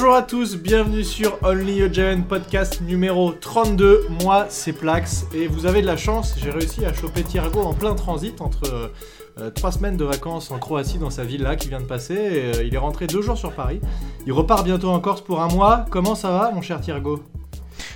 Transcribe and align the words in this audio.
Bonjour 0.00 0.14
à 0.14 0.22
tous, 0.22 0.56
bienvenue 0.56 1.02
sur 1.02 1.42
Only 1.42 1.82
a 1.82 1.90
Giant 1.90 2.22
podcast 2.22 2.80
numéro 2.82 3.32
32. 3.32 4.06
Moi, 4.22 4.46
c'est 4.48 4.72
Plax 4.72 5.26
et 5.34 5.48
vous 5.48 5.66
avez 5.66 5.82
de 5.82 5.88
la 5.88 5.96
chance, 5.96 6.36
j'ai 6.40 6.52
réussi 6.52 6.84
à 6.84 6.92
choper 6.92 7.24
Thiergo 7.24 7.62
en 7.62 7.74
plein 7.74 7.96
transit 7.96 8.40
entre 8.40 8.92
euh, 9.40 9.50
trois 9.50 9.72
semaines 9.72 9.96
de 9.96 10.04
vacances 10.04 10.52
en 10.52 10.60
Croatie 10.60 10.98
dans 10.98 11.10
sa 11.10 11.24
villa 11.24 11.56
qui 11.56 11.68
vient 11.68 11.80
de 11.80 11.84
passer. 11.84 12.16
Euh, 12.16 12.62
il 12.64 12.72
est 12.72 12.78
rentré 12.78 13.08
deux 13.08 13.22
jours 13.22 13.36
sur 13.36 13.52
Paris. 13.52 13.80
Il 14.24 14.32
repart 14.32 14.64
bientôt 14.64 14.88
en 14.90 15.00
Corse 15.00 15.20
pour 15.20 15.42
un 15.42 15.48
mois. 15.48 15.84
Comment 15.90 16.14
ça 16.14 16.30
va, 16.30 16.52
mon 16.52 16.62
cher 16.62 16.80
Thiergo 16.80 17.24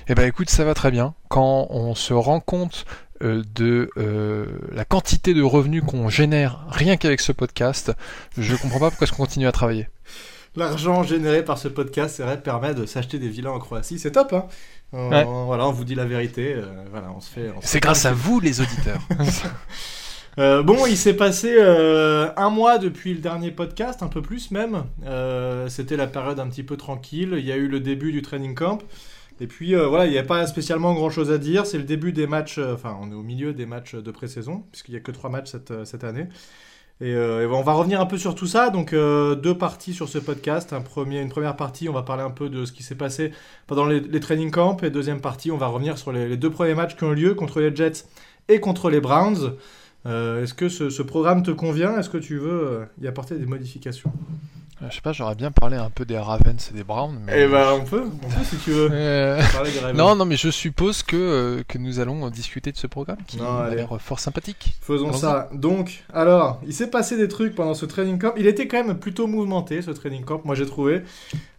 Eh 0.09 0.13
ben 0.13 0.27
écoute, 0.27 0.49
ça 0.49 0.65
va 0.65 0.73
très 0.73 0.91
bien. 0.91 1.13
Quand 1.29 1.67
on 1.69 1.95
se 1.95 2.13
rend 2.13 2.41
compte 2.41 2.83
euh, 3.23 3.43
de 3.55 3.89
la 4.73 4.83
quantité 4.83 5.33
de 5.33 5.41
revenus 5.41 5.83
qu'on 5.87 6.09
génère 6.09 6.65
rien 6.67 6.97
qu'avec 6.97 7.21
ce 7.21 7.31
podcast, 7.31 7.93
je 8.37 8.57
comprends 8.57 8.79
pas 8.79 8.89
pourquoi 8.89 9.05
est-ce 9.05 9.13
qu'on 9.13 9.23
continue 9.23 9.47
à 9.47 9.53
travailler. 9.53 9.87
L'argent 10.55 11.03
généré 11.03 11.43
par 11.43 11.57
ce 11.57 11.67
podcast 11.67 12.15
c'est 12.17 12.23
vrai, 12.23 12.41
permet 12.41 12.73
de 12.73 12.85
s'acheter 12.85 13.19
des 13.19 13.29
villas 13.29 13.53
en 13.53 13.59
Croatie. 13.59 13.99
C'est 13.99 14.11
top, 14.11 14.33
hein 14.33 14.47
Voilà, 14.91 15.67
on 15.67 15.71
vous 15.71 15.83
dit 15.83 15.95
la 15.95 16.05
vérité. 16.05 16.55
voilà, 16.91 17.11
on 17.15 17.19
se 17.19 17.29
fait. 17.29 17.51
on 17.55 17.61
C'est 17.61 17.79
grâce 17.79 18.05
à 18.05 18.13
vous, 18.13 18.39
les 18.39 18.61
auditeurs. 18.61 19.01
Euh, 20.39 20.63
bon, 20.63 20.87
il 20.87 20.97
s'est 20.97 21.13
passé 21.15 21.57
euh, 21.59 22.31
un 22.37 22.49
mois 22.49 22.79
depuis 22.79 23.13
le 23.13 23.19
dernier 23.19 23.51
podcast, 23.51 24.01
un 24.01 24.07
peu 24.07 24.23
plus 24.23 24.49
même. 24.49 24.85
Euh, 25.05 25.69
C'était 25.69 25.95
la 25.95 26.07
période 26.07 26.39
un 26.39 26.47
petit 26.47 26.63
peu 26.63 26.75
tranquille. 26.75 27.35
Il 27.37 27.45
y 27.45 27.51
a 27.51 27.55
eu 27.55 27.67
le 27.67 27.79
début 27.79 28.11
du 28.11 28.23
training 28.23 28.55
camp. 28.55 28.79
Et 29.39 29.47
puis 29.47 29.75
euh, 29.75 29.87
voilà, 29.87 30.05
il 30.05 30.11
n'y 30.11 30.17
a 30.17 30.23
pas 30.23 30.45
spécialement 30.47 30.93
grand 30.93 31.09
chose 31.09 31.31
à 31.31 31.37
dire. 31.37 31.65
C'est 31.65 31.77
le 31.77 31.83
début 31.83 32.11
des 32.13 32.27
matchs, 32.27 32.59
euh, 32.59 32.73
enfin, 32.75 32.97
on 33.01 33.11
est 33.11 33.15
au 33.15 33.23
milieu 33.23 33.53
des 33.53 33.65
matchs 33.65 33.95
de 33.95 34.11
pré-saison, 34.11 34.63
puisqu'il 34.71 34.91
n'y 34.91 34.97
a 34.97 35.01
que 35.01 35.11
trois 35.11 35.29
matchs 35.29 35.51
cette, 35.51 35.71
euh, 35.71 35.85
cette 35.85 36.03
année. 36.03 36.27
Et, 37.03 37.15
euh, 37.15 37.43
et 37.43 37.45
on 37.47 37.63
va 37.63 37.73
revenir 37.73 37.99
un 37.99 38.05
peu 38.05 38.17
sur 38.17 38.33
tout 38.33 38.47
ça. 38.47 38.69
Donc, 38.69 38.93
euh, 38.93 39.35
deux 39.35 39.57
parties 39.57 39.93
sur 39.93 40.07
ce 40.07 40.19
podcast. 40.19 40.71
Un 40.71 40.79
premier, 40.79 41.19
une 41.19 41.27
première 41.27 41.57
partie, 41.57 41.89
on 41.89 41.93
va 41.93 42.01
parler 42.01 42.23
un 42.23 42.29
peu 42.29 42.47
de 42.47 42.63
ce 42.63 42.71
qui 42.71 42.81
s'est 42.81 42.95
passé 42.95 43.33
pendant 43.67 43.85
les, 43.85 44.19
training 44.21 44.51
camps. 44.51 44.77
Et 44.83 44.89
deuxième 44.89 45.19
partie, 45.19 45.51
on 45.51 45.57
va 45.57 45.67
revenir 45.67 45.97
sur 45.97 46.13
les, 46.13 46.37
deux 46.37 46.49
premiers 46.49 46.75
matchs 46.75 46.95
qui 46.95 47.03
ont 47.03 47.11
eu 47.11 47.15
lieu 47.15 47.33
contre 47.35 47.59
les 47.59 47.75
Jets 47.75 48.05
et 48.47 48.61
contre 48.61 48.89
les 48.89 49.01
Browns. 49.01 49.55
Euh, 50.05 50.43
Est-ce 50.43 50.53
que 50.53 50.69
ce, 50.69 51.01
programme 51.01 51.43
te 51.43 51.51
convient? 51.51 51.97
Est-ce 51.99 52.09
que 52.09 52.17
tu 52.17 52.37
veux 52.37 52.85
y 53.01 53.07
apporter 53.07 53.35
des 53.35 53.47
modifications? 53.47 54.13
Je 54.81 54.95
sais 54.95 55.01
pas, 55.01 55.13
j'aurais 55.13 55.35
bien 55.35 55.51
parlé 55.51 55.77
un 55.77 55.89
peu 55.89 56.03
des 56.03 56.17
Ravens 56.17 56.69
et 56.69 56.75
des 56.75 56.83
Browns, 56.83 57.19
mais... 57.25 57.43
Eh 57.43 57.47
ben, 57.47 57.71
on 57.73 57.85
peut, 57.85 58.03
on 58.05 58.27
peut 58.27 58.43
si 58.43 58.57
tu 58.57 58.71
veux. 58.71 58.89
Euh. 58.91 59.41
Non, 59.93 60.15
non, 60.15 60.25
mais 60.25 60.35
je 60.35 60.49
suppose 60.49 61.03
que, 61.03 61.15
euh, 61.15 61.63
que 61.67 61.77
nous 61.77 61.99
allons 61.99 62.29
discuter 62.29 62.71
de 62.71 62.77
ce 62.77 62.87
programme 62.87 63.19
qui 63.25 63.37
Non, 63.37 63.59
a 63.59 63.69
l'air 63.73 63.89
fort 64.01 64.19
sympathique. 64.19 64.75
Faisons 64.81 65.13
ça. 65.13 65.49
Donc, 65.53 66.03
alors, 66.13 66.59
il 66.65 66.73
s'est 66.73 66.89
passé 66.89 67.17
des 67.17 67.27
trucs 67.27 67.55
pendant 67.55 67.73
ce 67.73 67.85
training 67.85 68.19
camp. 68.19 68.33
Il 68.37 68.47
était 68.47 68.67
quand 68.67 68.83
même 68.83 68.97
plutôt 68.97 69.27
mouvementé, 69.27 69.81
ce 69.81 69.91
training 69.91 70.23
camp, 70.23 70.41
moi 70.43 70.55
j'ai 70.55 70.65
trouvé. 70.65 71.03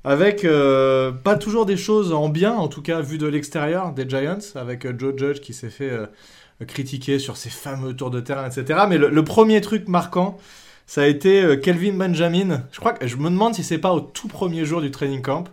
Avec 0.04 0.44
euh, 0.44 1.12
pas 1.12 1.36
toujours 1.36 1.64
des 1.64 1.78
choses 1.78 2.12
en 2.12 2.28
bien, 2.28 2.52
en 2.52 2.68
tout 2.68 2.82
cas 2.82 3.00
vu 3.00 3.16
de 3.16 3.26
l'extérieur 3.26 3.92
des 3.92 4.06
Giants, 4.08 4.38
avec 4.54 4.84
euh, 4.84 4.92
Joe 4.96 5.14
Judge 5.16 5.40
qui 5.40 5.54
s'est 5.54 5.70
fait 5.70 5.90
euh, 5.90 6.06
critiquer 6.66 7.18
sur 7.18 7.38
ses 7.38 7.48
fameux 7.48 7.94
tours 7.94 8.10
de 8.10 8.20
terrain, 8.20 8.46
etc. 8.46 8.80
Mais 8.86 8.98
le, 8.98 9.08
le 9.08 9.24
premier 9.24 9.62
truc 9.62 9.88
marquant, 9.88 10.36
ça 10.86 11.02
a 11.02 11.06
été 11.06 11.42
euh, 11.42 11.56
Kelvin 11.56 11.94
Benjamin. 11.94 12.64
Je 12.70 12.78
crois 12.78 12.92
que 12.92 13.06
je 13.06 13.16
me 13.16 13.30
demande 13.30 13.54
si 13.54 13.64
c'est 13.64 13.78
pas 13.78 13.92
au 13.92 14.00
tout 14.00 14.28
premier 14.28 14.64
jour 14.64 14.80
du 14.80 14.90
training 14.90 15.22
camp. 15.22 15.44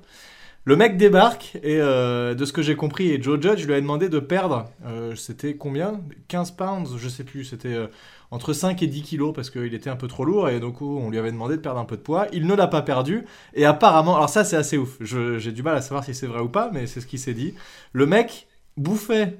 Le 0.63 0.75
mec 0.75 0.97
débarque 0.97 1.57
et 1.63 1.79
euh, 1.81 2.35
de 2.35 2.45
ce 2.45 2.53
que 2.53 2.61
j'ai 2.61 2.75
compris, 2.75 3.09
et 3.09 3.21
Joe 3.21 3.41
Judge 3.41 3.65
lui 3.65 3.73
a 3.73 3.81
demandé 3.81 4.09
de 4.09 4.19
perdre, 4.19 4.69
euh, 4.85 5.15
c'était 5.15 5.55
combien? 5.55 6.01
15 6.27 6.51
pounds, 6.51 6.97
je 6.97 7.09
sais 7.09 7.23
plus, 7.23 7.45
c'était 7.45 7.75
entre 8.29 8.53
5 8.53 8.83
et 8.83 8.87
10 8.87 9.01
kilos 9.01 9.33
parce 9.33 9.49
qu'il 9.49 9.73
était 9.73 9.89
un 9.89 9.95
peu 9.95 10.07
trop 10.07 10.23
lourd 10.23 10.49
et 10.49 10.59
donc 10.59 10.81
on 10.83 11.09
lui 11.09 11.17
avait 11.17 11.31
demandé 11.31 11.55
de 11.57 11.61
perdre 11.61 11.79
un 11.79 11.85
peu 11.85 11.97
de 11.97 12.01
poids. 12.01 12.27
Il 12.31 12.45
ne 12.45 12.53
l'a 12.53 12.67
pas 12.67 12.83
perdu 12.83 13.25
et 13.55 13.65
apparemment, 13.65 14.15
alors 14.15 14.29
ça 14.29 14.43
c'est 14.43 14.55
assez 14.55 14.77
ouf, 14.77 14.97
j'ai 15.01 15.51
du 15.51 15.63
mal 15.63 15.75
à 15.75 15.81
savoir 15.81 16.03
si 16.03 16.13
c'est 16.13 16.27
vrai 16.27 16.41
ou 16.41 16.49
pas, 16.49 16.69
mais 16.71 16.85
c'est 16.85 17.01
ce 17.01 17.07
qui 17.07 17.17
s'est 17.17 17.33
dit. 17.33 17.55
Le 17.91 18.05
mec 18.05 18.47
bouffait, 18.77 19.39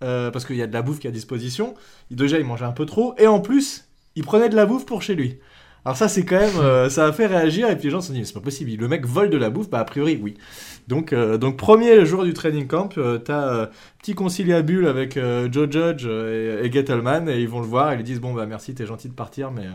parce 0.00 0.46
qu'il 0.46 0.56
y 0.56 0.62
a 0.62 0.66
de 0.66 0.72
la 0.72 0.80
bouffe 0.80 1.00
qui 1.00 1.06
est 1.06 1.10
à 1.10 1.12
disposition, 1.12 1.74
déjà 2.10 2.38
il 2.38 2.46
mangeait 2.46 2.64
un 2.64 2.72
peu 2.72 2.86
trop 2.86 3.14
et 3.18 3.26
en 3.26 3.40
plus 3.40 3.91
il 4.16 4.24
prenait 4.24 4.48
de 4.48 4.56
la 4.56 4.66
bouffe 4.66 4.86
pour 4.86 5.02
chez 5.02 5.14
lui. 5.14 5.38
Alors 5.84 5.96
ça 5.96 6.06
c'est 6.08 6.24
quand 6.24 6.38
même, 6.38 6.58
euh, 6.58 6.88
ça 6.88 7.06
a 7.06 7.12
fait 7.12 7.26
réagir 7.26 7.68
et 7.68 7.76
puis 7.76 7.86
les 7.86 7.90
gens 7.90 8.00
se 8.00 8.08
sont 8.08 8.12
dit 8.12 8.24
c'est 8.24 8.34
pas 8.34 8.40
possible, 8.40 8.70
le 8.80 8.88
mec 8.88 9.04
vole 9.04 9.30
de 9.30 9.36
la 9.36 9.50
bouffe, 9.50 9.68
bah 9.68 9.80
a 9.80 9.84
priori 9.84 10.18
oui. 10.22 10.34
Donc, 10.86 11.12
euh, 11.12 11.38
donc 11.38 11.56
premier 11.56 12.04
jour 12.06 12.24
du 12.24 12.34
training 12.34 12.66
camp, 12.68 12.96
euh, 12.98 13.18
t'as 13.18 13.48
euh, 13.52 13.66
petit 13.98 14.14
conciliabule 14.14 14.86
avec 14.86 15.18
Joe 15.50 15.70
Judge 15.70 16.06
et, 16.06 16.60
et 16.64 16.72
Gettleman 16.72 17.28
et 17.28 17.40
ils 17.40 17.48
vont 17.48 17.60
le 17.60 17.66
voir 17.66 17.92
et 17.92 17.96
ils 17.96 18.02
disent 18.02 18.20
bon 18.20 18.32
bah 18.32 18.46
merci 18.46 18.74
t'es 18.74 18.86
gentil 18.86 19.08
de 19.08 19.14
partir 19.14 19.50
mais 19.50 19.66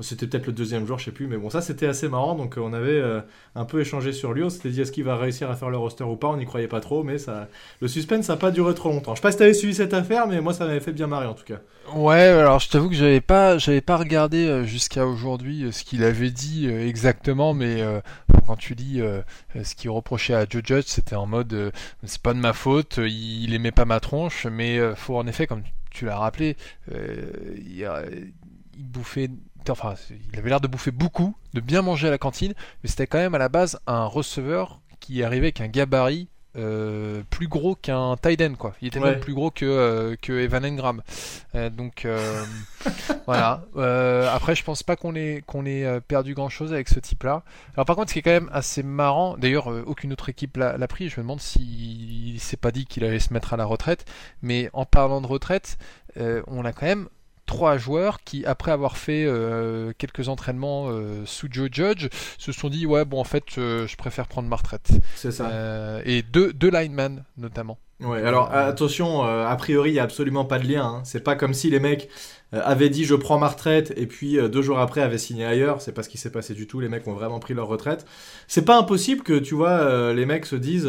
c'était 0.00 0.26
peut-être 0.26 0.46
le 0.46 0.52
deuxième 0.52 0.86
jour 0.86 0.98
je 0.98 1.06
sais 1.06 1.10
plus 1.10 1.26
mais 1.26 1.36
bon 1.36 1.50
ça 1.50 1.60
c'était 1.60 1.86
assez 1.86 2.08
marrant. 2.08 2.34
Donc 2.34 2.56
euh, 2.56 2.60
on 2.60 2.72
avait 2.72 3.00
euh, 3.00 3.20
un 3.54 3.64
peu 3.64 3.80
échangé 3.80 4.12
sur 4.12 4.32
lui. 4.32 4.42
On 4.42 4.50
s'était 4.50 4.70
dit 4.70 4.80
est-ce 4.80 4.92
qu'il 4.92 5.04
va 5.04 5.16
réussir 5.16 5.50
à 5.50 5.56
faire 5.56 5.70
le 5.70 5.76
roster 5.76 6.04
ou 6.04 6.16
pas? 6.16 6.28
On 6.28 6.36
n'y 6.36 6.46
croyait 6.46 6.68
pas 6.68 6.80
trop 6.80 7.02
mais 7.02 7.18
ça 7.18 7.48
le 7.80 7.88
suspense 7.88 8.26
ça 8.26 8.34
a 8.34 8.36
pas 8.36 8.50
duré 8.50 8.74
trop 8.74 8.90
longtemps. 8.90 9.14
Je 9.14 9.20
sais 9.20 9.22
pas 9.22 9.32
si 9.32 9.38
t'avais 9.38 9.54
suivi 9.54 9.74
cette 9.74 9.94
affaire 9.94 10.26
mais 10.26 10.40
moi 10.40 10.52
ça 10.52 10.66
m'avait 10.66 10.80
fait 10.80 10.92
bien 10.92 11.06
marrer 11.06 11.26
en 11.26 11.34
tout 11.34 11.44
cas. 11.44 11.60
Ouais, 11.94 12.20
alors 12.20 12.60
je 12.60 12.68
t'avoue 12.68 12.88
que 12.88 12.94
j'avais 12.94 13.20
pas, 13.20 13.56
pas 13.84 13.96
regardé 13.96 14.46
euh, 14.46 14.64
jusqu'à 14.64 15.06
aujourd'hui 15.06 15.72
ce 15.72 15.82
qu'il 15.82 16.04
avait 16.04 16.30
dit 16.30 16.68
exactement, 16.68 17.54
mais 17.54 17.82
quand 18.46 18.56
tu 18.56 18.74
lis 18.74 19.02
ce 19.62 19.74
qu'il 19.74 19.90
reprochait 19.90 20.34
à 20.34 20.46
Joe 20.48 20.62
Judge, 20.64 20.84
c'était 20.86 21.16
en 21.16 21.26
mode 21.26 21.72
c'est 22.04 22.22
pas 22.22 22.34
de 22.34 22.38
ma 22.38 22.52
faute, 22.52 22.98
il 22.98 23.52
aimait 23.54 23.72
pas 23.72 23.84
ma 23.84 24.00
tronche, 24.00 24.46
mais 24.46 24.78
faut 24.94 25.16
en 25.16 25.26
effet, 25.26 25.46
comme 25.46 25.62
tu 25.90 26.04
l'as 26.04 26.18
rappelé, 26.18 26.56
il 26.90 27.88
bouffait, 28.78 29.28
enfin, 29.68 29.94
il 30.32 30.38
avait 30.38 30.48
l'air 30.48 30.60
de 30.60 30.68
bouffer 30.68 30.90
beaucoup, 30.90 31.34
de 31.54 31.60
bien 31.60 31.82
manger 31.82 32.08
à 32.08 32.10
la 32.10 32.18
cantine, 32.18 32.54
mais 32.82 32.88
c'était 32.90 33.06
quand 33.06 33.18
même 33.18 33.34
à 33.34 33.38
la 33.38 33.48
base 33.48 33.78
un 33.86 34.04
receveur 34.06 34.80
qui 35.00 35.22
arrivait 35.22 35.46
avec 35.46 35.60
un 35.60 35.68
gabarit. 35.68 36.28
euh, 36.56 37.22
plus 37.30 37.46
gros 37.46 37.76
qu'un 37.76 38.16
end 38.16 38.54
quoi. 38.58 38.74
Il 38.82 38.88
était 38.88 38.98
Ouais. 38.98 39.12
même 39.12 39.20
plus 39.20 39.34
gros 39.34 39.52
que 39.52 39.64
euh, 39.64 40.16
que 40.20 40.32
Evan 40.32 40.64
Engram. 40.64 41.00
Euh, 41.54 41.70
donc 41.70 42.04
voilà. 43.26 43.62
Après, 44.34 44.54
je 44.56 44.64
pense 44.64 44.82
pas 44.82 44.96
qu'on 44.96 45.14
ait 45.14 45.42
qu'on 45.46 45.64
ait 45.64 46.00
perdu 46.00 46.34
grand 46.34 46.48
chose 46.48 46.72
avec 46.72 46.88
ce 46.88 46.98
type-là. 46.98 47.44
Alors 47.74 47.86
par 47.86 47.94
contre, 47.96 48.08
ce 48.08 48.14
qui 48.14 48.18
est 48.18 48.22
quand 48.22 48.30
même 48.32 48.50
assez 48.52 48.82
marrant, 48.82 49.36
d'ailleurs, 49.36 49.68
aucune 49.86 50.12
autre 50.12 50.28
équipe 50.28 50.56
l'a 50.56 50.76
l'a 50.76 50.88
pris. 50.88 51.08
Je 51.08 51.20
me 51.20 51.22
demande 51.22 51.40
s'il 51.40 52.40
s'est 52.40 52.56
pas 52.56 52.72
dit 52.72 52.84
qu'il 52.84 53.04
allait 53.04 53.20
se 53.20 53.32
mettre 53.32 53.54
à 53.54 53.56
la 53.56 53.64
retraite. 53.64 54.04
Mais 54.42 54.70
en 54.72 54.84
parlant 54.84 55.20
de 55.20 55.28
retraite, 55.28 55.78
on 56.16 56.64
a 56.64 56.72
quand 56.72 56.86
même 56.86 57.08
trois 57.50 57.76
joueurs 57.78 58.20
qui, 58.24 58.44
après 58.46 58.70
avoir 58.72 58.96
fait 58.96 59.24
euh, 59.26 59.92
quelques 59.98 60.28
entraînements 60.28 60.86
euh, 60.88 61.22
sous 61.26 61.48
Joe 61.50 61.68
Judge, 61.72 62.08
se 62.38 62.52
sont 62.52 62.68
dit 62.68 62.86
ouais 62.86 63.04
bon 63.04 63.18
en 63.20 63.24
fait 63.24 63.44
euh, 63.58 63.86
je 63.88 63.96
préfère 63.96 64.26
prendre 64.28 64.48
ma 64.48 64.56
retraite. 64.56 64.88
c'est 65.16 65.32
ça 65.32 65.48
Euh, 65.50 66.00
et 66.04 66.22
deux 66.22 66.52
deux 66.52 66.70
linemen 66.70 67.24
notamment. 67.36 67.78
Ouais, 68.00 68.22
alors 68.22 68.50
attention, 68.52 69.22
a 69.24 69.54
priori, 69.56 69.90
il 69.90 69.92
n'y 69.92 69.98
a 69.98 70.04
absolument 70.04 70.46
pas 70.46 70.58
de 70.58 70.66
lien. 70.66 70.84
hein. 70.86 71.00
C'est 71.04 71.22
pas 71.22 71.36
comme 71.36 71.52
si 71.52 71.68
les 71.68 71.80
mecs 71.80 72.08
avaient 72.52 72.88
dit 72.88 73.04
je 73.04 73.14
prends 73.14 73.38
ma 73.38 73.48
retraite 73.48 73.92
et 73.96 74.06
puis 74.06 74.38
deux 74.48 74.62
jours 74.62 74.78
après 74.78 75.02
avaient 75.02 75.18
signé 75.18 75.44
ailleurs. 75.44 75.82
C'est 75.82 75.92
pas 75.92 76.02
ce 76.02 76.08
qui 76.08 76.16
s'est 76.16 76.32
passé 76.32 76.54
du 76.54 76.66
tout. 76.66 76.80
Les 76.80 76.88
mecs 76.88 77.06
ont 77.06 77.12
vraiment 77.12 77.40
pris 77.40 77.52
leur 77.52 77.66
retraite. 77.68 78.06
C'est 78.48 78.64
pas 78.64 78.78
impossible 78.78 79.22
que, 79.22 79.38
tu 79.38 79.54
vois, 79.54 80.14
les 80.14 80.24
mecs 80.24 80.46
se 80.46 80.56
disent. 80.56 80.88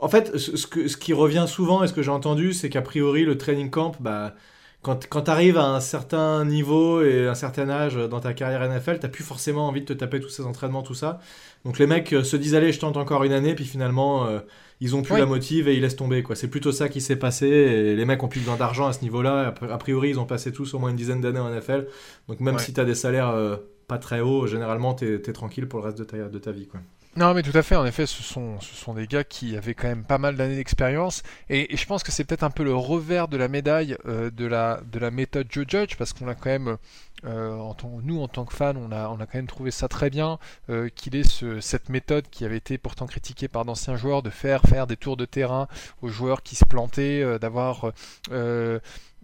En 0.00 0.08
fait, 0.08 0.36
ce, 0.38 0.56
ce 0.56 0.66
que- 0.66 0.88
ce 0.88 0.96
qui 0.96 1.12
revient 1.12 1.46
souvent 1.48 1.82
et 1.84 1.88
ce 1.88 1.92
que 1.92 2.02
j'ai 2.02 2.10
entendu, 2.10 2.52
c'est 2.52 2.68
qu'a 2.70 2.82
priori, 2.82 3.24
le 3.24 3.36
training 3.38 3.70
camp, 3.70 3.92
bah. 4.00 4.34
Quand, 4.80 5.06
quand 5.08 5.22
tu 5.22 5.30
arrives 5.30 5.58
à 5.58 5.64
un 5.66 5.80
certain 5.80 6.44
niveau 6.44 7.02
et 7.02 7.26
un 7.26 7.34
certain 7.34 7.68
âge 7.68 7.96
dans 7.96 8.20
ta 8.20 8.32
carrière 8.32 8.62
NFL, 8.62 9.00
t'as 9.00 9.08
plus 9.08 9.24
forcément 9.24 9.66
envie 9.66 9.80
de 9.80 9.86
te 9.86 9.92
taper 9.92 10.20
tous 10.20 10.28
ces 10.28 10.44
entraînements, 10.44 10.82
tout 10.82 10.94
ça. 10.94 11.18
Donc 11.64 11.78
les 11.80 11.86
mecs 11.88 12.12
euh, 12.12 12.22
se 12.22 12.36
disent 12.36 12.54
allez, 12.54 12.72
je 12.72 12.78
tente 12.78 12.96
encore 12.96 13.24
une 13.24 13.32
année, 13.32 13.54
puis 13.56 13.64
finalement 13.64 14.26
euh, 14.28 14.38
ils 14.80 14.94
ont 14.94 15.02
plus 15.02 15.18
la 15.18 15.26
motive 15.26 15.66
et 15.68 15.74
ils 15.74 15.80
laissent 15.80 15.96
tomber 15.96 16.22
quoi. 16.22 16.36
C'est 16.36 16.48
plutôt 16.48 16.70
ça 16.70 16.88
qui 16.88 17.00
s'est 17.00 17.16
passé 17.16 17.48
et 17.48 17.96
les 17.96 18.04
mecs 18.04 18.22
ont 18.22 18.28
plus 18.28 18.38
besoin 18.40 18.56
d'argent 18.56 18.86
à 18.86 18.92
ce 18.92 19.02
niveau-là. 19.02 19.52
A 19.60 19.74
a 19.74 19.78
priori, 19.78 20.10
ils 20.10 20.20
ont 20.20 20.26
passé 20.26 20.52
tous 20.52 20.72
au 20.74 20.78
moins 20.78 20.90
une 20.90 20.96
dizaine 20.96 21.20
d'années 21.20 21.40
en 21.40 21.50
NFL. 21.50 21.88
Donc 22.28 22.38
même 22.38 22.54
Ouais. 22.54 22.62
si 22.62 22.72
t'as 22.72 22.84
des 22.84 22.94
salaires 22.94 23.30
euh, 23.30 23.56
pas 23.88 23.98
très 23.98 24.20
hauts, 24.20 24.46
généralement 24.46 24.94
t'es 24.94 25.14
es 25.14 25.32
tranquille 25.32 25.66
pour 25.66 25.80
le 25.80 25.86
reste 25.86 25.98
de 25.98 26.04
ta, 26.04 26.16
de 26.28 26.38
ta 26.38 26.52
vie 26.52 26.68
quoi. 26.68 26.78
Non, 27.16 27.34
mais 27.34 27.42
tout 27.42 27.56
à 27.56 27.62
fait. 27.62 27.74
En 27.74 27.84
effet, 27.84 28.06
ce 28.06 28.22
sont, 28.22 28.60
ce 28.60 28.74
sont 28.76 28.94
des 28.94 29.08
gars 29.08 29.24
qui 29.24 29.56
avaient 29.56 29.74
quand 29.74 29.88
même 29.88 30.04
pas 30.04 30.18
mal 30.18 30.36
d'années 30.36 30.54
d'expérience. 30.56 31.22
Et, 31.48 31.74
je 31.76 31.84
pense 31.86 32.04
que 32.04 32.12
c'est 32.12 32.22
peut-être 32.24 32.44
un 32.44 32.50
peu 32.50 32.62
le 32.62 32.74
revers 32.74 33.26
de 33.26 33.36
la 33.36 33.48
médaille 33.48 33.96
euh, 34.06 34.30
de, 34.30 34.46
la, 34.46 34.80
de 34.92 34.98
la 35.00 35.10
méthode 35.10 35.48
Joe 35.50 35.64
Judge, 35.66 35.96
parce 35.96 36.12
qu'on 36.12 36.28
a 36.28 36.36
quand 36.36 36.50
même, 36.50 36.76
euh, 37.24 37.56
en 37.58 37.74
tant- 37.74 37.98
nous 38.04 38.20
en 38.22 38.28
tant 38.28 38.44
que 38.44 38.54
fans, 38.54 38.74
on 38.76 38.92
a, 38.92 39.08
on 39.08 39.16
a 39.20 39.26
quand 39.26 39.38
même 39.38 39.48
trouvé 39.48 39.72
ça 39.72 39.88
très 39.88 40.10
bien 40.10 40.38
euh, 40.70 40.88
qu'il 40.94 41.16
ait 41.16 41.24
ce- 41.24 41.60
cette 41.60 41.88
méthode 41.88 42.26
qui 42.30 42.44
avait 42.44 42.58
été 42.58 42.78
pourtant 42.78 43.06
critiquée 43.06 43.48
par 43.48 43.64
d'anciens 43.64 43.96
joueurs 43.96 44.22
de 44.22 44.30
faire 44.30 44.62
faire 44.62 44.86
des 44.86 44.96
tours 44.96 45.16
de 45.16 45.24
terrain 45.24 45.66
aux 46.02 46.08
joueurs 46.10 46.42
qui 46.44 46.54
se 46.54 46.64
plantaient, 46.66 47.38
d'avoir 47.40 47.90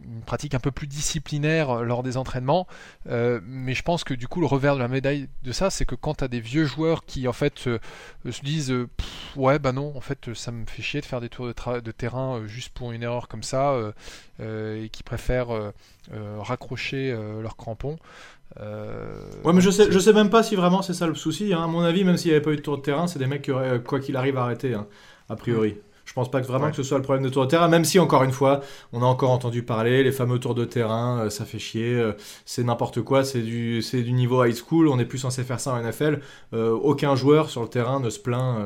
une 0.03 0.23
pratique 0.23 0.55
un 0.55 0.59
peu 0.59 0.71
plus 0.71 0.87
disciplinaire 0.87 1.71
euh, 1.71 1.85
lors 1.85 2.03
des 2.03 2.17
entraînements. 2.17 2.67
Euh, 3.09 3.41
mais 3.45 3.75
je 3.75 3.83
pense 3.83 4.05
que 4.05 4.15
du 4.15 4.29
coup, 4.29 4.41
le 4.41 4.47
revers 4.47 4.75
de 4.75 4.81
la 4.81 4.89
médaille 4.89 5.29
de 5.43 5.53
ça, 5.53 5.71
c'est 5.71 5.85
que 5.85 5.95
quand 5.95 6.15
tu 6.15 6.25
as 6.25 6.29
des 6.29 6.41
vieux 6.41 6.65
joueurs 6.65 7.05
qui 7.05 7.29
en 7.29 7.33
fait 7.33 7.67
euh, 7.67 7.79
se 8.31 8.43
disent 8.43 8.71
euh, 8.71 8.89
Pff, 8.97 9.37
ouais 9.37 9.59
bah 9.59 9.73
non 9.73 9.93
en 9.97 10.01
fait 10.01 10.33
ça 10.35 10.53
me 10.53 10.65
fait 10.67 10.83
chier 10.83 11.01
de 11.01 11.07
faire 11.07 11.21
des 11.21 11.29
tours 11.29 11.47
de, 11.47 11.91
terrain 11.91 12.43
juste 12.47 12.73
pour 12.73 12.93
une 12.93 13.03
erreur 13.03 13.29
comme 13.29 13.43
ça 13.43 13.77
et 14.41 14.89
qui 14.91 15.03
préfèrent 15.03 15.73
raccrocher 16.13 17.17
leurs 17.43 17.57
crampons 17.57 17.99
ouais, 18.61 19.53
mais 19.53 19.61
je 19.61 19.71
sais, 19.71 19.91
je 19.91 19.99
sais 19.99 20.13
même 20.13 20.31
pas 20.31 20.43
si 20.43 20.55
vraiment 20.55 20.83
c'est 20.83 20.95
ça 20.95 21.07
le 21.07 21.15
souci. 21.15 21.53
Hein. 21.53 21.65
À 21.65 21.67
mon 21.67 21.81
avis, 21.81 22.05
même 22.05 22.17
s'il 22.17 22.31
n'y 22.31 22.37
avait 22.37 22.45
pas 22.45 22.53
eu 22.53 22.57
de 22.57 22.63
tour 22.63 22.77
de 22.77 22.83
terrain, 22.83 23.07
c'est 23.07 23.19
des 23.19 23.27
mecs 23.27 23.43
qui 23.43 23.51
auraient, 23.51 23.83
quoi 23.83 23.99
qu'il 24.01 24.17
arrive, 24.17 24.37
arrêté, 24.37 24.75
hein, 24.75 24.87
a 25.29 25.37
priori. 25.37 25.77
Je 26.05 26.13
pense 26.13 26.31
pas 26.31 26.41
que 26.41 26.47
vraiment 26.47 26.71
que 26.71 26.77
ce 26.77 26.83
soit 26.83 26.99
le 26.99 27.03
problème 27.03 27.25
de 27.25 27.31
tour 27.31 27.45
de 27.45 27.51
terrain, 27.51 27.69
même 27.69 27.85
si 27.85 27.99
encore 27.99 28.23
une 28.25 28.33
fois, 28.33 28.61
on 28.93 29.03
a 29.03 29.07
encore 29.07 29.31
entendu 29.31 29.63
parler, 29.63 30.05
les 30.05 30.13
fameux 30.13 30.39
tours 30.39 30.55
de 30.55 30.65
terrain, 30.65 31.21
euh, 31.21 31.31
ça 31.31 31.45
fait 31.45 31.59
chier, 31.59 31.95
euh, 31.95 32.13
c'est 32.45 32.63
n'importe 32.63 33.01
quoi, 33.01 33.25
c'est 33.25 33.41
du, 33.41 33.81
c'est 33.81 34.03
du 34.03 34.13
niveau 34.13 34.45
high 34.45 34.55
school, 34.55 34.89
on 34.89 34.97
n'est 34.97 35.07
plus 35.07 35.19
censé 35.19 35.43
faire 35.45 35.61
ça 35.61 35.73
en 35.73 35.83
NFL. 35.83 36.21
Euh, 36.53 36.71
aucun 36.71 37.17
joueur 37.17 37.49
sur 37.49 37.63
le 37.63 37.69
terrain 37.69 38.01
ne 38.01 38.11
se 38.11 38.19
plaint, 38.19 38.59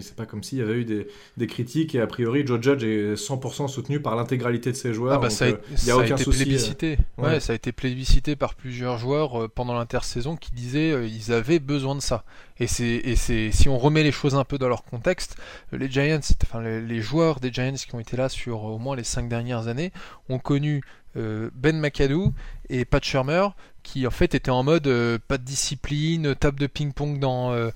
c'est 0.00 0.14
pas 0.14 0.26
comme 0.26 0.42
s'il 0.42 0.58
y 0.58 0.62
avait 0.62 0.74
eu 0.74 0.84
des, 0.84 1.08
des, 1.36 1.46
critiques, 1.46 1.94
et 1.94 2.00
a 2.00 2.06
priori, 2.06 2.46
Joe 2.46 2.60
Judge 2.62 2.84
est 2.84 3.14
100% 3.14 3.68
soutenu 3.68 4.00
par 4.00 4.14
l'intégralité 4.14 4.70
de 4.70 4.76
ses 4.76 4.94
joueurs. 4.94 5.14
Ah 5.14 5.18
bah 5.18 5.30
ça, 5.30 5.46
a, 5.46 5.48
y 5.86 5.90
a, 5.90 5.96
aucun 5.96 6.14
été 6.14 6.24
souci, 6.24 6.44
plébiscité. 6.44 6.98
Ouais. 7.18 7.40
ça 7.40 7.52
a 7.52 7.56
été 7.56 7.72
plébiscité 7.72 8.36
par 8.36 8.54
plusieurs 8.54 8.98
joueurs 8.98 9.50
pendant 9.50 9.74
l'intersaison 9.74 10.36
qui 10.36 10.52
disaient 10.52 11.08
ils 11.08 11.32
avaient 11.32 11.58
besoin 11.58 11.94
de 11.94 12.00
ça. 12.00 12.24
Et 12.58 12.66
c'est, 12.66 13.50
si 13.52 13.68
on 13.68 13.78
remet 13.78 14.02
les 14.02 14.12
choses 14.12 14.34
un 14.34 14.44
peu 14.44 14.58
dans 14.58 14.68
leur 14.68 14.84
contexte, 14.84 15.36
les 15.72 15.90
Giants, 15.90 16.20
enfin 16.42 16.62
les, 16.62 17.00
joueurs 17.00 17.40
des 17.40 17.52
Giants 17.52 17.74
qui 17.74 17.94
ont 17.94 18.00
été 18.00 18.16
là 18.16 18.28
sur 18.28 18.64
au 18.64 18.78
moins 18.78 18.96
les 18.96 19.04
cinq 19.04 19.28
dernières 19.28 19.68
années 19.68 19.92
ont 20.28 20.38
connu 20.38 20.82
euh, 21.16 21.50
Ben 21.54 21.78
McAdoo 21.78 22.32
et 22.68 22.84
Pat 22.84 23.02
Shermer 23.04 23.48
qui 23.86 24.04
en 24.06 24.10
fait 24.10 24.34
étaient 24.34 24.50
en 24.50 24.64
mode 24.64 24.88
euh, 24.88 25.16
pas 25.28 25.38
de 25.38 25.44
discipline, 25.44 26.34
table 26.34 26.58
de 26.58 26.66
ping-pong 26.66 27.20
dans, 27.20 27.52
euh, 27.52 27.70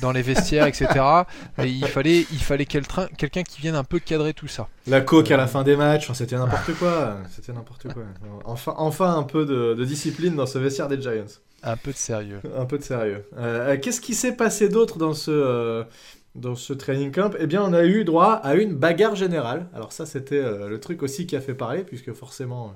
dans 0.00 0.10
les 0.10 0.22
vestiaires, 0.22 0.66
etc. 0.66 0.88
Et 1.58 1.68
il 1.68 1.86
fallait, 1.86 2.26
il 2.32 2.40
fallait 2.40 2.66
quelqu'un 2.66 3.42
qui 3.44 3.60
vienne 3.60 3.76
un 3.76 3.84
peu 3.84 4.00
cadrer 4.00 4.34
tout 4.34 4.48
ça. 4.48 4.68
La 4.88 5.00
coque 5.00 5.30
à 5.30 5.36
la 5.36 5.46
fin 5.46 5.62
des 5.62 5.76
matchs, 5.76 6.10
c'était 6.14 6.36
n'importe 6.36 6.74
quoi. 6.74 7.18
C'était 7.30 7.52
n'importe 7.52 7.92
quoi. 7.92 8.02
Enfin, 8.44 8.74
enfin 8.76 9.16
un 9.16 9.22
peu 9.22 9.46
de, 9.46 9.74
de 9.74 9.84
discipline 9.84 10.34
dans 10.34 10.46
ce 10.46 10.58
vestiaire 10.58 10.88
des 10.88 11.00
Giants. 11.00 11.38
Un 11.62 11.76
peu 11.76 11.92
de 11.92 11.96
sérieux. 11.96 12.40
Un 12.56 12.66
peu 12.66 12.78
de 12.78 12.82
sérieux. 12.82 13.24
Euh, 13.38 13.76
Qu'est-ce 13.80 14.00
qui 14.00 14.14
s'est 14.14 14.36
passé 14.36 14.68
d'autre 14.68 14.98
dans 14.98 15.14
ce, 15.14 15.30
euh, 15.30 15.84
dans 16.34 16.54
ce 16.56 16.72
training 16.72 17.12
camp? 17.12 17.34
Eh 17.38 17.46
bien, 17.46 17.62
on 17.62 17.72
a 17.72 17.84
eu 17.84 18.04
droit 18.04 18.32
à 18.32 18.54
une 18.56 18.74
bagarre 18.74 19.14
générale. 19.16 19.68
Alors 19.74 19.92
ça, 19.92 20.06
c'était 20.06 20.36
euh, 20.36 20.68
le 20.68 20.80
truc 20.80 21.02
aussi 21.02 21.26
qui 21.26 21.36
a 21.36 21.40
fait 21.40 21.54
parler, 21.54 21.84
puisque 21.84 22.12
forcément, 22.12 22.68
euh, 22.68 22.72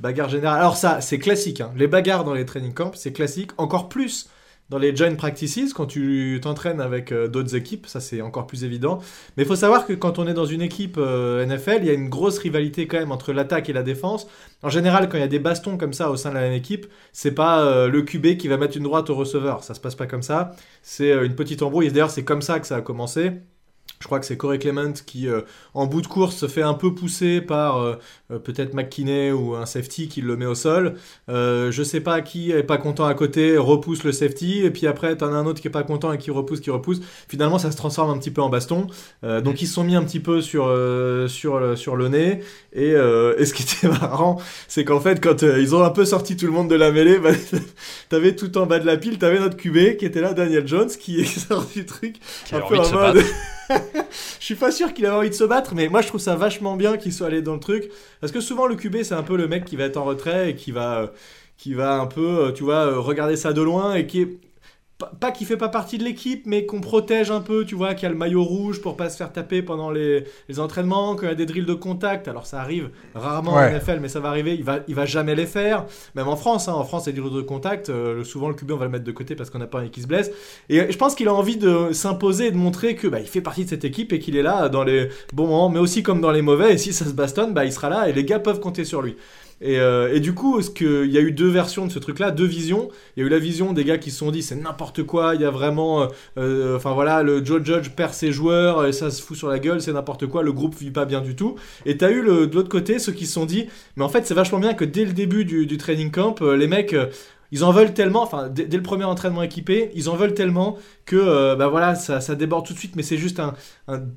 bagarre 0.00 0.28
générale. 0.28 0.58
Alors 0.58 0.76
ça, 0.76 1.00
c'est 1.00 1.18
classique. 1.18 1.60
Hein. 1.60 1.72
Les 1.76 1.86
bagarres 1.86 2.24
dans 2.24 2.34
les 2.34 2.44
training 2.46 2.74
camps, 2.74 2.92
c'est 2.94 3.12
classique. 3.12 3.50
Encore 3.58 3.88
plus 3.88 4.28
dans 4.68 4.78
les 4.78 4.94
joint 4.96 5.14
practices, 5.14 5.72
quand 5.72 5.86
tu 5.86 6.40
t'entraînes 6.42 6.80
avec 6.80 7.12
euh, 7.12 7.28
d'autres 7.28 7.54
équipes, 7.54 7.86
ça 7.86 8.00
c'est 8.00 8.20
encore 8.20 8.46
plus 8.46 8.64
évident. 8.64 8.98
Mais 9.36 9.44
il 9.44 9.46
faut 9.46 9.56
savoir 9.56 9.86
que 9.86 9.92
quand 9.92 10.18
on 10.18 10.26
est 10.26 10.34
dans 10.34 10.44
une 10.44 10.62
équipe 10.62 10.96
euh, 10.98 11.46
NFL, 11.46 11.78
il 11.82 11.86
y 11.86 11.90
a 11.90 11.92
une 11.92 12.08
grosse 12.08 12.38
rivalité 12.38 12.86
quand 12.88 12.98
même 12.98 13.12
entre 13.12 13.32
l'attaque 13.32 13.68
et 13.68 13.72
la 13.72 13.84
défense. 13.84 14.26
En 14.62 14.68
général, 14.68 15.08
quand 15.08 15.18
il 15.18 15.20
y 15.20 15.24
a 15.24 15.28
des 15.28 15.38
bastons 15.38 15.76
comme 15.76 15.92
ça 15.92 16.10
au 16.10 16.16
sein 16.16 16.30
de 16.30 16.34
la 16.34 16.40
même 16.40 16.52
équipe, 16.52 16.86
c'est 17.12 17.32
pas 17.32 17.64
euh, 17.64 17.88
le 17.88 18.02
QB 18.02 18.36
qui 18.38 18.48
va 18.48 18.56
mettre 18.56 18.76
une 18.76 18.84
droite 18.84 19.08
au 19.08 19.14
receveur. 19.14 19.62
Ça 19.62 19.74
se 19.74 19.80
passe 19.80 19.94
pas 19.94 20.06
comme 20.06 20.22
ça. 20.22 20.52
C'est 20.82 21.12
une 21.24 21.36
petite 21.36 21.62
embrouille. 21.62 21.88
D'ailleurs, 21.88 22.10
c'est 22.10 22.24
comme 22.24 22.42
ça 22.42 22.58
que 22.58 22.66
ça 22.66 22.76
a 22.76 22.80
commencé. 22.80 23.32
Je 23.98 24.06
crois 24.06 24.20
que 24.20 24.26
c'est 24.26 24.36
Corey 24.36 24.58
Clement 24.58 24.92
qui, 25.06 25.28
euh, 25.28 25.40
en 25.74 25.86
bout 25.86 26.02
de 26.02 26.06
course, 26.06 26.36
se 26.36 26.48
fait 26.48 26.62
un 26.62 26.74
peu 26.74 26.94
pousser 26.94 27.40
par 27.40 27.80
euh, 27.80 27.94
euh, 28.30 28.38
peut-être 28.38 28.74
McKinney 28.74 29.32
ou 29.32 29.54
un 29.54 29.66
safety 29.66 30.08
qui 30.08 30.20
le 30.20 30.36
met 30.36 30.46
au 30.46 30.54
sol. 30.54 30.94
je 31.28 31.82
sais 31.82 32.00
pas 32.00 32.20
qui 32.20 32.52
est 32.52 32.62
pas 32.62 32.78
content 32.78 33.06
à 33.06 33.14
côté, 33.14 33.56
repousse 33.56 34.04
le 34.04 34.12
safety, 34.12 34.62
et 34.64 34.70
puis 34.70 34.86
après, 34.86 35.16
t'en 35.16 35.32
as 35.32 35.36
un 35.36 35.46
autre 35.46 35.60
qui 35.60 35.68
est 35.68 35.70
pas 35.70 35.82
content 35.82 36.12
et 36.12 36.18
qui 36.18 36.30
repousse, 36.30 36.60
qui 36.60 36.70
repousse. 36.70 37.00
Finalement, 37.28 37.58
ça 37.58 37.70
se 37.70 37.76
transforme 37.76 38.10
un 38.10 38.18
petit 38.18 38.30
peu 38.30 38.42
en 38.42 38.48
baston. 38.48 38.86
donc, 39.22 39.62
ils 39.62 39.66
se 39.66 39.74
sont 39.74 39.84
mis 39.84 39.96
un 39.96 40.04
petit 40.04 40.20
peu 40.20 40.40
sur, 40.40 40.64
sur, 41.28 41.78
sur 41.78 41.96
le 41.96 42.08
nez. 42.08 42.40
Et, 42.72 42.90
et, 42.90 43.44
ce 43.46 43.54
qui 43.54 43.62
était 43.62 43.88
marrant, 44.00 44.40
c'est 44.68 44.84
qu'en 44.84 45.00
fait, 45.00 45.22
quand 45.22 45.42
ils 45.42 45.74
ont 45.74 45.82
un 45.82 45.90
peu 45.90 46.04
sorti 46.04 46.36
tout 46.36 46.46
le 46.46 46.52
monde 46.52 46.68
de 46.68 46.74
la 46.74 46.90
mêlée, 46.90 47.18
bah, 47.18 47.30
t'avais 48.08 48.34
tout 48.36 48.56
en 48.58 48.66
bas 48.66 48.78
de 48.78 48.86
la 48.86 48.96
pile, 48.96 49.18
t'avais 49.18 49.38
notre 49.38 49.56
QB 49.56 49.96
qui 49.96 50.04
était 50.04 50.20
là, 50.20 50.34
Daniel 50.34 50.66
Jones, 50.66 50.88
qui 50.88 51.20
est 51.20 51.24
sorti 51.48 51.80
du 51.80 51.86
truc. 51.86 52.16
un 52.52 52.60
peu 52.60 52.78
en 52.78 52.92
mode. 52.92 53.24
je 54.40 54.44
suis 54.44 54.54
pas 54.54 54.70
sûr 54.70 54.92
qu'il 54.94 55.04
ait 55.04 55.10
envie 55.10 55.30
de 55.30 55.34
se 55.34 55.44
battre, 55.44 55.74
mais 55.74 55.88
moi 55.88 56.00
je 56.02 56.08
trouve 56.08 56.20
ça 56.20 56.36
vachement 56.36 56.76
bien 56.76 56.96
qu'il 56.96 57.12
soit 57.12 57.26
allé 57.28 57.42
dans 57.42 57.54
le 57.54 57.60
truc. 57.60 57.90
Parce 58.20 58.32
que 58.32 58.40
souvent 58.40 58.66
le 58.66 58.76
QB 58.76 59.02
c'est 59.02 59.14
un 59.14 59.22
peu 59.22 59.36
le 59.36 59.48
mec 59.48 59.64
qui 59.64 59.76
va 59.76 59.84
être 59.84 59.96
en 59.96 60.04
retrait 60.04 60.50
et 60.50 60.54
qui 60.54 60.72
va, 60.72 61.12
qui 61.56 61.74
va 61.74 61.94
un 62.00 62.06
peu, 62.06 62.52
tu 62.54 62.64
vois, 62.64 62.98
regarder 62.98 63.36
ça 63.36 63.52
de 63.52 63.62
loin 63.62 63.94
et 63.94 64.06
qui 64.06 64.22
est, 64.22 64.38
pas, 64.98 65.30
qu'il 65.30 65.46
fait 65.46 65.58
pas 65.58 65.68
partie 65.68 65.98
de 65.98 66.04
l'équipe, 66.04 66.44
mais 66.46 66.64
qu'on 66.64 66.80
protège 66.80 67.30
un 67.30 67.40
peu, 67.40 67.64
tu 67.64 67.74
vois, 67.74 67.94
qu'il 67.94 68.04
y 68.04 68.06
a 68.06 68.10
le 68.10 68.16
maillot 68.16 68.42
rouge 68.42 68.80
pour 68.80 68.96
pas 68.96 69.10
se 69.10 69.16
faire 69.16 69.30
taper 69.30 69.60
pendant 69.60 69.90
les, 69.90 70.24
les 70.48 70.58
entraînements, 70.58 71.16
qu'il 71.16 71.28
y 71.28 71.30
a 71.30 71.34
des 71.34 71.44
drills 71.44 71.66
de 71.66 71.74
contact. 71.74 72.28
Alors 72.28 72.46
ça 72.46 72.60
arrive 72.60 72.90
rarement 73.14 73.52
en 73.52 73.70
NFL, 73.70 73.98
mais 74.00 74.08
ça 74.08 74.20
va 74.20 74.30
arriver. 74.30 74.54
Il 74.54 74.64
va, 74.64 74.78
il 74.88 74.94
va 74.94 75.04
jamais 75.04 75.34
les 75.34 75.46
faire. 75.46 75.84
Même 76.14 76.28
en 76.28 76.36
France, 76.36 76.68
hein, 76.68 76.72
en 76.72 76.84
France, 76.84 77.06
les 77.06 77.12
drills 77.12 77.34
de 77.34 77.42
contact, 77.42 77.90
euh, 77.90 78.24
souvent 78.24 78.48
le 78.48 78.54
QB 78.54 78.70
on 78.72 78.76
va 78.76 78.86
le 78.86 78.90
mettre 78.90 79.04
de 79.04 79.12
côté 79.12 79.34
parce 79.34 79.50
qu'on 79.50 79.58
n'a 79.58 79.66
pas 79.66 79.80
un 79.80 79.88
qui 79.88 80.00
se 80.00 80.06
blesse. 80.06 80.30
Et 80.70 80.90
je 80.90 80.96
pense 80.96 81.14
qu'il 81.14 81.28
a 81.28 81.34
envie 81.34 81.58
de 81.58 81.92
s'imposer 81.92 82.46
et 82.46 82.50
de 82.50 82.56
montrer 82.56 82.94
que 82.94 83.06
bah, 83.06 83.20
il 83.20 83.26
fait 83.26 83.42
partie 83.42 83.64
de 83.64 83.70
cette 83.70 83.84
équipe 83.84 84.12
et 84.14 84.18
qu'il 84.18 84.36
est 84.36 84.42
là 84.42 84.68
dans 84.70 84.84
les 84.84 85.10
bons 85.34 85.46
moments, 85.46 85.68
mais 85.68 85.78
aussi 85.78 86.02
comme 86.02 86.22
dans 86.22 86.32
les 86.32 86.42
mauvais. 86.42 86.74
Et 86.74 86.78
si 86.78 86.94
ça 86.94 87.04
se 87.04 87.12
bastonne, 87.12 87.52
bah, 87.52 87.66
il 87.66 87.72
sera 87.72 87.90
là 87.90 88.08
et 88.08 88.12
les 88.12 88.24
gars 88.24 88.38
peuvent 88.38 88.60
compter 88.60 88.84
sur 88.84 89.02
lui. 89.02 89.16
Et, 89.60 89.78
euh, 89.78 90.14
et, 90.14 90.20
du 90.20 90.34
coup, 90.34 90.60
qu'il 90.74 91.10
y 91.10 91.16
a 91.16 91.20
eu 91.20 91.32
deux 91.32 91.48
versions 91.48 91.86
de 91.86 91.92
ce 91.92 91.98
truc-là, 91.98 92.30
deux 92.30 92.44
visions. 92.44 92.90
Il 93.16 93.20
y 93.20 93.22
a 93.22 93.26
eu 93.26 93.30
la 93.30 93.38
vision 93.38 93.72
des 93.72 93.84
gars 93.84 93.98
qui 93.98 94.10
se 94.10 94.18
sont 94.18 94.30
dit 94.30 94.42
c'est 94.42 94.56
n'importe 94.56 95.02
quoi, 95.02 95.34
il 95.34 95.40
y 95.40 95.44
a 95.44 95.50
vraiment, 95.50 96.02
euh, 96.02 96.06
euh, 96.38 96.76
enfin 96.76 96.92
voilà, 96.92 97.22
le 97.22 97.44
Joe 97.44 97.64
Judge 97.64 97.90
perd 97.90 98.12
ses 98.12 98.32
joueurs 98.32 98.92
ça 98.92 99.10
se 99.10 99.22
fout 99.22 99.36
sur 99.36 99.48
la 99.48 99.58
gueule, 99.58 99.80
c'est 99.80 99.92
n'importe 99.92 100.26
quoi, 100.26 100.42
le 100.42 100.52
groupe 100.52 100.74
vit 100.76 100.90
pas 100.90 101.04
bien 101.04 101.20
du 101.20 101.34
tout. 101.34 101.56
Et 101.86 101.96
t'as 101.96 102.10
eu 102.10 102.22
de 102.22 102.54
l'autre 102.54 102.68
côté 102.68 102.98
ceux 102.98 103.12
qui 103.12 103.26
se 103.26 103.32
sont 103.32 103.46
dit 103.46 103.66
mais 103.96 104.04
en 104.04 104.08
fait 104.08 104.26
c'est 104.26 104.34
vachement 104.34 104.58
bien 104.58 104.74
que 104.74 104.84
dès 104.84 105.04
le 105.04 105.12
début 105.12 105.44
du, 105.44 105.66
du 105.66 105.78
training 105.78 106.10
camp, 106.10 106.40
les 106.40 106.66
mecs 106.66 106.94
ils 107.52 107.64
en 107.64 107.72
veulent 107.72 107.94
tellement, 107.94 108.22
enfin 108.22 108.48
dès, 108.48 108.68
le 108.68 108.82
premier 108.82 109.04
entraînement 109.04 109.42
équipé, 109.42 109.90
ils 109.94 110.08
en 110.08 110.16
veulent 110.16 110.34
tellement 110.34 110.76
que 111.04 111.16
euh, 111.16 111.54
bah 111.56 111.68
voilà, 111.68 111.94
ça, 111.94 112.34
déborde 112.34 112.66
tout 112.66 112.72
de 112.72 112.78
suite, 112.78 112.96
mais 112.96 113.02
c'est 113.02 113.16
juste 113.16 113.40
un, 113.40 113.54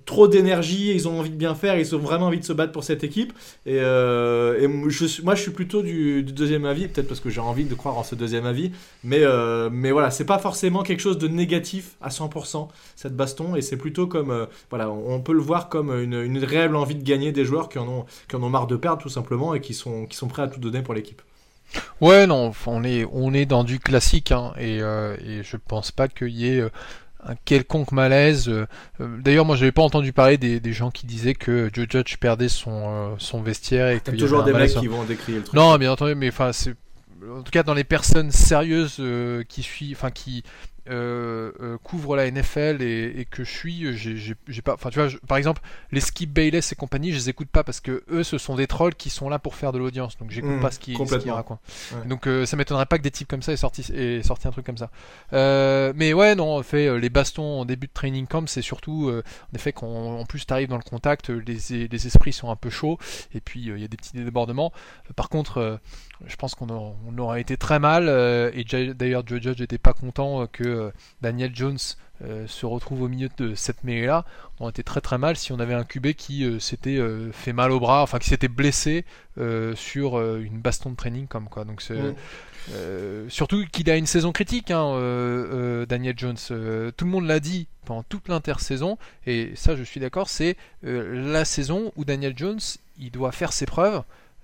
trop 0.06 0.28
d'énergie, 0.28 0.92
ils 0.94 1.08
ont 1.08 1.20
envie 1.20 1.30
de 1.30 1.36
bien 1.36 1.56
faire, 1.56 1.78
ils 1.78 1.96
ont 1.96 2.00
vraiment 2.00 2.28
envie 2.28 2.40
de 2.40 2.46
se 2.46 2.54
battre 2.54 2.72
pour 2.72 2.84
cette 2.84 3.04
équipe. 3.04 3.34
Et, 3.66 3.78
euh, 3.80 4.68
moi 5.24 5.36
je 5.36 5.42
suis 5.42 5.52
plutôt 5.52 5.82
du, 5.82 6.24
deuxième 6.24 6.66
avis, 6.66 6.88
peut-être 6.88 7.08
parce 7.08 7.20
que 7.20 7.30
j'ai 7.30 7.42
envie 7.42 7.66
de 7.66 7.76
croire 7.76 7.98
en 7.98 8.04
ce 8.04 8.16
deuxième 8.16 8.46
avis, 8.46 8.72
mais, 9.04 9.20
euh, 9.22 9.70
mais 9.72 9.92
voilà, 9.92 10.12
c'est 10.12 10.26
pas 10.26 10.40
forcément 10.40 10.84
quelque 10.84 11.02
chose 11.02 11.18
de 11.18 11.28
négatif 11.28 11.96
à 12.02 12.10
100% 12.10 12.68
cette 12.96 13.16
baston, 13.16 13.56
et 13.56 13.62
c'est 13.62 13.78
plutôt 13.78 14.08
comme, 14.08 14.32
euh, 14.32 14.46
voilà, 14.70 14.90
on 14.90 15.22
peut 15.22 15.34
le 15.34 15.42
voir 15.42 15.70
comme 15.70 15.92
une, 15.92 16.14
une 16.14 16.44
réelle 16.44 16.76
envie 16.76 16.96
de 16.96 17.04
gagner 17.04 17.32
des 17.32 17.46
joueurs 17.46 17.70
qui 17.70 17.80
en 17.80 17.88
ont, 17.88 18.06
qui 18.28 18.36
en 18.36 18.44
ont 18.44 18.50
marre 18.50 18.68
de 18.68 18.76
perdre 18.76 19.02
tout 19.02 19.10
simplement 19.10 19.54
et 19.54 19.62
qui 19.62 19.74
sont, 19.74 20.06
qui 20.06 20.18
sont 20.18 20.28
prêts 20.28 20.44
à 20.44 20.48
tout 20.48 20.60
donner 20.60 20.82
pour 20.82 20.94
l'équipe. 20.94 21.22
Ouais, 22.02 22.28
non, 22.28 22.52
on 22.66 22.84
est, 22.84 23.06
on 23.12 23.34
est 23.34 23.46
dans 23.46 23.64
du 23.64 23.80
classique, 23.80 24.32
hein, 24.32 24.54
et, 24.58 24.82
euh, 24.82 25.16
et 25.26 25.44
je 25.44 25.58
pense 25.58 25.92
pas 25.92 26.08
qu'il 26.08 26.30
y 26.30 26.48
ait 26.48 26.62
euh, 26.62 26.70
un 27.24 27.36
quelconque 27.46 27.92
malaise. 27.92 28.50
Euh, 28.50 28.66
d'ailleurs, 29.00 29.46
moi, 29.46 29.56
j'avais 29.56 29.72
pas 29.72 29.82
entendu 29.82 30.14
parler 30.14 30.38
des, 30.38 30.60
des, 30.60 30.74
gens 30.74 30.92
qui 30.92 31.06
disaient 31.06 31.36
que 31.36 31.70
Joe 31.74 31.88
Judge 31.90 32.18
perdait 32.18 32.50
son, 32.50 33.16
son 33.20 33.42
vestiaire 33.42 33.90
et 33.90 34.00
que 34.00 34.12
toujours 34.12 34.44
des 34.44 34.54
mecs 34.54 34.76
qui 34.76 34.88
vont 34.88 35.04
décrire 35.04 35.38
le 35.38 35.44
truc. 35.44 35.54
Non, 35.54 35.78
bien 35.78 35.92
entendu, 35.92 36.16
mais 36.16 36.30
enfin, 36.30 36.54
c'est 36.54 36.76
en 37.30 37.44
tout 37.44 37.52
cas 37.52 37.64
dans 37.64 37.74
les 37.74 37.84
personnes 37.84 38.32
sérieuses 38.32 39.02
qui 39.50 39.62
suivent, 39.62 39.98
enfin 39.98 40.10
qui 40.10 40.44
euh, 40.90 41.52
euh, 41.62 41.78
couvre 41.84 42.16
la 42.16 42.30
NFL 42.30 42.82
et, 42.82 43.28
que 43.30 43.44
je 43.44 43.52
suis, 43.52 43.96
j'ai 43.96 44.62
pas. 44.64 44.74
Enfin, 44.74 44.90
tu 44.90 45.00
vois, 45.00 45.10
par 45.28 45.38
exemple, 45.38 45.62
les 45.92 46.02
Skip 46.02 46.32
Bayless 46.32 46.72
et 46.72 46.76
compagnie, 46.76 47.12
je 47.12 47.18
les 47.18 47.30
écoute 47.30 47.50
pas 47.50 47.64
parce 47.64 47.80
que 47.80 48.04
eux, 48.10 48.24
ce 48.24 48.40
sont 48.40 48.56
des 48.56 48.66
trolls 48.66 48.96
qui 48.96 49.12
sont 49.12 49.30
là 49.30 49.38
pour 49.38 49.54
faire 49.54 49.72
de 49.72 49.78
l'audience. 49.78 50.18
Donc, 50.18 50.32
j'écoute 50.32 50.50
mmh, 50.50 50.62
pas 50.62 50.72
ce 50.72 50.80
qu'ils 50.80 50.98
qu 50.98 51.30
racontent. 51.30 51.62
Donc, 52.06 52.26
euh, 52.26 52.46
ça 52.48 52.58
m'étonnerait 52.58 52.88
pas 52.88 52.98
que 52.98 53.04
des 53.04 53.12
types 53.12 53.28
comme 53.28 53.44
ça 53.44 53.54
aient 53.54 53.58
sorti, 53.58 53.86
aient 53.94 54.24
sorti 54.24 54.48
un 54.48 54.52
truc 54.52 54.66
comme 54.66 54.78
ça. 54.78 54.90
mais 55.32 56.14
ouais, 56.14 56.34
non, 56.34 56.58
en 56.58 56.64
fait, 56.64 56.98
les 56.98 57.10
bastons 57.10 57.62
en 57.62 57.66
début 57.66 57.88
de 57.88 57.94
training 57.94 58.26
camp, 58.26 58.48
c'est 58.48 58.64
surtout, 58.64 59.12
en 59.12 59.56
effet, 59.56 59.74
qu'en 59.74 60.26
plus, 60.26 60.46
tu 60.46 60.54
arrives 60.54 60.70
dans 60.70 60.78
le 60.78 60.84
contact, 60.84 61.30
les, 61.30 61.88
les, 61.88 62.08
esprits 62.08 62.34
sont 62.34 62.50
un 62.50 62.56
peu 62.56 62.70
chauds 62.70 62.98
et 63.34 63.42
puis 63.42 63.62
il 63.62 63.80
y 63.80 63.84
a 63.84 63.88
des 63.88 63.98
petits 63.98 64.14
débordements. 64.14 64.72
Par 65.16 65.30
contre, 65.30 65.80
je 66.26 66.36
pense 66.36 66.56
qu'on 66.56 67.18
aurait 67.18 67.42
été 67.42 67.58
très 67.58 67.78
mal 67.78 68.10
et 68.54 68.64
d'ailleurs, 68.94 69.22
Joe 69.28 69.40
Judge 69.40 69.60
n'était 69.60 69.78
pas 69.78 69.94
content 69.94 70.48
que 70.48 70.79
euh, 70.80 70.92
Daniel 71.22 71.52
Jones 71.54 71.78
euh, 72.24 72.48
se 72.48 72.66
retrouve 72.66 73.04
au 73.04 73.08
milieu 73.08 73.30
de 73.38 73.56
cette 73.56 73.84
mêlée-là, 73.84 74.26
on 74.60 74.70
été 74.70 74.84
très 74.84 75.02
très 75.02 75.18
mal 75.18 75.38
si 75.38 75.54
on 75.54 75.60
avait 75.60 75.74
un 75.74 75.86
QB 75.86 76.14
qui 76.14 76.44
euh, 76.44 76.60
s'était 76.60 77.00
fait 77.32 77.54
mal 77.54 77.72
au 77.72 77.80
bras, 77.80 78.02
enfin 78.02 78.20
qui 78.20 78.30
s'était 78.30 78.48
blessé 78.48 79.06
sur 79.76 80.20
une 80.20 80.60
baston 80.60 80.92
de 80.92 80.96
training 80.96 81.28
comme 81.28 81.48
quoi. 81.48 81.64
Donc 81.64 81.82
surtout 83.30 83.66
qu'il 83.72 83.90
a 83.90 83.96
une 83.96 84.06
saison 84.06 84.34
critique, 84.34 84.70
hein, 84.72 85.86
Daniel 85.88 86.16
Jones. 86.18 86.36
tout 86.36 87.06
le 87.06 87.12
monde 87.12 87.26
l'a 87.26 87.40
dit 87.40 87.68
pendant 87.86 88.04
toute 88.04 88.28
l'intersaison, 88.28 88.98
et 89.26 89.54
ça 89.56 89.78
je 89.78 89.84
suis 89.84 90.02
d'accord, 90.02 90.28
c'est 90.28 90.58
la 90.84 91.46
saison 91.46 91.94
où 91.96 92.04
Daniel 92.04 92.34
Jones 92.36 92.60
il 93.00 93.12
doit 93.12 93.32
faire 93.32 93.54
ses 93.54 93.66
preuves. 93.66 94.04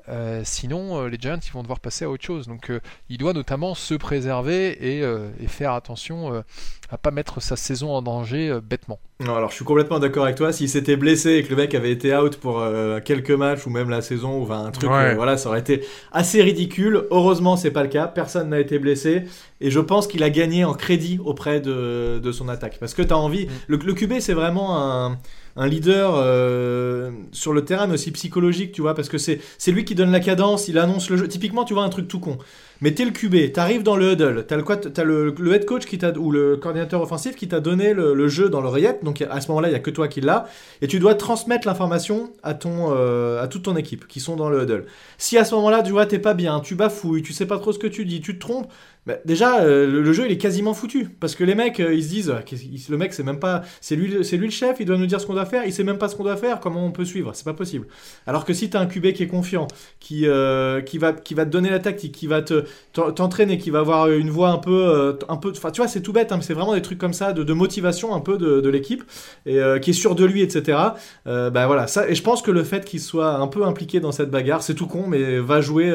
Euh, 0.09 0.41
sinon, 0.43 1.01
euh, 1.01 1.09
les 1.09 1.17
Giants 1.19 1.39
ils 1.43 1.51
vont 1.51 1.61
devoir 1.61 1.79
passer 1.79 2.05
à 2.05 2.09
autre 2.09 2.23
chose. 2.23 2.47
Donc, 2.47 2.69
euh, 2.69 2.79
il 3.09 3.17
doit 3.17 3.33
notamment 3.33 3.75
se 3.75 3.93
préserver 3.93 4.77
et, 4.99 5.03
faire 5.47 5.73
attention 5.73 6.43
à 6.89 6.97
pas 6.97 7.11
mettre 7.11 7.41
sa 7.41 7.55
saison 7.55 7.91
en 7.91 8.01
danger 8.01 8.59
bêtement. 8.61 8.99
Non, 9.21 9.33
alors 9.37 9.49
je 9.49 9.55
suis 9.55 9.63
complètement 9.63 9.99
d'accord 9.99 10.25
avec 10.25 10.35
toi. 10.35 10.51
S'il 10.51 10.67
s'était 10.67 10.97
blessé 10.97 11.35
et 11.35 11.43
que 11.43 11.49
le 11.49 11.55
mec 11.55 11.73
avait 11.73 11.91
été 11.91 12.13
out 12.13 12.35
pour 12.35 12.59
euh, 12.59 12.99
quelques 12.99 13.31
matchs 13.31 13.65
ou 13.65 13.69
même 13.69 13.89
la 13.89 14.01
saison 14.01 14.43
ou 14.43 14.51
un 14.51 14.71
truc, 14.71 14.89
Ouais. 14.89 15.11
euh, 15.11 15.15
voilà, 15.15 15.37
ça 15.37 15.47
aurait 15.47 15.61
été 15.61 15.85
assez 16.11 16.41
ridicule. 16.41 17.05
Heureusement, 17.11 17.55
c'est 17.55 17.71
pas 17.71 17.83
le 17.83 17.87
cas. 17.87 18.07
Personne 18.07 18.49
n'a 18.49 18.59
été 18.59 18.77
blessé 18.77 19.23
et 19.61 19.71
je 19.71 19.79
pense 19.79 20.07
qu'il 20.07 20.21
a 20.21 20.29
gagné 20.29 20.65
en 20.65 20.73
crédit 20.73 21.17
auprès 21.23 21.61
de, 21.61 22.19
de 22.21 22.31
son 22.33 22.49
attaque 22.49 22.77
parce 22.77 22.93
que 22.93 23.03
tu 23.03 23.13
as 23.13 23.17
envie. 23.17 23.45
Mm. 23.45 23.49
Le, 23.67 23.77
le 23.77 23.93
QB, 23.93 24.19
c'est 24.19 24.33
vraiment 24.33 24.77
un, 24.77 25.17
un 25.55 25.67
leader 25.67 26.15
euh, 26.15 27.11
sur 27.31 27.53
le 27.53 27.63
terrain, 27.63 27.87
mais 27.87 27.93
aussi 27.93 28.11
psychologique, 28.11 28.71
tu 28.71 28.81
vois, 28.81 28.93
parce 28.93 29.09
que 29.09 29.17
c'est 29.17 29.39
lui 29.67 29.85
qui 29.85 29.95
donne 29.95 30.11
la 30.11 30.19
cadence, 30.19 30.67
il 30.67 30.77
annonce 30.77 31.09
le 31.09 31.17
jeu. 31.17 31.27
Typiquement, 31.27 31.63
tu 31.63 31.73
vois 31.73 31.83
un 31.83 31.89
truc 31.89 32.07
tout 32.07 32.19
con. 32.19 32.37
Mais 32.81 32.93
t'es 32.93 33.05
le 33.05 33.11
QB, 33.11 33.53
t'arrives 33.53 33.83
dans 33.83 33.95
le 33.95 34.11
huddle, 34.11 34.45
t'as 34.45 34.57
le, 35.03 35.33
le, 35.37 35.53
head 35.53 35.65
coach 35.65 35.85
qui 35.85 35.97
t'a, 35.97 36.11
ou 36.17 36.29
le 36.29 36.57
coordinateur 36.57 37.01
offensif 37.01 37.37
qui 37.37 37.47
t'a 37.47 37.61
donné 37.61 37.93
le, 37.93 38.27
jeu 38.27 38.49
dans 38.49 38.59
l'oreillette, 38.59 39.01
donc 39.03 39.21
à 39.21 39.39
ce 39.39 39.47
moment-là, 39.47 39.69
il 39.69 39.71
y 39.71 39.75
a 39.75 39.79
que 39.79 39.91
toi 39.91 40.09
qui 40.09 40.19
l'as, 40.19 40.45
et 40.81 40.87
tu 40.87 40.99
dois 40.99 41.15
transmettre 41.15 41.67
l'information 41.67 42.33
à, 42.43 42.53
ton, 42.53 42.93
euh, 42.93 43.41
à 43.41 43.47
toute 43.47 43.63
ton 43.63 43.77
équipe 43.77 44.07
qui 44.07 44.19
sont 44.19 44.35
dans 44.35 44.49
le 44.49 44.63
huddle. 44.63 44.85
Si 45.17 45.37
à 45.37 45.45
ce 45.45 45.55
moment-là, 45.55 45.83
tu 45.83 45.91
vois, 45.91 46.05
t'es 46.05 46.19
pas 46.19 46.33
bien, 46.33 46.59
tu 46.59 46.75
bafouilles, 46.75 47.21
tu 47.21 47.31
sais 47.31 47.45
pas 47.45 47.59
trop 47.59 47.71
ce 47.71 47.79
que 47.79 47.87
tu 47.87 48.03
dis, 48.03 48.19
tu 48.19 48.35
te 48.35 48.41
trompes, 48.41 48.69
bah, 49.05 49.17
déjà, 49.23 49.61
euh, 49.61 49.85
le, 49.85 50.13
jeu, 50.13 50.25
il 50.25 50.31
est 50.31 50.37
quasiment 50.37 50.73
foutu. 50.73 51.09
Parce 51.19 51.35
que 51.35 51.43
les 51.43 51.53
mecs, 51.53 51.79
euh, 51.79 51.93
ils 51.93 52.03
se 52.03 52.09
disent, 52.09 52.31
ah, 52.35 52.43
le 52.89 52.97
mec, 52.97 53.13
c'est 53.13 53.23
même 53.23 53.39
pas, 53.39 53.61
c'est 53.79 53.95
lui, 53.95 54.25
c'est 54.25 54.37
lui 54.37 54.47
le 54.47 54.51
chef, 54.51 54.77
il 54.79 54.85
doit 54.85 54.97
nous 54.97 55.05
dire 55.05 55.21
ce 55.21 55.27
qu'on 55.27 55.33
doit 55.35 55.45
faire, 55.45 55.63
il 55.65 55.71
sait 55.73 55.83
même 55.83 55.99
pas 55.99 56.07
ce 56.09 56.15
qu'on 56.15 56.23
doit 56.23 56.37
faire, 56.37 56.59
comment 56.59 56.83
on 56.85 56.91
peut 56.91 57.05
suivre, 57.05 57.31
c'est 57.35 57.43
pas 57.45 57.53
possible. 57.53 57.85
Alors 58.25 58.45
que 58.45 58.53
si 58.53 58.69
t'as 58.69 58.79
un 58.79 58.87
QB 58.87 59.11
qui 59.13 59.21
est 59.23 59.27
confiant, 59.27 59.67
qui, 59.99 60.27
euh, 60.27 60.81
qui, 60.81 60.97
va, 60.97 61.13
qui 61.13 61.35
va 61.35 61.45
te 61.45 61.51
donner 61.51 61.69
la 61.69 61.79
tactique, 61.79 62.13
qui 62.13 62.25
va 62.25 62.41
te, 62.41 62.63
t'en- 62.93 63.11
t'entraîner, 63.11 63.57
qui 63.59 63.69
va 63.69 63.79
avoir 63.79 64.09
une 64.09 64.31
voix 64.31 64.49
un 64.49 64.57
peu, 64.57 64.71
euh, 64.87 65.13
un 65.29 65.37
peu, 65.37 65.51
enfin, 65.51 65.69
tu 65.69 65.81
vois, 65.81 65.87
c'est 65.87 66.01
tout 66.01 66.13
bête, 66.13 66.31
hein, 66.31 66.37
mais 66.37 66.43
c'est 66.43 66.53
vraiment 66.55 66.73
des 66.73 66.81
trucs 66.81 66.97
comme 66.97 67.13
ça 67.13 67.31
de, 67.31 67.43
de 67.43 67.53
motivation 67.53 68.15
un 68.15 68.21
peu 68.21 68.37
de, 68.39 68.59
de 68.59 68.69
l'équipe 68.69 69.03
et 69.45 69.59
euh, 69.59 69.77
qui 69.77 69.91
est 69.91 69.93
sûr 69.93 70.15
de 70.15 70.25
lui, 70.25 70.41
etc. 70.41 70.79
Bah 71.25 71.67
voilà, 71.67 71.87
ça, 71.87 72.09
et 72.09 72.15
je 72.15 72.23
pense 72.23 72.41
que 72.41 72.51
le 72.51 72.63
fait 72.63 72.85
qu'il 72.85 72.99
soit 72.99 73.35
un 73.35 73.47
peu 73.47 73.63
impliqué 73.65 73.99
dans 73.99 74.11
cette 74.11 74.29
bagarre, 74.31 74.63
c'est 74.63 74.73
tout 74.75 74.87
con, 74.87 75.05
mais 75.07 75.39
va 75.39 75.61
jouer 75.61 75.93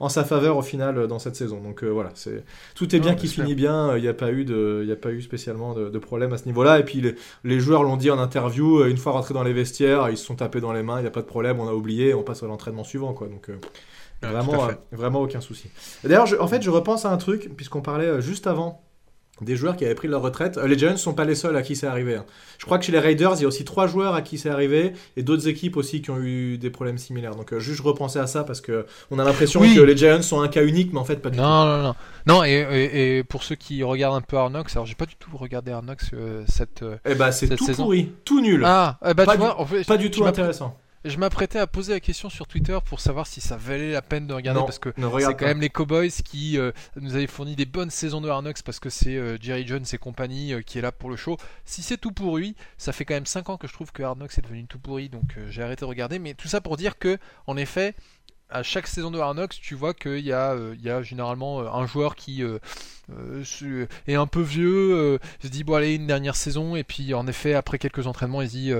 en 0.00 0.08
sa 0.08 0.24
faveur 0.24 0.56
au 0.56 0.62
final 0.62 1.06
dans 1.06 1.18
cette 1.18 1.36
saison. 1.36 1.60
Donc 1.60 1.82
voilà, 1.84 2.10
c'est 2.14 2.44
tout 2.74 2.94
est 2.94 3.00
bien 3.00 3.14
qui 3.14 3.28
finit 3.28 3.54
bien. 3.54 3.96
Il 3.96 4.02
n'y 4.02 4.08
a 4.08 4.14
pas 4.14 4.32
eu 4.32 4.44
de, 4.44 4.80
il 4.82 4.88
y 4.88 4.92
a 4.92 4.96
pas 4.96 5.10
eu 5.10 5.22
spécialement 5.22 5.74
de, 5.74 5.88
de 5.88 5.98
problème 5.98 6.32
à 6.32 6.38
ce 6.38 6.46
niveau-là. 6.46 6.78
Et 6.78 6.84
puis 6.84 7.00
les, 7.00 7.14
les 7.44 7.60
joueurs 7.60 7.82
l'ont 7.82 7.96
dit 7.96 8.10
en 8.10 8.18
interview, 8.18 8.80
euh, 8.80 8.90
une 8.90 8.96
fois 8.96 9.12
rentrés 9.12 9.34
dans 9.34 9.42
les 9.42 9.52
vestiaires, 9.52 10.08
ils 10.10 10.16
se 10.16 10.24
sont 10.24 10.36
tapés 10.36 10.60
dans 10.60 10.72
les 10.72 10.82
mains. 10.82 10.98
Il 10.98 11.02
n'y 11.02 11.08
a 11.08 11.12
pas 11.12 11.22
de 11.22 11.26
problème, 11.26 11.60
on 11.60 11.68
a 11.68 11.72
oublié, 11.72 12.14
on 12.14 12.22
passe 12.22 12.42
à 12.42 12.46
l'entraînement 12.46 12.84
suivant, 12.84 13.12
quoi. 13.12 13.28
Donc 13.28 13.48
euh, 13.48 13.58
vraiment, 14.22 14.68
euh, 14.68 14.72
vraiment 14.92 15.20
aucun 15.20 15.40
souci. 15.40 15.68
D'ailleurs, 16.04 16.28
en 16.40 16.46
fait, 16.46 16.62
je 16.62 16.70
repense 16.70 17.04
à 17.04 17.10
un 17.10 17.16
truc 17.16 17.50
puisqu'on 17.56 17.82
parlait 17.82 18.06
euh, 18.06 18.20
juste 18.20 18.46
avant 18.46 18.82
des 19.44 19.56
joueurs 19.56 19.76
qui 19.76 19.84
avaient 19.84 19.94
pris 19.94 20.08
leur 20.08 20.22
retraite. 20.22 20.58
Euh, 20.58 20.66
Les 20.66 20.78
Giants 20.78 20.92
ne 20.92 20.96
sont 20.96 21.14
pas 21.14 21.24
les 21.24 21.34
seuls 21.34 21.56
à 21.56 21.62
qui 21.62 21.76
c'est 21.76 21.86
arrivé. 21.86 22.16
hein. 22.16 22.24
Je 22.58 22.64
crois 22.66 22.78
que 22.78 22.84
chez 22.84 22.92
les 22.92 22.98
Raiders, 22.98 23.34
il 23.36 23.42
y 23.42 23.44
a 23.44 23.48
aussi 23.48 23.64
trois 23.64 23.86
joueurs 23.86 24.14
à 24.14 24.22
qui 24.22 24.38
c'est 24.38 24.48
arrivé 24.50 24.92
et 25.16 25.22
d'autres 25.22 25.48
équipes 25.48 25.76
aussi 25.76 26.00
qui 26.02 26.10
ont 26.10 26.18
eu 26.20 26.58
des 26.58 26.70
problèmes 26.70 26.98
similaires. 26.98 27.34
Donc, 27.34 27.52
euh, 27.52 27.58
juste 27.58 27.78
je 27.78 27.82
repensais 27.82 28.20
à 28.20 28.26
ça 28.26 28.44
parce 28.44 28.60
que 28.60 28.86
on 29.10 29.18
a 29.18 29.24
l'impression 29.24 29.60
Oui. 29.60 29.74
que 29.74 29.80
les 29.80 29.96
Giants 29.96 30.22
sont 30.22 30.40
un 30.40 30.48
cas 30.48 30.62
unique, 30.64 30.92
mais 30.92 30.98
en 31.00 31.04
fait, 31.04 31.16
pas 31.16 31.30
du 31.30 31.36
tout. 31.38 31.42
Non, 31.42 31.64
non, 31.64 31.82
non. 31.82 31.94
Non, 32.26 32.44
et, 32.44 32.50
et- 32.52 33.18
et 33.18 33.24
pour 33.24 33.42
ceux 33.42 33.56
qui 33.56 33.82
regardent 33.82 34.16
un 34.16 34.20
peu 34.20 34.36
Arnox, 34.36 34.74
alors 34.76 34.86
j'ai 34.86 34.94
pas 34.94 35.06
du 35.06 35.16
tout 35.16 35.36
regardé 35.36 35.72
Arnox 35.72 36.10
euh, 36.14 36.44
cette. 36.46 36.82
euh, 36.82 36.96
Eh 37.04 37.14
bah, 37.16 37.32
c'est 37.32 37.48
tout 37.56 37.66
saison. 37.66 37.82
pourri, 37.84 38.10
tout 38.24 38.40
nul, 38.40 38.62
Ah, 38.64 38.98
eh 39.04 39.14
bah, 39.14 39.24
Pas 39.26 39.32
tu 39.32 39.38
du- 39.38 39.44
vois, 39.44 39.60
en 39.60 39.66
fait, 39.66 39.84
pas 39.84 39.96
du 39.96 40.10
tout 40.10 40.24
intéressant. 40.24 40.78
Je 41.04 41.16
m'apprêtais 41.16 41.58
à 41.58 41.66
poser 41.66 41.92
la 41.92 42.00
question 42.00 42.30
sur 42.30 42.46
Twitter 42.46 42.78
pour 42.84 43.00
savoir 43.00 43.26
si 43.26 43.40
ça 43.40 43.56
valait 43.56 43.90
la 43.90 44.02
peine 44.02 44.28
de 44.28 44.34
regarder 44.34 44.60
non, 44.60 44.66
parce 44.66 44.78
que 44.78 44.90
c'est 44.96 45.36
quand 45.36 45.46
même 45.46 45.60
les 45.60 45.68
Cowboys 45.68 46.10
qui 46.10 46.58
euh, 46.58 46.70
nous 47.00 47.16
avaient 47.16 47.26
fourni 47.26 47.56
des 47.56 47.66
bonnes 47.66 47.90
saisons 47.90 48.20
de 48.20 48.28
Arnox 48.28 48.62
parce 48.62 48.78
que 48.78 48.88
c'est 48.88 49.16
euh, 49.16 49.36
Jerry 49.40 49.66
Jones 49.66 49.84
et 49.92 49.98
compagnie 49.98 50.54
euh, 50.54 50.62
qui 50.62 50.78
est 50.78 50.82
là 50.82 50.92
pour 50.92 51.10
le 51.10 51.16
show. 51.16 51.36
Si 51.64 51.82
c'est 51.82 51.96
tout 51.96 52.12
pourri, 52.12 52.54
ça 52.78 52.92
fait 52.92 53.04
quand 53.04 53.14
même 53.14 53.26
5 53.26 53.50
ans 53.50 53.56
que 53.56 53.66
je 53.66 53.72
trouve 53.72 53.90
que 53.90 54.04
Arnox 54.04 54.38
est 54.38 54.42
devenu 54.42 54.64
tout 54.66 54.78
pourri 54.78 55.08
donc 55.08 55.36
j'ai 55.48 55.62
arrêté 55.62 55.80
de 55.80 55.86
regarder. 55.86 56.20
Mais 56.20 56.34
tout 56.34 56.48
ça 56.48 56.60
pour 56.60 56.76
dire 56.76 56.98
que, 56.98 57.18
en 57.46 57.56
effet, 57.56 57.94
à 58.52 58.62
chaque 58.62 58.86
saison 58.86 59.10
de 59.10 59.18
Arnox, 59.18 59.58
tu 59.58 59.74
vois 59.74 59.94
qu'il 59.94 60.20
y, 60.20 60.32
a, 60.32 60.52
euh, 60.52 60.74
il 60.78 60.84
y 60.84 60.90
a 60.90 61.02
généralement 61.02 61.60
un 61.60 61.86
joueur 61.86 62.14
qui 62.14 62.42
euh, 62.42 62.58
euh, 63.10 63.86
est 64.06 64.14
un 64.14 64.26
peu 64.26 64.42
vieux, 64.42 65.18
se 65.42 65.48
dit 65.48 65.64
bon 65.64 65.74
allez 65.74 65.94
une 65.94 66.06
dernière 66.06 66.36
saison 66.36 66.76
et 66.76 66.84
puis 66.84 67.14
en 67.14 67.26
effet 67.26 67.54
après 67.54 67.78
quelques 67.78 68.06
entraînements 68.06 68.42
il 68.42 68.48
se 68.48 68.52
dit 68.52 68.72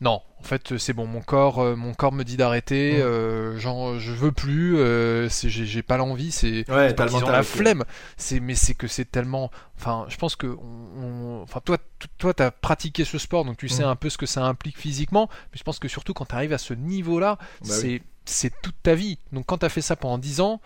non 0.00 0.22
en 0.38 0.42
fait 0.44 0.78
c'est 0.78 0.92
bon 0.92 1.06
mon 1.06 1.20
corps 1.20 1.58
euh, 1.60 1.74
mon 1.74 1.92
corps 1.94 2.12
me 2.12 2.22
dit 2.22 2.36
d'arrêter 2.36 2.98
Mm. 2.98 3.00
euh, 3.02 3.58
genre 3.58 3.98
je 3.98 4.12
veux 4.12 4.30
plus 4.32 4.76
euh, 4.78 5.28
c'est 5.28 5.48
j'ai 5.50 5.82
pas 5.82 5.96
l'envie 5.96 6.30
c'est 6.30 6.68
Ouais, 6.70 6.94
pas 6.94 7.06
la 7.06 7.42
flemme 7.42 7.84
c'est 8.16 8.38
mais 8.40 8.54
c'est 8.54 8.74
que 8.74 8.86
c'est 8.86 9.10
tellement 9.10 9.50
enfin 9.76 10.06
je 10.08 10.16
pense 10.16 10.36
que 10.36 10.46
on- 10.46 11.02
on- 11.02 11.42
enfin 11.42 11.60
toi 11.64 11.78
toi 12.18 12.32
t'as 12.34 12.50
pratiqué 12.50 13.04
ce 13.04 13.18
sport 13.18 13.44
donc 13.44 13.56
tu 13.56 13.68
sais 13.68 13.82
Mm. 13.84 13.88
un 13.88 13.96
peu 13.96 14.08
ce 14.10 14.18
que 14.18 14.26
ça 14.26 14.44
implique 14.44 14.78
physiquement 14.78 15.28
mais 15.52 15.58
je 15.58 15.64
pense 15.64 15.78
que 15.78 15.88
surtout 15.88 16.14
quand 16.14 16.26
tu 16.26 16.34
arrives 16.34 16.52
à 16.52 16.58
ce 16.58 16.74
niveau 16.74 17.18
là 17.18 17.36
Bah 17.40 17.46
c'est 17.70 18.02
c'est 18.24 18.52
toute 18.62 18.76
ta 18.82 18.94
vie 18.94 19.18
donc 19.32 19.46
quand 19.46 19.58
t'as 19.58 19.68
fait 19.70 19.80
ça 19.80 19.96
pendant 19.96 20.18
10 20.18 20.40
ans 20.40 20.60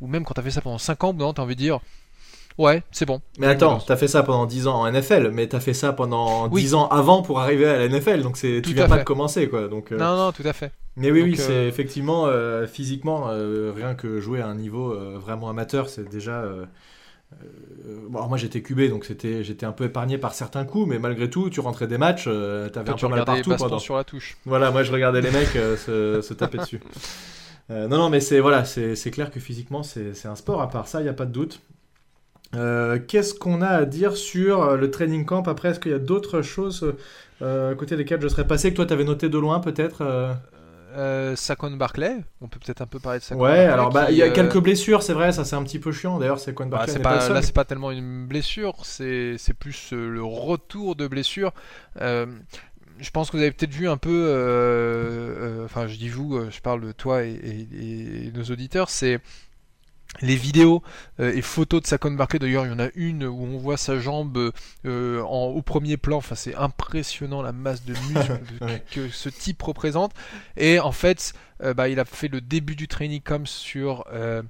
ou 0.00 0.06
même 0.06 0.24
quand 0.24 0.34
t'as 0.34 0.42
fait 0.42 0.52
ça 0.52 0.60
pendant 0.62 0.78
5 0.78 1.04
ans 1.04 1.12
non 1.12 1.32
t'as 1.34 1.42
envie 1.42 1.56
de 1.56 1.60
dire 1.60 1.80
ouais 2.58 2.82
c'est 2.90 3.06
bon 3.06 3.20
Mais 3.38 3.46
attends, 3.46 3.78
t'as 3.78 3.96
fait 3.96 4.08
ça 4.08 4.22
pendant 4.22 4.46
10 4.46 4.66
ans 4.66 4.82
en 4.82 4.90
NFL, 4.90 5.30
mais 5.32 5.46
t'as 5.46 5.60
fait 5.60 5.74
ça 5.74 5.92
pendant 5.92 6.48
Oui. 6.48 6.62
10 6.62 6.74
ans 6.74 6.88
avant 6.88 7.22
pour 7.22 7.40
arriver 7.40 7.66
à 7.66 7.78
la 7.78 7.88
NFL, 7.88 8.22
donc 8.22 8.36
tu 8.36 8.60
viens 8.62 8.88
pas 8.88 8.98
de 8.98 9.04
commencer 9.04 9.48
quoi. 9.48 9.68
Donc, 9.68 9.92
euh, 9.92 9.98
non 9.98 10.16
non 10.16 10.32
tout 10.32 10.42
à 10.44 10.52
fait 10.52 10.72
Mais 10.96 11.10
oui, 11.10 11.20
Donc, 11.20 11.30
oui, 11.30 11.36
c'est 11.36 11.52
euh, 11.52 11.68
effectivement 11.68 12.26
euh, 12.26 12.66
physiquement 12.66 13.26
euh, 13.28 13.72
rien 13.74 13.94
que 13.94 14.20
jouer 14.20 14.40
à 14.40 14.46
un 14.48 14.54
niveau 14.54 14.94
vraiment 15.18 15.48
amateur, 15.48 15.88
c'est 15.88 16.08
déjà. 16.08 16.44
bon, 18.08 18.18
alors 18.18 18.28
moi 18.28 18.38
j'étais 18.38 18.62
cubé 18.62 18.88
donc 18.88 19.04
c'était 19.04 19.44
j'étais 19.44 19.66
un 19.66 19.72
peu 19.72 19.84
épargné 19.84 20.18
par 20.18 20.34
certains 20.34 20.64
coups, 20.64 20.88
mais 20.88 20.98
malgré 20.98 21.30
tout, 21.30 21.50
tu 21.50 21.60
rentrais 21.60 21.86
des 21.86 21.98
matchs, 21.98 22.24
t'avais 22.24 22.90
un 22.90 22.94
peu 22.94 23.08
mal 23.08 23.24
partout 23.24 23.54
pendant. 23.56 23.78
sur 23.78 23.96
la 23.96 24.04
touche 24.04 24.36
Voilà, 24.44 24.70
moi 24.70 24.82
je 24.82 24.92
regardais 24.92 25.20
les 25.20 25.30
mecs 25.30 25.48
se, 25.48 26.20
se 26.22 26.34
taper 26.34 26.58
dessus. 26.58 26.80
Euh, 27.70 27.86
non, 27.86 27.98
non, 27.98 28.08
mais 28.08 28.20
c'est 28.20 28.40
voilà, 28.40 28.64
c'est 28.64 29.10
clair 29.10 29.30
que 29.30 29.40
physiquement 29.40 29.82
c'est 29.82 30.26
un 30.26 30.36
sport. 30.36 30.62
À 30.62 30.70
part 30.70 30.88
ça, 30.88 31.00
il 31.00 31.06
y 31.06 31.08
a 31.08 31.14
pas 31.14 31.26
de 31.26 31.32
doute. 31.32 31.60
Euh, 32.54 32.98
Qu'est-ce 33.06 33.34
qu'on 33.34 33.60
a 33.62 33.68
à 33.68 33.84
dire 33.84 34.16
sur 34.16 34.62
euh, 34.62 34.76
le 34.76 34.90
training 34.90 35.24
camp 35.24 35.46
après? 35.48 35.70
Est-ce 35.70 35.80
qu'il 35.80 35.92
y 35.92 35.94
a 35.94 35.98
d'autres 35.98 36.42
choses 36.42 36.94
euh, 37.42 37.72
à 37.72 37.74
côté 37.74 37.96
desquelles 37.96 38.20
je 38.22 38.28
serais 38.28 38.46
passé 38.46 38.70
que 38.70 38.76
toi 38.76 38.86
t'avais 38.86 39.04
noté 39.04 39.28
de 39.28 39.38
loin 39.38 39.60
peut-être 39.60 39.98
euh? 40.02 40.32
Euh, 40.96 41.36
Saquon 41.36 41.70
Barclay 41.72 42.16
on 42.40 42.48
peut 42.48 42.58
peut-être 42.58 42.80
un 42.80 42.86
peu 42.86 42.98
parler 42.98 43.18
de 43.18 43.24
Saquon 43.24 43.42
Ouais, 43.42 43.48
Barkley, 43.50 43.66
alors 43.72 43.90
bah 43.90 44.10
il 44.10 44.16
y 44.16 44.22
a 44.22 44.26
euh, 44.26 44.32
quelques 44.32 44.58
blessures, 44.58 45.02
c'est 45.02 45.12
vrai, 45.12 45.32
ça 45.32 45.44
c'est 45.44 45.54
un 45.54 45.62
petit 45.62 45.78
peu 45.78 45.92
chiant. 45.92 46.18
D'ailleurs, 46.18 46.40
c'est 46.40 46.54
Quan 46.54 46.66
bah, 46.66 46.86
pas, 46.86 46.98
pas, 46.98 47.20
seul. 47.20 47.34
là 47.34 47.42
c'est 47.42 47.54
pas 47.54 47.66
tellement 47.66 47.90
une 47.90 48.26
blessure 48.26 48.74
c'est 48.84 49.36
c'est 49.38 49.52
plus 49.54 49.92
euh, 49.92 50.08
le 50.08 50.22
retour 50.24 50.96
de 50.96 51.06
blessure 51.06 51.52
je 53.00 53.10
pense 53.12 53.30
que 53.30 53.36
vous 53.36 53.42
avez 53.42 53.52
peut-être 53.52 53.72
vu 53.72 53.88
un 53.88 53.96
peu, 53.96 55.62
enfin 55.66 55.86
je 55.86 55.96
dis 55.96 56.08
vous, 56.08 56.40
je 56.50 56.60
parle 56.60 56.80
de 56.80 56.90
toi 56.92 57.22
et, 57.24 57.30
et- 57.30 58.26
et 58.26 58.32
nos 58.32 58.42
auditeurs, 58.44 58.90
c'est 58.90 59.20
les 60.20 60.36
vidéos 60.36 60.82
euh, 61.20 61.32
et 61.34 61.42
photos 61.42 61.82
de 61.82 61.86
Saquon 61.86 62.10
Barkley. 62.12 62.38
D'ailleurs, 62.38 62.66
il 62.66 62.70
y 62.70 62.74
en 62.74 62.78
a 62.78 62.88
une 62.94 63.24
où 63.24 63.44
on 63.44 63.58
voit 63.58 63.76
sa 63.76 63.98
jambe 64.00 64.52
euh, 64.84 65.22
en, 65.22 65.46
au 65.46 65.62
premier 65.62 65.96
plan. 65.96 66.16
Enfin, 66.16 66.34
c'est 66.34 66.54
impressionnant 66.54 67.42
la 67.42 67.52
masse 67.52 67.84
de 67.84 67.92
muscles 67.92 68.40
Ouais. 68.60 68.82
que 68.90 69.08
ce 69.10 69.28
type 69.28 69.62
représente. 69.62 70.12
Et 70.56 70.80
en 70.80 70.92
fait, 70.92 71.34
euh, 71.62 71.74
bah, 71.74 71.88
il 71.88 72.00
a 72.00 72.04
fait 72.04 72.28
le 72.28 72.40
début 72.40 72.74
du 72.74 72.88
training 72.88 73.20
camp 73.20 73.46
sur 73.46 74.04
euh, 74.12 74.42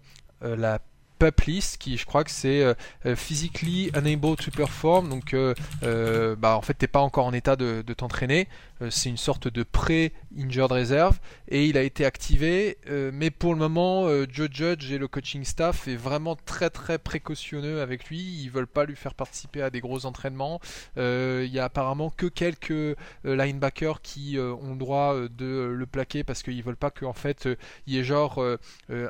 la 0.42 0.78
PUP 1.18 1.40
list, 1.42 1.78
qui 1.78 1.96
je 1.96 2.06
crois 2.06 2.22
que 2.22 2.30
c'est 2.30 2.62
euh, 2.62 3.16
physically 3.16 3.90
unable 3.94 4.36
to 4.36 4.50
perform. 4.52 5.08
Donc, 5.08 5.34
euh, 5.34 6.36
bah, 6.36 6.56
en 6.56 6.62
fait, 6.62 6.74
t'es 6.74 6.86
pas 6.86 7.00
encore 7.00 7.26
en 7.26 7.32
état 7.32 7.56
de, 7.56 7.82
de 7.86 7.94
t'entraîner. 7.94 8.46
Euh, 8.82 8.90
c'est 8.90 9.08
une 9.08 9.16
sorte 9.16 9.48
de 9.48 9.62
pré-injured 9.62 10.70
reserve 10.70 11.18
et 11.48 11.66
il 11.66 11.76
a 11.76 11.82
été 11.82 12.04
activé. 12.04 12.78
euh, 12.88 13.10
mais 13.12 13.30
pour 13.30 13.52
le 13.52 13.58
moment, 13.58 14.06
euh, 14.06 14.26
Joe 14.30 14.48
Judge 14.50 14.90
et 14.92 14.98
le 14.98 15.08
coaching 15.08 15.44
staff 15.44 15.88
est 15.88 15.96
vraiment 15.96 16.36
très 16.36 16.70
très 16.70 16.98
précautionneux 16.98 17.80
avec 17.80 18.08
lui. 18.08 18.18
Ils 18.18 18.50
veulent 18.50 18.66
pas 18.66 18.84
lui 18.84 18.96
faire 18.96 19.14
participer 19.14 19.62
à 19.62 19.70
des 19.70 19.80
gros 19.80 20.06
entraînements. 20.06 20.60
Il 20.96 21.46
y 21.46 21.58
a 21.58 21.64
apparemment 21.64 22.10
que 22.10 22.26
quelques 22.26 22.96
linebackers 23.24 24.02
qui 24.02 24.38
ont 24.38 24.72
le 24.72 24.78
droit 24.78 25.14
de 25.14 25.72
le 25.74 25.86
plaquer 25.86 26.24
parce 26.24 26.42
qu'ils 26.42 26.62
veulent 26.62 26.76
pas 26.76 26.90
qu'en 26.90 27.12
fait 27.12 27.48
il 27.86 27.94
y 27.94 27.98
ait 27.98 28.04
genre 28.04 28.42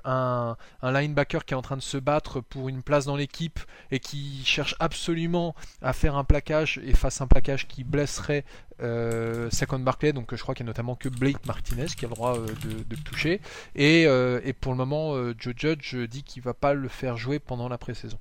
un, 0.05 0.57
un 0.83 0.93
linebacker 0.93 1.45
qui 1.45 1.55
est 1.55 1.57
en 1.57 1.63
train 1.63 1.77
de 1.77 1.83
se 1.83 1.97
battre 1.97 2.41
pour 2.41 2.69
une 2.69 2.83
place 2.83 3.05
dans 3.05 3.17
l'équipe 3.17 3.61
et 3.91 4.01
qui 4.01 4.43
cherche 4.45 4.75
absolument 4.79 5.55
à 5.83 5.93
faire 5.93 6.17
un 6.17 6.25
plaquage 6.25 6.81
et 6.85 6.95
fasse 6.95 7.21
un 7.21 7.27
plaquage 7.27 7.67
qui 7.67 7.85
blesserait 7.85 8.45
euh, 8.81 9.51
Saquon 9.51 9.79
Barkley. 9.79 10.13
Donc 10.13 10.35
je 10.35 10.43
crois 10.43 10.55
qu'il 10.55 10.65
y 10.65 10.69
a 10.69 10.71
notamment 10.71 10.95
que 10.97 11.09
Blake 11.09 11.45
Martinez 11.47 11.87
qui 11.87 12.05
a 12.05 12.09
le 12.09 12.15
droit 12.15 12.37
euh, 12.37 12.47
de, 12.47 12.71
de 12.85 12.97
le 12.97 13.03
toucher. 13.03 13.41
Et, 13.75 14.07
euh, 14.07 14.41
et 14.45 14.53
pour 14.53 14.73
le 14.73 14.79
moment, 14.79 15.15
euh, 15.15 15.35
Joe 15.39 15.55
Judge 15.57 15.97
dit 15.97 16.23
qu'il 16.23 16.43
va 16.43 16.55
pas 16.55 16.75
le 16.75 16.89
faire 16.89 17.17
jouer 17.17 17.39
pendant 17.39 17.69
la 17.69 17.79
pré-saison. 17.79 18.19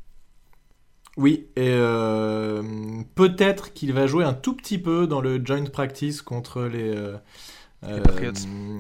Oui, 1.18 1.48
et 1.56 1.72
euh, 1.72 2.62
peut-être 3.16 3.74
qu'il 3.74 3.92
va 3.92 4.06
jouer 4.06 4.24
un 4.24 4.34
tout 4.34 4.56
petit 4.56 4.78
peu 4.78 5.08
dans 5.08 5.20
le 5.20 5.44
joint 5.44 5.66
practice 5.66 6.22
contre 6.22 6.62
les, 6.64 6.96
euh, 6.96 7.18
Les 7.82 8.02
Patriots. 8.02 8.32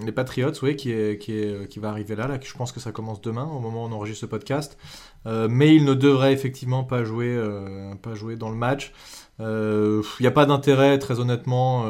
Les 0.05 0.11
Patriots, 0.11 0.51
oui, 0.61 0.75
qui, 0.75 0.91
est, 0.91 1.17
qui, 1.17 1.33
est, 1.33 1.67
qui 1.67 1.79
va 1.79 1.89
arriver 1.89 2.15
là, 2.15 2.27
là. 2.27 2.37
Je 2.39 2.53
pense 2.53 2.71
que 2.71 2.79
ça 2.79 2.91
commence 2.91 3.21
demain, 3.21 3.45
au 3.45 3.59
moment 3.59 3.85
où 3.85 3.87
on 3.87 3.91
enregistre 3.91 4.21
ce 4.21 4.25
podcast. 4.27 4.77
mais 5.25 5.75
il 5.75 5.83
ne 5.83 5.93
devrait 5.93 6.31
effectivement 6.33 6.83
pas 6.83 7.03
jouer, 7.03 7.41
pas 8.01 8.13
jouer 8.13 8.35
dans 8.35 8.49
le 8.49 8.55
match. 8.55 8.93
Il 9.39 10.01
n'y 10.19 10.27
a 10.27 10.31
pas 10.31 10.45
d'intérêt, 10.45 10.97
très 10.99 11.19
honnêtement, 11.19 11.85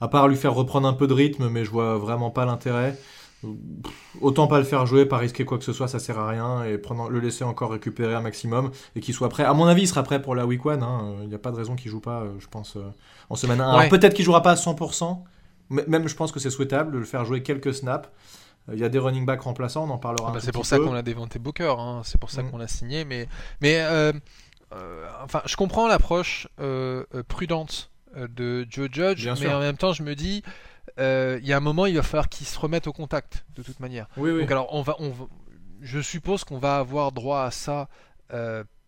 à 0.00 0.08
part 0.08 0.28
lui 0.28 0.36
faire 0.36 0.54
reprendre 0.54 0.88
un 0.88 0.94
peu 0.94 1.06
de 1.06 1.14
rythme, 1.14 1.48
mais 1.48 1.64
je 1.64 1.70
vois 1.70 1.98
vraiment 1.98 2.30
pas 2.30 2.44
l'intérêt. 2.44 2.96
Autant 4.20 4.48
pas 4.48 4.58
le 4.58 4.64
faire 4.64 4.84
jouer, 4.84 5.06
pas 5.06 5.18
risquer 5.18 5.44
quoi 5.44 5.58
que 5.58 5.64
ce 5.64 5.72
soit, 5.72 5.86
ça 5.86 6.00
sert 6.00 6.18
à 6.18 6.28
rien, 6.28 6.64
et 6.64 6.76
prendre, 6.76 7.08
le 7.08 7.20
laisser 7.20 7.44
encore 7.44 7.70
récupérer 7.70 8.14
un 8.14 8.20
maximum, 8.20 8.70
et 8.96 9.00
qu'il 9.00 9.14
soit 9.14 9.28
prêt. 9.28 9.44
À 9.44 9.54
mon 9.54 9.66
avis, 9.66 9.82
il 9.82 9.86
sera 9.86 10.02
prêt 10.02 10.20
pour 10.20 10.34
la 10.34 10.44
week 10.44 10.66
one. 10.66 10.82
Hein. 10.82 11.14
Il 11.22 11.28
n'y 11.28 11.34
a 11.34 11.38
pas 11.38 11.52
de 11.52 11.56
raison 11.56 11.76
qu'il 11.76 11.90
joue 11.90 12.00
pas, 12.00 12.24
je 12.40 12.46
pense, 12.48 12.76
en 13.30 13.36
semaine 13.36 13.60
1. 13.60 13.70
Alors 13.70 13.88
peut-être 13.88 14.14
qu'il 14.14 14.24
jouera 14.24 14.42
pas 14.42 14.52
à 14.52 14.56
100%, 14.56 15.18
mais 15.70 15.84
même 15.86 16.08
je 16.08 16.16
pense 16.16 16.32
que 16.32 16.40
c'est 16.40 16.50
souhaitable 16.50 16.92
de 16.92 16.98
le 16.98 17.04
faire 17.04 17.24
jouer 17.24 17.42
quelques 17.42 17.74
snaps. 17.74 18.08
Il 18.72 18.78
y 18.78 18.84
a 18.84 18.88
des 18.90 18.98
running 18.98 19.24
backs 19.24 19.40
remplaçants, 19.40 19.84
on 19.88 19.90
en 19.90 19.98
parlera. 19.98 20.28
Ah 20.28 20.32
bah 20.34 20.40
c'est 20.42 20.52
pour 20.52 20.66
ça 20.66 20.78
qu'on 20.78 20.92
a 20.92 21.00
déventé 21.00 21.38
Booker, 21.38 21.74
hein. 21.78 22.02
c'est 22.04 22.20
pour 22.20 22.30
ça 22.30 22.42
mm. 22.42 22.50
qu'on 22.50 22.58
l'a 22.58 22.68
signé, 22.68 23.06
mais, 23.06 23.26
mais 23.62 23.80
euh, 23.80 24.12
euh, 24.12 24.12
enfin, 25.22 25.42
je 25.46 25.56
comprends 25.56 25.88
l'approche 25.88 26.48
euh, 26.60 27.04
prudente 27.28 27.90
de 28.16 28.66
Joe 28.68 28.88
Judge, 28.90 29.28
mais 29.40 29.52
en 29.52 29.60
même 29.60 29.76
temps, 29.76 29.92
je 29.92 30.02
me 30.02 30.14
dis, 30.14 30.42
il 30.98 31.44
y 31.46 31.52
a 31.52 31.56
un 31.56 31.60
moment, 31.60 31.86
il 31.86 31.96
va 31.96 32.02
falloir 32.02 32.28
qu'il 32.28 32.46
se 32.46 32.58
remette 32.58 32.86
au 32.86 32.92
contact, 32.92 33.44
de 33.54 33.62
toute 33.62 33.80
manière. 33.80 34.06
Oui, 34.16 34.38
Donc 34.40 34.50
alors, 34.50 34.74
on 34.74 34.82
va, 34.82 34.96
on 34.98 35.12
je 35.80 36.00
suppose 36.00 36.42
qu'on 36.42 36.58
va 36.58 36.78
avoir 36.78 37.12
droit 37.12 37.42
à 37.42 37.50
ça 37.50 37.88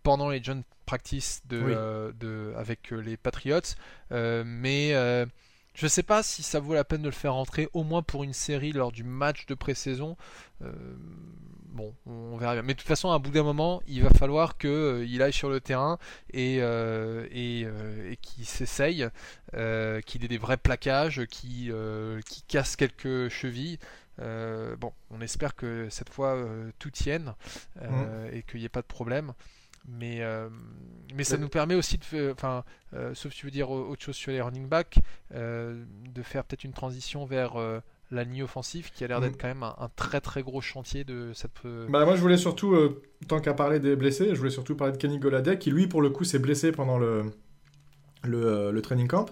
pendant 0.03 0.31
les 0.31 0.43
John 0.43 0.63
Practice 0.87 1.43
de, 1.47 2.13
de, 2.19 2.53
avec 2.57 2.91
les 2.91 3.17
Patriots, 3.17 3.61
mais 4.11 4.95
je 5.81 5.87
sais 5.87 6.03
pas 6.03 6.23
si 6.23 6.43
ça 6.43 6.61
vaut 6.61 6.75
la 6.75 6.85
peine 6.85 7.01
de 7.01 7.09
le 7.09 7.15
faire 7.15 7.33
rentrer, 7.33 7.71
au 7.73 7.85
moins 7.85 8.03
pour 8.03 8.23
une 8.23 8.35
série 8.35 8.73
lors 8.73 8.93
du 8.93 9.03
match 9.03 9.47
de 9.47 9.55
pré-saison. 9.55 10.15
Euh, 10.63 10.71
bon, 11.71 11.95
on 12.05 12.37
verra 12.37 12.53
bien. 12.53 12.63
Mais 12.63 12.75
de 12.75 12.79
toute 12.79 12.87
façon, 12.87 13.11
à 13.11 13.19
bout 13.19 13.31
d'un 13.31 13.43
moment, 13.43 13.81
il 13.87 14.03
va 14.03 14.11
falloir 14.11 14.59
qu'il 14.59 14.69
euh, 14.69 15.25
aille 15.25 15.33
sur 15.33 15.49
le 15.49 15.59
terrain 15.59 15.99
et, 16.35 16.59
euh, 16.61 17.27
et, 17.31 18.19
qu'il 18.21 18.45
s'essaye, 18.45 19.09
qu'il 20.05 20.25
ait 20.25 20.29
des 20.29 20.39
vrais 20.39 20.59
plaquages, 20.59 21.25
qu'il 21.31 21.75
casse 22.47 22.77
quelques 22.77 23.31
chevilles. 23.31 23.79
bon, 24.19 24.93
on 25.11 25.23
espère 25.23 25.57
que 25.57 25.89
cette 25.89 26.11
fois 26.11 26.37
tout 26.79 26.91
tienne 26.91 27.33
mmh. 27.81 28.35
et 28.35 28.43
qu'il 28.43 28.61
n'y 28.61 28.67
ait 28.67 28.69
pas 28.69 28.83
de 28.83 28.87
problème. 28.87 29.33
Mais, 29.89 30.19
euh, 30.21 30.49
mais 31.15 31.25
ça 31.25 31.37
nous 31.37 31.49
permet 31.49 31.75
aussi 31.75 31.99
de 31.99 32.33
enfin, 32.33 32.65
euh, 32.95 33.15
sauf 33.15 33.33
si 33.33 33.41
tu 33.41 33.47
veux 33.47 33.51
dire 33.51 33.71
autre 33.71 34.03
chose 34.03 34.15
sur 34.15 34.31
les 34.31 34.41
running 34.41 34.69
backs, 34.69 34.99
euh, 35.35 35.85
de 36.15 36.23
faire 36.23 36.45
peut-être 36.45 36.65
une 36.65 36.73
transition 36.73 37.25
vers 37.25 37.55
la 38.11 38.25
ligne 38.25 38.43
offensive 38.43 38.91
qui 38.93 39.05
a 39.05 39.07
l'air 39.07 39.21
d'être 39.21 39.35
mm. 39.35 39.41
quand 39.41 39.49
même 39.49 39.63
un, 39.63 39.91
très 39.97 40.21
très 40.21 40.43
gros 40.43 40.61
chantier 40.61 41.05
de 41.05 41.33
cette. 41.35 41.51
Bah 41.89 42.05
moi 42.05 42.15
je 42.15 42.21
voulais 42.21 42.37
surtout, 42.37 42.77
tant 43.27 43.41
qu'à 43.41 43.55
parler 43.55 43.81
des 43.81 43.97
blessés, 43.97 44.29
je 44.31 44.39
voulais 44.39 44.51
surtout 44.51 44.77
parler 44.77 44.93
de 44.93 44.99
Kenny 44.99 45.19
Goladay 45.19 45.59
qui 45.59 45.71
lui 45.71 45.87
pour 45.87 46.03
le 46.03 46.11
coup 46.11 46.25
s'est 46.25 46.39
blessé 46.39 46.73
pendant 46.73 46.99
le, 46.99 47.25
le, 48.23 48.71
le, 48.71 48.83
training 48.83 49.09
camp 49.09 49.27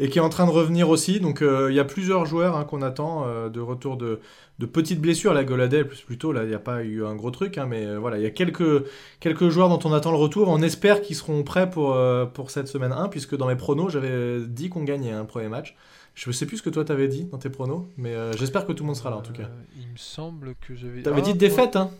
et 0.00 0.08
qui 0.08 0.18
est 0.18 0.22
en 0.22 0.28
train 0.28 0.46
de 0.46 0.50
revenir 0.50 0.88
aussi. 0.88 1.20
Donc 1.20 1.42
il 1.42 1.74
y 1.74 1.80
a 1.80 1.84
plusieurs 1.84 2.26
joueurs 2.26 2.56
hein, 2.56 2.64
qu'on 2.64 2.82
attend 2.82 3.26
de 3.48 3.60
retour 3.60 3.96
de, 3.96 4.20
de 4.62 4.66
petites 4.66 5.00
blessures. 5.00 5.34
La 5.34 5.44
Goladel, 5.44 5.86
plus 5.88 6.00
plutôt, 6.02 6.32
là, 6.32 6.44
il 6.44 6.48
n'y 6.48 6.54
a 6.54 6.60
pas 6.60 6.82
eu 6.82 7.04
un 7.04 7.14
gros 7.14 7.30
truc, 7.30 7.58
hein, 7.58 7.66
mais 7.68 7.84
euh, 7.84 7.98
voilà, 7.98 8.18
il 8.18 8.22
y 8.22 8.26
a 8.26 8.30
quelques, 8.30 8.84
quelques 9.20 9.48
joueurs 9.48 9.68
dont 9.68 9.80
on 9.84 9.92
attend 9.92 10.12
le 10.12 10.16
retour. 10.16 10.48
On 10.48 10.62
espère 10.62 11.02
qu'ils 11.02 11.16
seront 11.16 11.42
prêts 11.42 11.68
pour, 11.68 11.94
euh, 11.94 12.26
pour 12.26 12.50
cette 12.50 12.68
semaine 12.68 12.92
1, 12.92 13.08
puisque 13.08 13.36
dans 13.36 13.46
mes 13.46 13.56
pronos, 13.56 13.90
j'avais 13.90 14.40
dit 14.46 14.68
qu'on 14.68 14.84
gagnait 14.84 15.12
un 15.12 15.24
premier 15.24 15.48
match. 15.48 15.76
Je 16.14 16.28
ne 16.28 16.32
sais 16.32 16.46
plus 16.46 16.58
ce 16.58 16.62
que 16.62 16.70
toi 16.70 16.84
t'avais 16.84 17.08
dit 17.08 17.24
dans 17.24 17.38
tes 17.38 17.48
pronos, 17.48 17.86
mais 17.96 18.14
euh, 18.14 18.32
j'espère 18.34 18.66
que 18.66 18.72
tout 18.72 18.84
le 18.84 18.88
monde 18.88 18.96
sera 18.96 19.08
là 19.08 19.16
en 19.16 19.22
tout 19.22 19.32
cas. 19.32 19.48
il 19.80 19.88
me 19.88 19.96
semble 19.96 20.54
que 20.66 20.74
j'avais. 20.74 21.02
T'avais 21.02 21.22
dit 21.22 21.34
défaite, 21.34 21.74
hein 21.74 21.90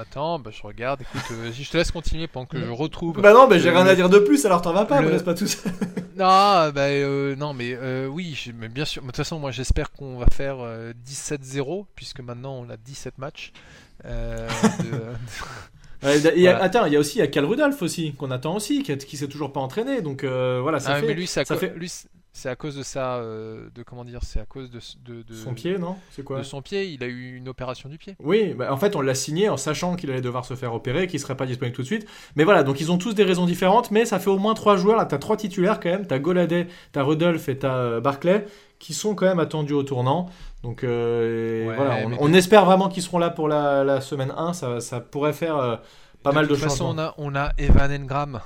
Attends, 0.00 0.38
bah, 0.38 0.50
je 0.52 0.62
regarde, 0.62 1.02
écoute, 1.02 1.22
je 1.52 1.70
te 1.70 1.76
laisse 1.76 1.90
continuer 1.90 2.26
pendant 2.26 2.46
que 2.46 2.58
je 2.58 2.70
retrouve. 2.70 3.20
Bah 3.20 3.32
non, 3.32 3.46
mais 3.48 3.58
j'ai 3.58 3.70
rien 3.70 3.86
à 3.86 3.94
dire 3.94 4.08
de 4.08 4.18
plus, 4.18 4.44
alors 4.46 4.62
t'en 4.62 4.72
vas 4.72 4.84
pas, 4.84 5.00
me 5.00 5.10
laisse 5.10 5.22
pas 5.22 5.34
tout 5.34 5.46
ça. 5.46 5.68
non, 6.16 6.70
bah 6.72 6.90
non, 7.36 7.52
mais 7.54 7.76
oui, 8.06 8.52
mais 8.58 8.68
bien 8.68 8.84
sûr. 8.84 9.02
De 9.02 9.06
toute 9.06 9.16
façon, 9.16 9.38
moi 9.38 9.50
j'espère 9.50 9.92
qu'on 9.92 10.18
va 10.18 10.26
faire 10.32 10.56
17-0, 11.06 11.86
puisque 11.94 12.20
maintenant 12.20 12.54
on 12.54 12.70
a 12.70 12.76
17 12.76 13.18
matchs. 13.18 13.52
Attends, 16.02 16.86
il 16.86 16.92
y 16.92 16.96
a 16.96 16.98
aussi 16.98 17.20
Cal 17.30 17.44
Rudolph 17.44 17.80
aussi, 17.82 18.14
qu'on 18.14 18.30
attend 18.30 18.56
aussi, 18.56 18.82
qui, 18.82 18.96
qui 18.98 19.16
s'est 19.16 19.28
toujours 19.28 19.52
pas 19.52 19.60
entraîné, 19.60 20.02
donc 20.02 20.24
voilà, 20.24 20.80
ça 20.80 20.94
ah, 20.94 21.00
fait. 21.00 21.06
Mais 21.06 21.14
lui, 21.14 21.26
ça, 21.26 21.44
fait... 21.44 21.74
lui 21.76 21.90
c'est 22.34 22.48
à 22.48 22.56
cause 22.56 22.76
de 22.76 22.82
ça, 22.82 23.16
euh, 23.16 23.68
de 23.74 23.82
comment 23.82 24.04
dire, 24.04 24.20
c'est 24.22 24.40
à 24.40 24.46
cause 24.46 24.70
de, 24.70 24.80
de, 25.04 25.34
son 25.34 25.52
pied, 25.52 25.76
non? 25.76 25.96
C'est 26.10 26.24
quoi? 26.24 26.38
De 26.38 26.42
son 26.42 26.62
pied, 26.62 26.86
il 26.86 27.04
a 27.04 27.06
eu 27.06 27.36
une 27.36 27.46
opération 27.46 27.90
du 27.90 27.98
pied. 27.98 28.16
Oui, 28.20 28.54
bah, 28.54 28.72
en 28.72 28.78
fait, 28.78 28.96
on 28.96 29.02
l'a 29.02 29.14
signé 29.14 29.50
en 29.50 29.58
sachant 29.58 29.96
qu'il 29.96 30.10
allait 30.10 30.22
devoir 30.22 30.46
se 30.46 30.54
faire 30.54 30.72
opérer, 30.72 31.06
qu'il 31.06 31.20
serait 31.20 31.36
pas 31.36 31.44
disponible 31.44 31.76
tout 31.76 31.82
de 31.82 31.86
suite. 31.86 32.06
Mais 32.34 32.44
voilà, 32.44 32.62
donc 32.62 32.80
ils 32.80 32.90
ont 32.90 32.96
tous 32.96 33.12
des 33.12 33.24
raisons 33.24 33.44
différentes, 33.44 33.90
mais 33.90 34.06
ça 34.06 34.18
fait 34.18 34.30
au 34.30 34.38
moins 34.38 34.54
trois 34.54 34.76
joueurs. 34.76 34.96
Là, 34.96 35.04
t'as 35.04 35.18
trois 35.18 35.36
titulaires 35.36 35.78
quand 35.78 35.90
même. 35.90 36.06
T'as 36.06 36.18
Goladay, 36.18 36.68
t'as 36.92 37.02
Rudolph 37.02 37.50
et 37.50 37.58
t'as 37.58 37.76
euh, 37.76 38.00
Barclay 38.00 38.46
qui 38.78 38.94
sont 38.94 39.14
quand 39.14 39.26
même 39.26 39.38
attendus 39.38 39.74
au 39.74 39.82
tournant. 39.82 40.30
Donc 40.62 40.84
euh, 40.84 41.70
voilà, 41.76 41.98
on, 42.18 42.32
espère 42.32 42.64
vraiment 42.64 42.88
qu'ils 42.88 43.02
seront 43.02 43.18
là 43.18 43.28
pour 43.28 43.46
la, 43.46 44.00
semaine 44.00 44.32
1. 44.34 44.54
Ça, 44.54 44.80
ça 44.80 45.00
pourrait 45.00 45.34
faire 45.34 45.80
pas 46.22 46.32
mal 46.32 46.46
de, 46.46 46.54
choses. 46.54 46.62
De 46.62 46.68
toute 46.68 46.78
façon, 46.78 46.94
on 46.96 46.98
a, 46.98 47.14
on 47.18 47.36
a 47.36 47.50
Evan 47.58 47.92
Engram. 47.92 48.40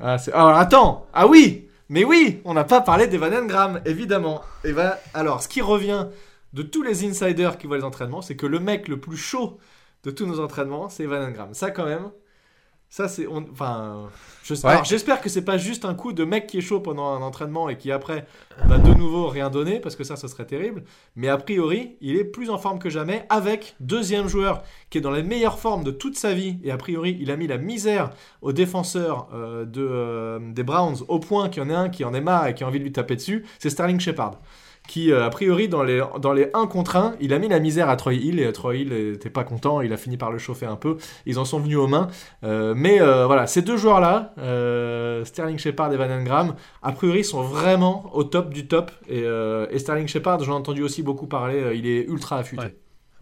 Ah, 0.00 0.16
alors 0.32 0.56
attends, 0.56 1.06
ah 1.12 1.26
oui 1.26 1.66
mais 1.92 2.04
oui, 2.04 2.40
on 2.46 2.54
n'a 2.54 2.64
pas 2.64 2.80
parlé 2.80 3.06
d'Evan 3.06 3.34
Engram, 3.34 3.82
évidemment. 3.84 4.40
Alors, 5.12 5.42
ce 5.42 5.48
qui 5.48 5.60
revient 5.60 6.06
de 6.54 6.62
tous 6.62 6.82
les 6.82 7.04
insiders 7.04 7.58
qui 7.58 7.66
voient 7.66 7.76
les 7.76 7.84
entraînements, 7.84 8.22
c'est 8.22 8.34
que 8.34 8.46
le 8.46 8.60
mec 8.60 8.88
le 8.88 8.98
plus 8.98 9.18
chaud 9.18 9.58
de 10.02 10.10
tous 10.10 10.24
nos 10.24 10.40
entraînements, 10.40 10.88
c'est 10.88 11.02
Evan 11.02 11.22
Engram. 11.22 11.52
Ça, 11.52 11.70
quand 11.70 11.84
même, 11.84 12.10
ça, 12.92 13.08
c'est. 13.08 13.26
Enfin. 13.26 14.10
J'espère 14.84 15.22
que 15.22 15.30
c'est 15.30 15.46
pas 15.46 15.56
juste 15.56 15.86
un 15.86 15.94
coup 15.94 16.12
de 16.12 16.24
mec 16.24 16.46
qui 16.46 16.58
est 16.58 16.60
chaud 16.60 16.80
pendant 16.80 17.06
un 17.06 17.22
entraînement 17.22 17.70
et 17.70 17.78
qui 17.78 17.90
après 17.90 18.26
va 18.66 18.76
de 18.76 18.92
nouveau 18.92 19.28
rien 19.28 19.48
donner, 19.48 19.80
parce 19.80 19.96
que 19.96 20.04
ça, 20.04 20.16
ça 20.16 20.28
serait 20.28 20.44
terrible. 20.44 20.84
Mais 21.16 21.28
a 21.28 21.38
priori, 21.38 21.96
il 22.02 22.16
est 22.16 22.24
plus 22.24 22.50
en 22.50 22.58
forme 22.58 22.78
que 22.78 22.90
jamais 22.90 23.24
avec 23.30 23.76
deuxième 23.80 24.28
joueur 24.28 24.62
qui 24.90 24.98
est 24.98 25.00
dans 25.00 25.10
la 25.10 25.22
meilleure 25.22 25.58
forme 25.58 25.84
de 25.84 25.90
toute 25.90 26.18
sa 26.18 26.34
vie. 26.34 26.58
Et 26.64 26.70
a 26.70 26.76
priori, 26.76 27.16
il 27.18 27.30
a 27.30 27.36
mis 27.36 27.46
la 27.46 27.56
misère 27.56 28.10
aux 28.42 28.52
défenseurs 28.52 29.28
euh, 29.32 29.64
de, 29.64 29.80
euh, 29.80 30.52
des 30.52 30.62
Browns 30.62 30.98
au 31.08 31.18
point 31.18 31.48
qu'il 31.48 31.62
y 31.62 31.66
en 31.66 31.70
ait 31.70 31.74
un 31.74 31.88
qui 31.88 32.04
en 32.04 32.12
est 32.12 32.20
marre 32.20 32.48
et 32.48 32.54
qui 32.54 32.62
a 32.62 32.66
envie 32.66 32.78
de 32.78 32.84
lui 32.84 32.92
taper 32.92 33.16
dessus. 33.16 33.46
C'est 33.58 33.70
Sterling 33.70 34.00
Shepard 34.00 34.38
qui, 34.88 35.12
euh, 35.12 35.24
a 35.24 35.30
priori, 35.30 35.68
dans 35.68 35.82
les, 35.82 36.02
dans 36.20 36.32
les 36.32 36.50
1 36.54 36.66
contre 36.66 36.96
1, 36.96 37.14
il 37.20 37.32
a 37.32 37.38
mis 37.38 37.48
la 37.48 37.60
misère 37.60 37.88
à 37.88 37.96
Troy 37.96 38.14
Hill, 38.14 38.40
et 38.40 38.52
Troy 38.52 38.76
Hill 38.76 38.92
n'était 38.92 39.30
pas 39.30 39.44
content, 39.44 39.80
il 39.80 39.92
a 39.92 39.96
fini 39.96 40.16
par 40.16 40.30
le 40.30 40.38
chauffer 40.38 40.66
un 40.66 40.76
peu, 40.76 40.96
ils 41.24 41.38
en 41.38 41.44
sont 41.44 41.60
venus 41.60 41.76
aux 41.76 41.86
mains. 41.86 42.08
Euh, 42.44 42.74
mais 42.76 43.00
euh, 43.00 43.26
voilà, 43.26 43.46
ces 43.46 43.62
deux 43.62 43.76
joueurs-là, 43.76 44.34
Sterling 45.24 45.58
Shepard 45.58 45.92
et 45.92 45.96
Van 45.96 46.10
Engram, 46.10 46.54
a 46.82 46.92
priori 46.92 47.24
sont 47.24 47.42
vraiment 47.42 48.10
au 48.14 48.24
top 48.24 48.52
du 48.52 48.66
top, 48.66 48.90
et, 49.08 49.24
Sterling 49.78 50.08
Shepard, 50.08 50.42
j'en 50.42 50.52
ai 50.52 50.56
entendu 50.56 50.82
aussi 50.82 51.02
beaucoup 51.02 51.26
parler, 51.26 51.76
il 51.76 51.86
est 51.86 52.04
ultra 52.04 52.38
affûté. 52.38 52.66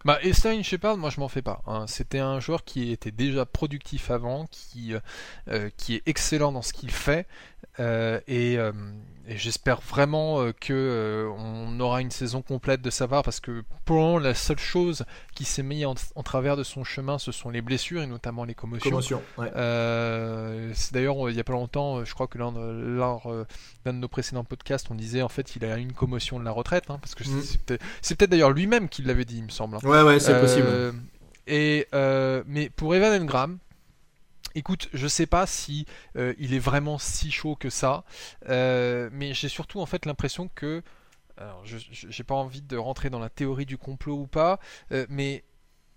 Bah, 0.03 0.17
et 0.23 0.33
Sterling 0.33 0.63
Shepard, 0.63 0.97
moi 0.97 1.11
je 1.11 1.19
m'en 1.19 1.27
fais 1.27 1.43
pas. 1.43 1.61
Hein. 1.67 1.85
C'était 1.85 2.17
un 2.17 2.39
joueur 2.39 2.63
qui 2.63 2.91
était 2.91 3.11
déjà 3.11 3.45
productif 3.45 4.09
avant, 4.09 4.47
qui, 4.49 4.93
qui 5.77 5.95
est 5.95 6.01
excellent 6.07 6.51
dans 6.51 6.63
ce 6.63 6.73
qu'il 6.73 6.91
fait, 6.91 7.27
et, 7.79 8.57
et 9.27 9.37
j'espère 9.37 9.81
vraiment 9.81 10.41
euh, 10.41 10.51
que 10.51 10.73
euh, 10.73 11.29
on 11.37 11.79
aura 11.79 12.01
une 12.01 12.11
saison 12.11 12.41
complète 12.41 12.81
de 12.81 12.89
savoir 12.89 13.23
parce 13.23 13.39
que 13.39 13.63
pour 13.85 13.97
le 13.97 14.01
moment 14.01 14.19
la 14.19 14.33
seule 14.33 14.59
chose 14.59 15.05
qui 15.35 15.45
s'est 15.45 15.63
mise 15.63 15.85
en, 15.85 16.23
travers 16.23 16.57
de 16.57 16.63
son 16.63 16.83
chemin 16.83 17.19
ce 17.19 17.31
sont 17.31 17.49
les 17.49 17.61
blessures 17.61 18.01
et 18.01 18.07
notamment 18.07 18.43
les 18.43 18.55
commotions. 18.55 19.21
Euh, 19.39 20.71
c'est 20.73 20.93
d'ailleurs 20.93 21.29
il 21.29 21.35
y 21.35 21.39
a 21.39 21.43
pas 21.43 21.53
longtemps, 21.53 22.03
je 22.03 22.13
crois 22.13 22.27
que 22.27 22.37
lors 22.37 22.51
d'un 23.85 23.93
de 23.93 23.99
nos 23.99 24.07
précédents 24.07 24.43
podcasts, 24.43 24.87
on 24.89 24.95
disait 24.95 25.21
en 25.21 25.29
fait 25.29 25.55
il 25.55 25.65
a 25.65 25.77
une 25.77 25.93
commotion 25.93 26.39
de 26.39 26.45
la 26.45 26.51
retraite 26.51 26.85
hein, 26.89 26.97
parce 27.01 27.15
que 27.15 27.23
mm. 27.23 27.77
c'est 28.01 28.15
peut-être 28.15 28.31
d'ailleurs 28.31 28.51
lui-même 28.51 28.89
qui 28.89 29.03
l'avait 29.03 29.25
dit, 29.25 29.37
il 29.37 29.45
me 29.45 29.49
semble. 29.49 29.75
Hein. 29.75 29.79
Ouais 29.83 30.01
ouais 30.01 30.19
c'est 30.19 30.39
possible. 30.39 30.67
Et 31.47 31.87
mais 32.47 32.69
pour 32.69 32.95
Evan 32.95 33.21
Engram, 33.21 33.57
Écoute, 34.55 34.89
je 34.93 35.07
sais 35.07 35.25
pas 35.25 35.45
si 35.47 35.85
euh, 36.15 36.33
il 36.37 36.53
est 36.53 36.59
vraiment 36.59 36.97
si 36.97 37.31
chaud 37.31 37.55
que 37.55 37.69
ça, 37.69 38.03
euh, 38.49 39.09
mais 39.11 39.33
j'ai 39.33 39.49
surtout 39.49 39.79
en 39.79 39.85
fait 39.85 40.05
l'impression 40.05 40.49
que, 40.53 40.83
alors 41.37 41.65
je 41.65 41.77
j'ai 41.91 42.23
pas 42.23 42.35
envie 42.35 42.61
de 42.61 42.77
rentrer 42.77 43.09
dans 43.09 43.19
la 43.19 43.29
théorie 43.29 43.65
du 43.65 43.77
complot 43.77 44.15
ou 44.15 44.27
pas, 44.27 44.59
euh, 44.91 45.05
mais 45.09 45.43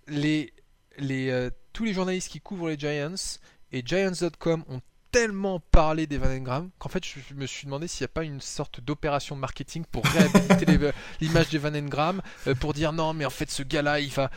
les, 0.06 0.52
les 0.98 1.50
tous 1.72 1.84
les 1.84 1.92
journalistes 1.92 2.30
qui 2.30 2.40
couvrent 2.40 2.68
les 2.68 2.78
Giants 2.78 3.38
et 3.72 3.82
Giants.com 3.84 4.64
ont 4.68 4.80
tellement 5.10 5.60
parlé 5.60 6.06
d'Evan 6.06 6.30
Engram 6.30 6.70
qu'en 6.78 6.88
fait 6.88 7.04
je 7.04 7.34
me 7.34 7.46
suis 7.46 7.66
demandé 7.66 7.86
s'il 7.86 8.04
n'y 8.04 8.10
a 8.10 8.14
pas 8.14 8.24
une 8.24 8.40
sorte 8.40 8.80
d'opération 8.80 9.36
marketing 9.36 9.84
pour 9.84 10.04
réhabiliter 10.04 10.66
l'image 11.20 11.48
d'Evan 11.50 11.76
Engram, 11.76 12.22
pour 12.60 12.74
dire 12.74 12.92
non 12.92 13.14
mais 13.14 13.24
en 13.24 13.30
fait 13.30 13.50
ce 13.50 13.62
gars-là 13.62 14.00
il 14.00 14.10
va 14.10 14.30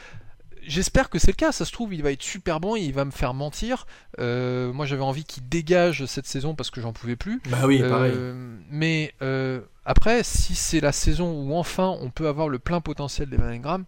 J'espère 0.68 1.10
que 1.10 1.18
c'est 1.18 1.32
le 1.32 1.36
cas. 1.36 1.52
Ça 1.52 1.66
se 1.66 1.72
trouve, 1.72 1.94
il 1.94 2.04
va 2.04 2.12
être 2.12 2.22
super 2.22 2.60
bon, 2.60 2.76
et 2.76 2.82
il 2.82 2.94
va 2.94 3.06
me 3.06 3.12
faire 3.12 3.34
mentir. 3.34 3.88
Euh, 4.20 4.72
moi, 4.74 4.86
j'avais 4.86 5.02
envie 5.02 5.24
qu'il 5.24 5.48
dégage 5.48 6.06
cette 6.06 6.28
saison 6.28 6.56
parce 6.56 6.70
que 6.70 6.82
j'en 6.82 6.94
pouvais 6.94 7.16
plus. 7.16 7.42
Bah 7.50 7.60
oui, 7.66 7.80
pareil. 7.80 8.12
Euh, 8.16 8.58
mais 8.70 9.14
euh, 9.22 9.62
après, 9.86 10.24
si 10.24 10.56
c'est 10.56 10.80
la 10.82 10.92
saison 10.92 11.32
où 11.32 11.56
enfin 11.56 11.96
on 12.02 12.10
peut 12.10 12.28
avoir 12.28 12.50
le 12.50 12.60
plein 12.60 12.82
potentiel 12.82 13.30
d'Evan 13.30 13.48
Ingram, 13.50 13.86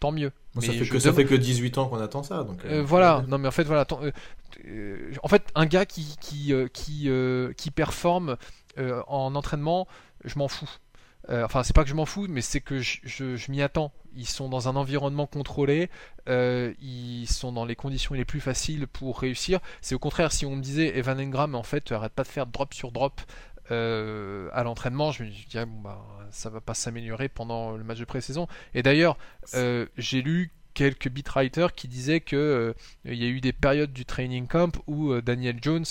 tant 0.00 0.12
mieux. 0.12 0.30
Bon, 0.54 0.60
ça, 0.60 0.72
fait 0.72 0.86
que, 0.86 0.98
ça 0.98 1.12
fait 1.12 1.24
que 1.24 1.34
18 1.34 1.78
ans 1.78 1.88
qu'on 1.88 2.00
attend 2.00 2.22
ça. 2.22 2.44
Donc, 2.44 2.64
euh, 2.64 2.82
voilà, 2.84 3.24
non 3.28 3.38
mais 3.38 3.48
en 3.48 3.52
fait 3.52 3.64
voilà, 3.64 3.84
tant- 3.84 4.00
euh, 4.02 5.12
en 5.22 5.28
fait 5.28 5.44
un 5.54 5.66
gars 5.66 5.86
qui 5.86 6.16
qui 6.20 6.52
qui, 6.72 7.10
qui 7.56 7.70
performe 7.70 8.36
en 9.08 9.34
entraînement, 9.34 9.86
je 10.24 10.38
m'en 10.38 10.48
fous. 10.48 10.68
Euh, 11.30 11.44
enfin 11.44 11.62
c'est 11.62 11.74
pas 11.74 11.84
que 11.84 11.90
je 11.90 11.94
m'en 11.94 12.06
fous, 12.06 12.26
mais 12.28 12.40
c'est 12.40 12.60
que 12.60 12.80
je, 12.80 13.50
m'y 13.50 13.62
attends. 13.62 13.92
Ils 14.16 14.26
sont 14.26 14.48
dans 14.48 14.68
un 14.68 14.76
environnement 14.76 15.26
contrôlé, 15.26 15.90
euh, 16.28 16.72
ils 16.80 17.26
sont 17.26 17.52
dans 17.52 17.64
les 17.64 17.76
conditions 17.76 18.14
les 18.14 18.24
plus 18.24 18.40
faciles 18.40 18.86
pour 18.86 19.20
réussir. 19.20 19.60
C'est 19.80 19.94
au 19.94 19.98
contraire 19.98 20.32
si 20.32 20.46
on 20.46 20.56
me 20.56 20.62
disait 20.62 20.96
Evan 20.96 21.20
Engram 21.20 21.54
en 21.54 21.62
fait 21.62 21.92
arrête 21.92 22.12
pas 22.12 22.22
de 22.22 22.28
faire 22.28 22.46
drop 22.46 22.72
sur 22.74 22.92
drop 22.92 23.20
euh, 23.70 24.48
à 24.52 24.62
l'entraînement, 24.62 25.12
je 25.12 25.24
me 25.24 25.30
dirais 25.48 25.66
bon 25.66 25.80
bah 25.80 26.02
ça 26.30 26.48
va 26.50 26.60
pas 26.60 26.74
s'améliorer 26.74 27.28
pendant 27.28 27.72
le 27.72 27.84
match 27.84 27.98
de 27.98 28.04
pré-saison. 28.04 28.46
Et 28.74 28.82
d'ailleurs 28.82 29.18
j'ai 29.96 30.22
lu 30.22 30.52
quelques 30.72 31.08
beatwriters 31.08 31.74
qui 31.74 31.88
disaient 31.88 32.20
que 32.20 32.74
il 33.04 33.14
y 33.14 33.24
a 33.24 33.28
eu 33.28 33.40
des 33.40 33.52
périodes 33.52 33.92
du 33.92 34.06
training 34.06 34.46
camp 34.46 34.80
où 34.86 35.20
Daniel 35.20 35.58
Jones 35.60 35.84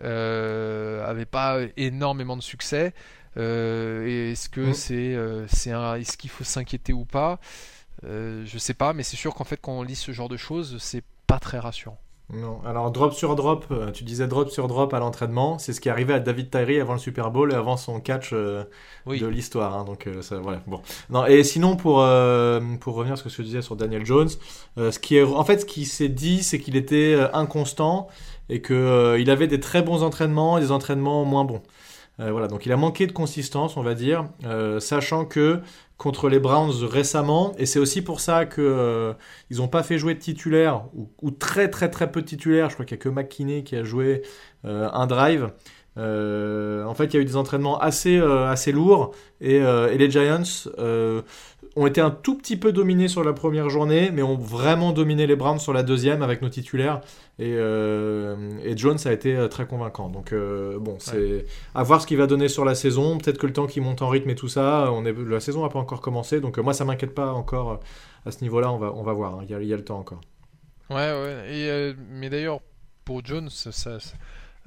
euh, 0.00 1.04
avait 1.04 1.26
pas 1.26 1.60
énormément 1.76 2.36
de 2.36 2.42
succès. 2.42 2.92
Euh, 3.36 4.30
est-ce 4.32 4.48
que 4.48 4.60
Mm. 4.60 4.74
c'est 4.74 5.14
euh, 5.14 5.46
c'est 5.48 5.72
un 5.72 5.94
est-ce 5.96 6.16
qu'il 6.16 6.30
faut 6.30 6.44
s'inquiéter 6.44 6.92
ou 6.92 7.04
pas? 7.04 7.38
Euh, 8.04 8.42
Je 8.46 8.58
sais 8.58 8.74
pas, 8.74 8.92
mais 8.92 9.02
c'est 9.02 9.16
sûr 9.16 9.34
qu'en 9.34 9.44
fait 9.44 9.58
quand 9.60 9.72
on 9.72 9.82
lit 9.82 9.96
ce 9.96 10.12
genre 10.12 10.28
de 10.28 10.36
choses, 10.36 10.76
c'est 10.80 11.04
pas 11.26 11.38
très 11.38 11.58
rassurant. 11.58 11.98
Non, 12.32 12.60
alors 12.64 12.90
drop 12.90 13.12
sur 13.12 13.34
drop, 13.36 13.66
tu 13.92 14.04
disais 14.04 14.26
drop 14.26 14.48
sur 14.48 14.66
drop 14.66 14.94
à 14.94 14.98
l'entraînement, 15.00 15.58
c'est 15.58 15.74
ce 15.74 15.82
qui 15.82 15.88
est 15.88 15.92
arrivé 15.92 16.14
à 16.14 16.20
David 16.20 16.50
Tyree 16.50 16.80
avant 16.80 16.94
le 16.94 16.98
Super 16.98 17.30
Bowl 17.30 17.52
et 17.52 17.54
avant 17.54 17.76
son 17.76 18.00
catch 18.00 18.30
euh, 18.32 18.64
Oui. 19.04 19.18
de 19.20 19.26
l'histoire. 19.26 19.76
hein, 19.76 19.84
donc 19.84 20.06
euh, 20.06 20.22
ça, 20.22 20.38
voilà. 20.38 20.62
Bon. 20.66 20.80
Non, 21.10 21.26
et 21.26 21.44
sinon 21.44 21.76
pour 21.76 22.00
euh, 22.00 22.58
pour 22.80 22.94
revenir 22.94 23.18
sur 23.18 23.30
ce 23.30 23.36
que 23.36 23.42
je 23.42 23.46
disais 23.48 23.60
sur 23.60 23.76
Daniel 23.76 24.06
Jones, 24.06 24.30
ce 24.78 24.98
qui 24.98 25.16
est 25.16 25.22
en 25.24 25.44
fait 25.44 25.58
ce 25.60 25.66
qui 25.66 25.84
s'est 25.84 26.08
dit, 26.08 26.42
c'est 26.42 26.58
qu'il 26.58 26.76
était 26.76 27.18
inconstant 27.34 28.08
et 28.48 28.62
que 28.62 29.16
il 29.20 29.28
avait 29.30 29.48
des 29.48 29.60
très 29.60 29.82
bons 29.82 30.02
entraînements 30.02 30.56
et 30.56 30.62
des 30.62 30.70
entraînements 30.70 31.24
moins 31.26 31.44
bons. 31.44 31.62
Euh, 32.20 32.30
voilà, 32.30 32.46
donc 32.46 32.66
il 32.66 32.72
a 32.72 32.76
manqué 32.76 33.06
de 33.06 33.12
consistance, 33.12 33.76
on 33.76 33.82
va 33.82 33.94
dire, 33.94 34.26
euh, 34.44 34.80
sachant 34.80 35.24
que 35.24 35.60
contre 35.96 36.28
les 36.28 36.38
Browns 36.38 36.84
récemment, 36.84 37.54
et 37.58 37.66
c'est 37.66 37.78
aussi 37.78 38.02
pour 38.02 38.20
ça 38.20 38.44
que 38.44 38.60
euh, 38.60 39.14
ils 39.50 39.58
n'ont 39.58 39.68
pas 39.68 39.82
fait 39.82 39.98
jouer 39.98 40.14
de 40.14 40.18
titulaire 40.18 40.84
ou, 41.22 41.30
très 41.30 41.70
très 41.70 41.90
très 41.90 42.10
peu 42.10 42.20
de 42.20 42.26
titulaires. 42.26 42.68
Je 42.68 42.74
crois 42.74 42.84
qu'il 42.84 42.96
n'y 42.96 43.00
a 43.00 43.04
que 43.04 43.08
McKinney 43.08 43.64
qui 43.64 43.76
a 43.76 43.84
joué 43.84 44.22
un 44.64 45.06
drive. 45.06 45.52
En 45.96 46.94
fait, 46.94 47.04
il 47.06 47.14
y 47.14 47.16
a 47.18 47.20
eu 47.20 47.24
des 47.24 47.36
entraînements 47.36 47.78
assez 47.78 48.18
assez 48.18 48.72
lourds 48.72 49.14
et, 49.40 49.60
les 49.60 50.10
Giants 50.10 50.42
ont 51.76 51.86
été 51.86 52.00
un 52.00 52.10
tout 52.10 52.36
petit 52.36 52.56
peu 52.56 52.70
dominés 52.72 53.08
sur 53.08 53.24
la 53.24 53.32
première 53.32 53.70
journée, 53.70 54.10
mais 54.12 54.22
ont 54.22 54.36
vraiment 54.36 54.92
dominé 54.92 55.26
les 55.26 55.36
Browns 55.36 55.58
sur 55.58 55.72
la 55.72 55.82
deuxième 55.82 56.20
avec 56.22 56.42
nos 56.42 56.48
titulaires. 56.50 57.00
Et, 57.38 57.54
euh, 57.56 58.36
et 58.62 58.76
Jones 58.76 58.98
a 59.06 59.12
été 59.12 59.34
euh, 59.36 59.48
très 59.48 59.66
convaincant. 59.66 60.08
Donc 60.10 60.32
euh, 60.32 60.78
bon, 60.78 60.96
c'est 60.98 61.46
à 61.74 61.82
voir 61.82 62.02
ce 62.02 62.06
qu'il 62.06 62.18
va 62.18 62.26
donner 62.26 62.48
sur 62.48 62.64
la 62.64 62.74
saison. 62.74 63.16
Peut-être 63.18 63.38
que 63.38 63.46
le 63.46 63.52
temps 63.54 63.66
qu'il 63.66 63.82
monte 63.82 64.02
en 64.02 64.08
rythme 64.08 64.30
et 64.30 64.34
tout 64.34 64.48
ça, 64.48 64.90
on 64.92 65.04
est, 65.06 65.14
la 65.18 65.40
saison 65.40 65.62
n'a 65.62 65.68
pas 65.70 65.78
encore 65.78 66.00
commencé. 66.02 66.40
Donc 66.40 66.58
moi, 66.58 66.74
ça 66.74 66.84
m'inquiète 66.84 67.14
pas 67.14 67.32
encore 67.32 67.80
à 68.26 68.30
ce 68.30 68.42
niveau-là. 68.42 68.70
On 68.70 68.78
va, 68.78 68.92
on 68.94 69.02
va 69.02 69.12
voir. 69.14 69.36
hein. 69.36 69.44
Il 69.44 69.50
y, 69.50 69.54
a, 69.54 69.60
il 69.62 69.68
y 69.68 69.72
a 69.72 69.76
le 69.76 69.84
temps 69.84 69.98
encore. 69.98 70.20
Ouais, 70.90 70.96
ouais. 70.96 71.46
Et, 71.54 71.94
mais 72.10 72.28
d'ailleurs, 72.28 72.60
pour 73.04 73.24
Jones, 73.24 73.48
ça, 73.48 73.72
ça- 73.72 73.98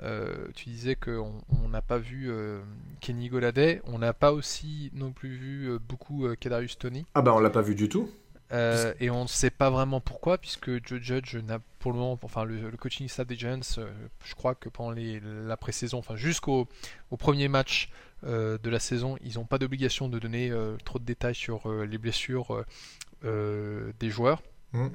euh, 0.04 0.48
tu 0.56 0.70
disais 0.70 0.96
qu'on 0.96 1.34
on 1.64 1.70
n'a 1.70 1.82
pas 1.82 1.98
vu 1.98 2.30
euh, 2.30 2.62
Kenny 3.02 3.30
Goladay, 3.30 3.82
on 3.86 4.00
n'a 4.00 4.14
pas 4.14 4.32
aussi 4.34 4.92
non 4.94 5.12
plus 5.12 5.30
vu 5.30 5.70
euh, 5.70 5.80
beaucoup 5.80 6.28
Kadarius 6.40 6.78
Tony. 6.78 7.06
Ah 7.14 7.22
bah 7.22 7.34
on 7.34 7.40
l'a 7.40 7.50
pas 7.50 7.62
vu 7.62 7.76
du 7.76 7.88
tout. 7.90 8.10
Et 9.00 9.10
on 9.10 9.24
ne 9.24 9.28
sait 9.28 9.50
pas 9.50 9.70
vraiment 9.70 10.00
pourquoi, 10.00 10.38
puisque 10.38 10.70
Joe 10.86 11.02
Judge 11.02 11.36
n'a 11.36 11.60
pour 11.80 11.92
le 11.92 11.98
moment, 11.98 12.18
enfin 12.22 12.46
le, 12.46 12.70
le 12.70 12.78
coaching 12.78 13.08
staff 13.10 13.28
des 13.28 13.36
Giants, 13.36 13.60
je 14.24 14.36
crois 14.36 14.56
que 14.56 14.70
pendant 14.70 14.92
les- 14.92 15.20
la 15.20 15.58
pré-saison, 15.58 15.98
enfin 15.98 16.16
jusqu'au 16.16 16.68
au 17.12 17.18
premier 17.18 17.48
match 17.48 17.90
de 18.24 18.70
la 18.70 18.80
saison, 18.80 19.18
ils 19.24 19.36
n'ont 19.36 19.46
pas 19.46 19.58
d'obligation 19.58 20.08
de 20.10 20.20
donner 20.20 20.54
trop 20.86 21.00
de 21.00 21.04
détails 21.04 21.36
sur 21.36 21.70
les 21.70 21.98
blessures 21.98 22.64
des 23.24 24.10
joueurs. 24.10 24.42
Mm. 24.74 24.88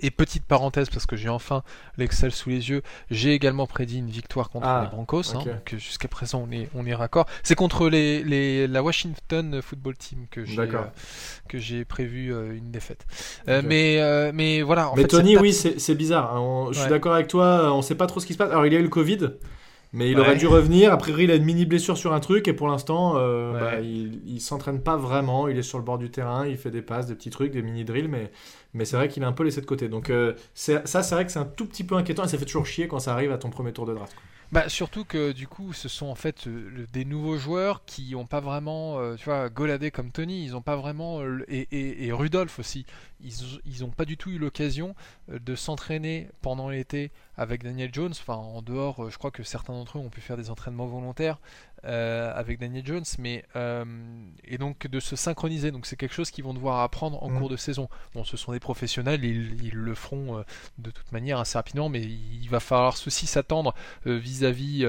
Et 0.00 0.12
petite 0.12 0.44
parenthèse, 0.44 0.90
parce 0.90 1.06
que 1.06 1.16
j'ai 1.16 1.28
enfin 1.28 1.64
l'Excel 1.96 2.30
sous 2.30 2.50
les 2.50 2.70
yeux, 2.70 2.82
j'ai 3.10 3.32
également 3.34 3.66
prédit 3.66 3.98
une 3.98 4.10
victoire 4.10 4.48
contre 4.48 4.66
Ah, 4.68 4.82
les 4.84 4.90
Broncos. 4.90 5.34
hein, 5.34 5.40
ok. 5.40 5.44
donc 5.46 5.74
euh, 5.74 5.78
jusqu'à 5.78 6.06
présent, 6.06 6.46
on 6.48 6.52
est, 6.52 6.68
on 6.74 6.86
est 6.86 6.94
raccord. 6.94 7.26
C'est 7.42 7.56
contre 7.56 7.88
les, 7.88 8.22
les- 8.22 8.68
la 8.68 8.80
Washington 8.84 9.60
Football 9.60 9.96
Team 9.96 10.26
que 10.30 10.44
j'ai 10.44 10.60
euh, 10.60 10.82
que 11.48 11.58
j'ai 11.58 11.84
prévu 11.84 12.32
euh, 12.32 12.56
une 12.56 12.70
défaite. 12.70 13.06
Euh, 13.48 13.60
mais, 13.64 14.00
mais 14.32 14.62
voilà. 14.62 14.90
En 14.90 14.94
mais 14.94 15.02
fait, 15.02 15.08
Tony, 15.08 15.36
oui, 15.36 15.52
c'est 15.52 15.94
bizarre. 15.96 16.32
hein. 16.36 16.40
On- 16.40 16.72
je 16.72 16.78
suis 16.78 16.88
d'accord 16.90 17.14
avec 17.14 17.26
toi. 17.26 17.72
On 17.74 17.82
sait 17.82 17.96
pas 17.96 18.06
trop 18.06 18.20
ce 18.20 18.26
qui 18.26 18.34
se 18.34 18.38
passe. 18.38 18.50
Alors 18.50 18.66
il 18.66 18.72
y 18.72 18.76
a 18.76 18.78
eu 18.78 18.84
le 18.84 18.88
Covid. 18.88 19.18
Mais 19.94 20.10
il 20.10 20.16
Ouais. 20.16 20.20
aurait 20.20 20.36
dû 20.36 20.46
revenir. 20.46 20.92
Après, 20.92 21.12
il 21.24 21.30
a 21.30 21.34
une 21.34 21.44
mini 21.44 21.64
blessure 21.64 21.96
sur 21.96 22.12
un 22.12 22.20
truc 22.20 22.46
et 22.46 22.52
pour 22.52 22.68
l'instant, 22.68 23.14
euh, 23.16 23.52
Ouais. 23.54 23.60
bah, 23.60 23.80
il, 23.80 24.20
il 24.26 24.40
s'entraîne 24.40 24.80
pas 24.82 24.96
vraiment. 24.98 25.48
Il 25.48 25.56
est 25.56 25.62
sur 25.62 25.78
le 25.78 25.84
bord 25.84 25.96
du 25.98 26.10
terrain, 26.10 26.46
il 26.46 26.58
fait 26.58 26.70
des 26.70 26.82
passes, 26.82 27.06
des 27.06 27.14
petits 27.14 27.30
trucs, 27.30 27.52
des 27.52 27.62
mini 27.62 27.84
drills, 27.84 28.08
mais, 28.08 28.30
mais 28.74 28.84
c'est 28.84 28.96
vrai 28.96 29.08
qu'il 29.08 29.22
est 29.22 29.26
un 29.26 29.32
peu 29.32 29.44
laissé 29.44 29.60
de 29.62 29.66
côté. 29.66 29.88
Donc 29.88 30.10
euh, 30.10 30.34
ça, 30.54 30.82
c'est 30.84 31.14
vrai 31.14 31.24
que 31.24 31.32
c'est 31.32 31.38
un 31.38 31.46
tout 31.46 31.64
petit 31.64 31.84
peu 31.84 31.94
inquiétant 31.94 32.24
et 32.24 32.28
ça 32.28 32.36
fait 32.36 32.44
toujours 32.44 32.66
chier 32.66 32.86
quand 32.86 32.98
ça 32.98 33.12
arrive 33.14 33.32
à 33.32 33.38
ton 33.38 33.48
premier 33.48 33.72
tour 33.72 33.86
de 33.86 33.94
draft. 33.94 34.12
quoi. 34.14 34.22
Bah, 34.50 34.70
surtout 34.70 35.04
que 35.04 35.32
du 35.32 35.46
coup, 35.46 35.74
ce 35.74 35.90
sont 35.90 36.06
en 36.06 36.14
fait 36.14 36.46
euh, 36.46 36.86
des 36.90 37.04
nouveaux 37.04 37.36
joueurs 37.36 37.84
qui 37.84 38.12
n'ont 38.12 38.24
pas 38.24 38.40
vraiment, 38.40 38.98
euh, 38.98 39.14
tu 39.16 39.26
vois, 39.26 39.50
Goladé 39.50 39.90
comme 39.90 40.10
Tony, 40.10 40.42
ils 40.42 40.52
n'ont 40.52 40.62
pas 40.62 40.76
vraiment, 40.76 41.20
euh, 41.20 41.44
et, 41.48 42.06
et, 42.06 42.12
Rudolph 42.12 42.58
aussi, 42.58 42.86
ils 43.20 43.80
n'ont 43.80 43.90
pas 43.90 44.06
du 44.06 44.16
tout 44.16 44.30
eu 44.30 44.38
l'occasion 44.38 44.94
de 45.28 45.54
s'entraîner 45.54 46.30
pendant 46.40 46.70
l'été 46.70 47.10
avec 47.36 47.62
Daniel 47.62 47.90
Jones. 47.92 48.12
Enfin, 48.12 48.36
en 48.36 48.62
dehors, 48.62 49.10
je 49.10 49.18
crois 49.18 49.30
que 49.30 49.42
certains 49.42 49.74
d'entre 49.74 49.98
eux 49.98 50.00
ont 50.00 50.08
pu 50.08 50.22
faire 50.22 50.38
des 50.38 50.48
entraînements 50.48 50.86
volontaires 50.86 51.38
euh, 51.84 52.32
avec 52.34 52.58
Daniel 52.58 52.84
Jones, 52.86 53.04
mais 53.18 53.44
euh, 53.56 53.84
et 54.44 54.58
donc 54.58 54.86
de 54.86 55.00
se 55.00 55.16
synchroniser. 55.16 55.70
Donc 55.70 55.86
c'est 55.86 55.96
quelque 55.96 56.14
chose 56.14 56.30
qu'ils 56.30 56.44
vont 56.44 56.54
devoir 56.54 56.80
apprendre 56.80 57.22
en 57.22 57.30
Mhm. 57.30 57.38
cours 57.38 57.48
de 57.48 57.56
saison. 57.56 57.88
Bon, 58.14 58.24
ce 58.24 58.36
sont 58.36 58.52
des 58.52 58.60
professionnels, 58.60 59.24
ils, 59.24 59.64
ils 59.64 59.74
le 59.74 59.94
feront 59.94 60.38
euh, 60.38 60.42
de 60.78 60.90
toute 60.90 61.12
manière 61.12 61.38
assez 61.38 61.56
rapidement, 61.56 61.88
mais 61.88 62.02
il 62.02 62.48
va 62.50 62.60
falloir 62.60 62.94
aussi 63.06 63.26
s'attendre 63.26 63.74
vis-à-vis 64.06 64.80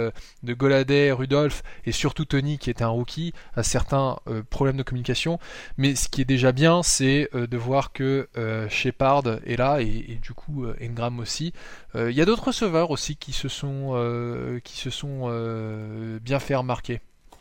de 0.43 0.53
Goladay, 0.53 1.11
Rudolph 1.11 1.63
et 1.85 1.91
surtout 1.91 2.25
Tony 2.25 2.57
qui 2.57 2.69
était 2.69 2.83
un 2.83 2.87
rookie 2.89 3.33
à 3.55 3.63
certains 3.63 4.17
problèmes 4.49 4.77
de 4.77 4.83
communication. 4.83 5.39
Mais 5.77 5.95
ce 5.95 6.09
qui 6.09 6.21
est 6.21 6.25
déjà 6.25 6.51
bien, 6.51 6.83
c'est 6.83 7.29
de 7.33 7.57
voir 7.57 7.91
que 7.93 8.27
Shepard 8.69 9.23
est 9.45 9.57
là 9.57 9.81
et, 9.81 9.87
et 10.09 10.15
du 10.15 10.33
coup 10.33 10.65
Engram 10.81 11.19
aussi. 11.19 11.53
Il 11.95 12.11
y 12.11 12.21
a 12.21 12.25
d'autres 12.25 12.47
receveurs 12.47 12.91
aussi 12.91 13.15
qui 13.15 13.33
se 13.33 13.47
sont, 13.47 14.59
qui 14.63 14.77
se 14.77 14.89
sont 14.89 15.29
bien 16.21 16.39
fait 16.39 16.55
remarquer. 16.55 16.78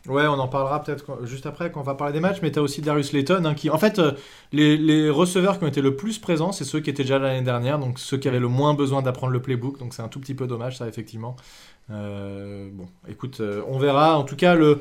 Ouais, 0.09 0.27
on 0.27 0.39
en 0.39 0.49
parlera 0.49 0.83
peut-être 0.83 1.27
juste 1.27 1.45
après 1.45 1.71
quand 1.71 1.81
on 1.81 1.85
va 1.85 1.95
parler 1.95 2.15
des 2.15 2.21
matchs, 2.21 2.39
mais 2.41 2.51
tu 2.51 2.59
as 2.59 2.63
aussi 2.63 2.81
Darius 2.81 3.13
Layton 3.13 3.45
hein, 3.45 3.55
qui, 3.55 3.69
en 3.69 3.77
fait, 3.77 3.99
euh, 3.99 4.13
les, 4.53 5.11
receveurs 5.11 5.59
qui 5.59 5.65
ont 5.65 5.69
été 5.69 5.83
le 5.83 5.97
plus 5.97 6.19
présents, 6.19 6.51
c'est 6.51 6.65
ceux 6.65 6.81
qui 6.81 6.89
étaient 6.89 7.03
déjà 7.03 7.19
l'année 7.19 7.43
dernière, 7.43 7.79
donc 7.79 7.99
ceux 7.99 8.17
qui 8.17 8.27
avaient 8.27 8.41
le 8.41 8.49
moins 8.49 8.73
besoin 8.73 9.03
d'apprendre 9.03 9.35
le 9.35 9.43
playbook, 9.43 9.79
donc 9.79 9.93
c'est 9.93 10.01
un 10.01 10.09
tout 10.09 10.19
petit 10.19 10.35
peu 10.35 10.47
dommage 10.47 10.79
ça 10.79 10.89
effectivement. 10.89 11.37
Euh, 11.91 12.71
bon, 12.73 12.89
écoute, 13.07 13.41
euh, 13.41 13.63
on 13.69 13.79
verra. 13.79 14.19
En 14.19 14.25
tout 14.25 14.37
cas, 14.37 14.55
le 14.55 14.81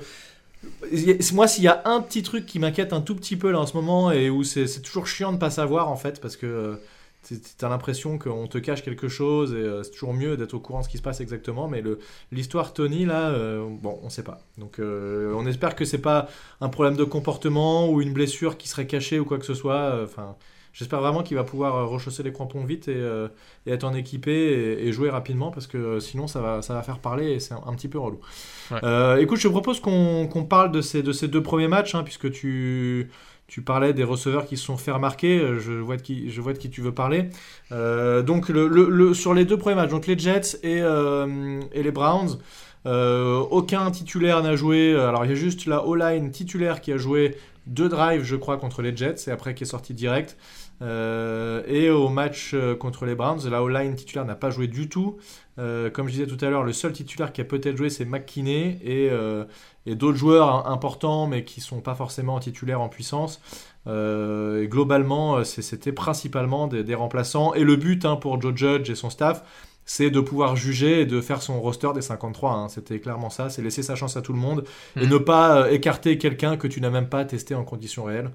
moi, 1.33 1.47
s'il 1.47 1.63
y 1.63 1.67
a 1.67 1.81
un 1.85 2.01
petit 2.01 2.23
truc 2.23 2.45
qui 2.45 2.59
m'inquiète 2.59 2.93
un 2.93 3.01
tout 3.01 3.15
petit 3.15 3.35
peu 3.35 3.51
là 3.51 3.59
en 3.59 3.65
ce 3.65 3.75
moment 3.75 4.11
et 4.11 4.29
où 4.29 4.43
c'est 4.43 4.81
toujours 4.81 5.07
chiant 5.07 5.31
de 5.33 5.37
pas 5.37 5.49
savoir 5.49 5.89
en 5.89 5.97
fait, 5.97 6.21
parce 6.21 6.37
que 6.37 6.79
t'as 7.57 7.69
l'impression 7.69 8.17
qu'on 8.17 8.47
te 8.47 8.57
cache 8.57 8.83
quelque 8.83 9.07
chose 9.07 9.53
et 9.53 9.57
euh, 9.57 9.83
c'est 9.83 9.91
toujours 9.91 10.13
mieux 10.13 10.37
d'être 10.37 10.53
au 10.53 10.59
courant 10.59 10.79
de 10.79 10.85
ce 10.85 10.89
qui 10.89 10.97
se 10.97 11.01
passe 11.01 11.21
exactement. 11.21 11.67
Mais 11.67 11.83
l'histoire 12.31 12.73
Tony 12.73 13.05
là, 13.05 13.29
euh, 13.29 13.67
bon, 13.69 13.99
on 14.03 14.09
sait 14.09 14.23
pas. 14.23 14.39
Donc, 14.57 14.79
euh, 14.79 15.33
on 15.35 15.45
espère 15.45 15.75
que 15.75 15.85
c'est 15.85 15.97
pas 16.01 16.27
un 16.61 16.69
problème 16.69 16.95
de 16.95 17.03
comportement 17.03 17.89
ou 17.89 18.01
une 18.01 18.13
blessure 18.13 18.57
qui 18.57 18.67
serait 18.67 18.87
cachée 18.87 19.19
ou 19.19 19.25
quoi 19.25 19.37
que 19.39 19.45
ce 19.45 19.53
soit. 19.53 20.01
Enfin. 20.03 20.35
J'espère 20.73 21.01
vraiment 21.01 21.23
qu'il 21.23 21.35
va 21.35 21.43
pouvoir 21.43 21.75
euh, 21.75 21.85
rechausser 21.85 22.21
les 22.21 22.31
crampons 22.31 22.63
vite 22.63 22.87
et, 22.87 23.03
et 23.65 23.71
être 23.71 23.83
en 23.83 23.95
équipé 23.95 24.31
et, 24.31 24.87
et 24.87 24.91
jouer 24.91 25.09
rapidement 25.09 25.49
parce 25.49 25.65
que 25.65 25.99
sinon 25.99 26.27
ça 26.27 26.39
va, 26.39 26.61
ça 26.61 26.75
va 26.75 26.83
faire 26.83 26.99
parler 26.99 27.31
et 27.31 27.39
c'est 27.39 27.55
un, 27.55 27.63
un 27.65 27.73
petit 27.73 27.87
peu 27.87 27.97
relou. 27.97 28.19
Ouais. 28.69 29.23
Écoute, 29.23 29.39
je 29.39 29.47
te 29.47 29.51
propose 29.51 29.79
qu'on 29.79 30.45
parle 30.47 30.71
de 30.71 30.81
ces, 30.81 31.01
de 31.01 31.11
ces 31.13 31.29
deux 31.29 31.41
premiers 31.41 31.67
matchs 31.67 31.95
hein, 31.95 32.03
puisque 32.03 32.31
tu, 32.31 33.09
tu 33.47 33.61
parlais 33.61 33.93
des 33.93 34.03
receveurs 34.03 34.45
qui 34.45 34.57
se 34.57 34.65
sont 34.65 34.77
fait 34.77 34.91
remarquer. 34.91 35.39
Euh, 35.39 35.59
Je 35.59 35.71
vois 35.81 35.95
de 35.97 36.01
qui, 36.57 36.69
tu 36.69 36.81
veux 36.81 36.91
parler. 36.93 37.29
Euh, 37.71 38.21
donc 38.21 38.51
sur 39.13 39.33
les 39.33 39.45
deux 39.45 39.57
premiers 39.57 39.75
matchs, 39.75 40.07
les 40.07 40.19
Jets 40.19 40.57
et, 40.63 40.81
euh, 40.81 41.61
les 41.73 41.91
Browns. 41.91 42.37
aucun 42.85 43.89
titulaire 43.91 44.43
n'a 44.43 44.55
joué. 44.55 44.95
Alors 44.95 45.25
il 45.25 45.29
y 45.29 45.33
a 45.33 45.35
juste 45.35 45.65
la 45.65 45.85
O-line 45.85 46.31
titulaire 46.31 46.81
qui 46.81 46.91
a 46.91 46.97
joué 46.97 47.37
deux 47.65 47.89
drives, 47.89 48.23
je 48.23 48.35
crois, 48.35 48.57
contre 48.57 48.81
les 48.81 48.95
Jets 48.95 49.27
et 49.27 49.31
après 49.31 49.53
qui 49.55 49.63
est 49.63 49.67
sorti 49.67 49.93
direct. 49.93 50.37
Et 50.81 51.89
au 51.89 52.09
match 52.09 52.55
contre 52.79 53.05
les 53.05 53.15
Browns, 53.15 53.49
la 53.49 53.63
O-line 53.63 53.95
titulaire 53.95 54.25
n'a 54.25 54.35
pas 54.35 54.49
joué 54.49 54.67
du 54.67 54.89
tout. 54.89 55.17
comme 55.55 56.07
je 56.07 56.11
disais 56.11 56.27
tout 56.27 56.37
à 56.45 56.49
l'heure, 56.49 56.63
le 56.63 56.73
seul 56.73 56.93
titulaire 56.93 57.33
qui 57.33 57.41
a 57.41 57.45
peut-être 57.45 57.75
joué, 57.77 57.89
c'est 57.89 58.05
McKinney 58.05 58.79
et, 58.83 59.09
et 59.85 59.95
d'autres 59.95 60.17
joueurs 60.17 60.69
importants, 60.69 61.27
mais 61.27 61.43
qui 61.43 61.61
sont 61.61 61.81
pas 61.81 61.95
forcément 61.95 62.39
titulaires 62.39 62.81
en 62.81 62.89
puissance. 62.89 63.41
et 63.87 64.67
globalement, 64.67 65.43
c'était 65.43 65.91
principalement 65.91 66.67
des, 66.67 66.95
remplaçants. 66.95 67.53
Et 67.55 67.63
le 67.63 67.75
but 67.75 68.05
hein, 68.05 68.15
pour 68.15 68.39
Joe 68.39 68.55
Judge 68.55 68.89
et 68.89 68.95
son 68.95 69.09
staff, 69.09 69.43
c'est 69.87 70.11
de 70.11 70.19
pouvoir 70.19 70.55
juger 70.55 71.01
et 71.01 71.05
de 71.05 71.21
faire 71.21 71.41
son 71.41 71.59
roster 71.59 71.89
des 71.95 72.01
53. 72.01 72.51
Hein. 72.51 72.69
C'était 72.69 72.99
clairement 72.99 73.29
ça, 73.31 73.49
c'est 73.49 73.61
laisser 73.61 73.81
sa 73.81 73.95
chance 73.95 74.17
à 74.17 74.21
tout 74.21 74.33
le 74.33 74.39
monde 74.39 74.65
et 74.97 75.07
mm. 75.07 75.09
ne 75.09 75.17
pas 75.17 75.61
euh, 75.61 75.71
écarter 75.71 76.17
quelqu'un 76.17 76.57
que 76.57 76.67
tu 76.67 76.81
n'as 76.81 76.89
même 76.89 77.07
pas 77.07 77.23
testé 77.25 77.55
en 77.55 77.63
conditions 77.63 78.03
réelles. 78.03 78.29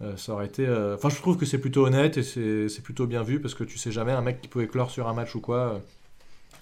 Euh, 0.00 0.16
ça 0.16 0.32
aurait 0.32 0.46
été. 0.46 0.66
Euh, 0.66 0.94
enfin, 0.94 1.08
je 1.08 1.16
trouve 1.16 1.36
que 1.36 1.46
c'est 1.46 1.58
plutôt 1.58 1.86
honnête 1.86 2.16
et 2.18 2.22
c'est 2.22 2.82
plutôt 2.82 3.06
bien 3.06 3.22
vu 3.22 3.40
parce 3.40 3.54
que 3.54 3.64
tu 3.64 3.78
sais 3.78 3.90
jamais 3.90 4.12
un 4.12 4.22
mec 4.22 4.40
qui 4.40 4.48
peut 4.48 4.62
éclore 4.62 4.90
sur 4.90 5.08
un 5.08 5.14
match 5.14 5.34
ou 5.34 5.40
quoi. 5.40 5.80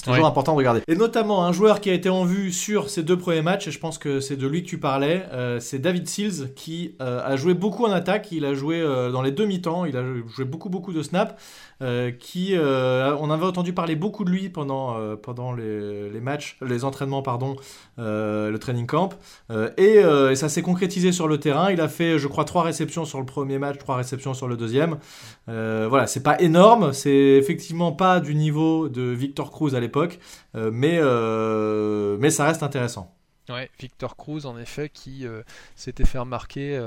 C'est 0.06 0.12
toujours 0.12 0.26
important 0.26 0.52
de 0.52 0.58
regarder. 0.58 0.82
Et 0.88 0.94
notamment 0.94 1.44
un 1.44 1.52
joueur 1.52 1.80
qui 1.80 1.90
a 1.90 1.92
été 1.92 2.08
en 2.08 2.24
vue 2.24 2.52
sur 2.52 2.90
ces 2.90 3.02
deux 3.02 3.18
premiers 3.18 3.42
matchs, 3.42 3.68
et 3.68 3.70
je 3.70 3.78
pense 3.78 3.98
que 3.98 4.20
c'est 4.20 4.36
de 4.36 4.46
lui 4.46 4.62
que 4.62 4.68
tu 4.68 4.78
parlais, 4.78 5.24
c'est 5.60 5.78
David 5.78 6.08
Seals 6.08 6.54
qui 6.54 6.94
a 7.00 7.36
joué 7.36 7.54
beaucoup 7.54 7.84
en 7.84 7.92
attaque. 7.92 8.32
Il 8.32 8.44
a 8.44 8.54
joué 8.54 8.82
dans 9.12 9.22
les 9.22 9.32
demi-temps, 9.32 9.84
il 9.84 9.96
a 9.96 10.02
joué 10.28 10.44
beaucoup 10.44 10.68
beaucoup 10.68 10.92
de 10.92 11.02
snaps. 11.02 11.34
Euh, 11.82 12.10
qui, 12.10 12.56
euh, 12.56 13.14
on 13.20 13.30
avait 13.30 13.44
entendu 13.44 13.74
parler 13.74 13.96
beaucoup 13.96 14.24
de 14.24 14.30
lui 14.30 14.48
pendant, 14.48 14.96
euh, 14.96 15.14
pendant 15.14 15.52
les, 15.52 16.08
les, 16.08 16.20
matchs, 16.20 16.56
les 16.62 16.84
entraînements, 16.84 17.20
pardon, 17.20 17.54
le 17.98 18.56
training 18.56 18.86
camp, 18.86 19.10
et, 19.76 20.02
ça 20.34 20.48
s'est 20.48 20.62
concrétisé 20.62 21.12
sur 21.12 21.28
le 21.28 21.38
terrain. 21.38 21.70
Il 21.70 21.80
a 21.80 21.88
fait, 21.88 22.18
je 22.18 22.28
crois, 22.28 22.44
trois 22.44 22.62
réceptions 22.62 23.04
sur 23.04 23.18
le 23.18 23.26
premier 23.26 23.58
match, 23.58 23.78
trois 23.78 23.96
réceptions 23.96 24.32
sur 24.32 24.48
le 24.48 24.56
deuxième. 24.56 24.96
voilà, 25.46 26.06
c'est 26.06 26.22
pas 26.22 26.40
énorme, 26.40 26.92
c'est 26.92 27.10
effectivement 27.10 27.92
pas 27.92 28.20
du 28.20 28.34
niveau 28.34 28.88
de 28.88 29.02
Victor 29.02 29.50
Cruz 29.50 29.74
à 29.74 29.80
l'époque, 29.80 29.95
mais, 30.54 31.00
mais 32.18 32.30
ça 32.30 32.46
reste 32.46 32.62
intéressant. 32.62 33.12
Ouais, 33.48 33.70
Victor 33.78 34.16
Cruz, 34.16 34.44
en 34.44 34.58
effet, 34.58 34.88
qui 34.88 35.24
s'était 35.74 36.04
fait 36.04 36.18
remarquer 36.18 36.80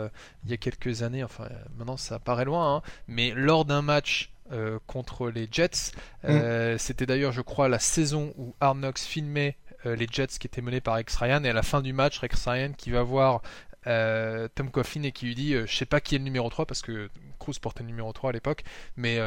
il 0.43 0.51
y 0.51 0.53
a 0.53 0.57
quelques 0.57 1.03
années, 1.03 1.23
enfin 1.23 1.47
maintenant 1.77 1.97
ça 1.97 2.19
paraît 2.19 2.45
loin, 2.45 2.75
hein, 2.75 2.81
mais 3.07 3.31
lors 3.35 3.65
d'un 3.65 3.81
match 3.81 4.31
euh, 4.51 4.79
contre 4.87 5.29
les 5.29 5.47
Jets. 5.51 5.91
Euh, 6.25 6.73
mm. 6.73 6.77
C'était 6.79 7.05
d'ailleurs, 7.05 7.31
je 7.31 7.41
crois, 7.41 7.69
la 7.69 7.77
saison 7.77 8.33
où 8.37 8.55
Arnox 8.59 9.05
filmait 9.05 9.57
euh, 9.85 9.95
les 9.95 10.07
Jets 10.11 10.39
qui 10.39 10.47
étaient 10.47 10.61
menés 10.61 10.81
par 10.81 10.95
Rex 10.95 11.15
Ryan. 11.17 11.43
Et 11.43 11.49
à 11.49 11.53
la 11.53 11.61
fin 11.61 11.81
du 11.81 11.93
match, 11.93 12.17
Rex 12.17 12.47
Ryan 12.47 12.71
qui 12.75 12.89
va 12.89 13.03
voir 13.03 13.41
Tom 13.85 14.71
Coughlin 14.71 15.03
et 15.03 15.11
qui 15.11 15.27
lui 15.27 15.35
dit 15.35 15.53
Je 15.53 15.75
sais 15.75 15.85
pas 15.85 16.01
qui 16.01 16.15
est 16.15 16.17
le 16.17 16.23
numéro 16.23 16.49
3 16.49 16.65
parce 16.65 16.81
que 16.81 17.09
Cruz 17.39 17.55
portait 17.61 17.83
le 17.83 17.87
numéro 17.87 18.11
3 18.11 18.31
à 18.31 18.33
l'époque, 18.33 18.63
mais 18.97 19.19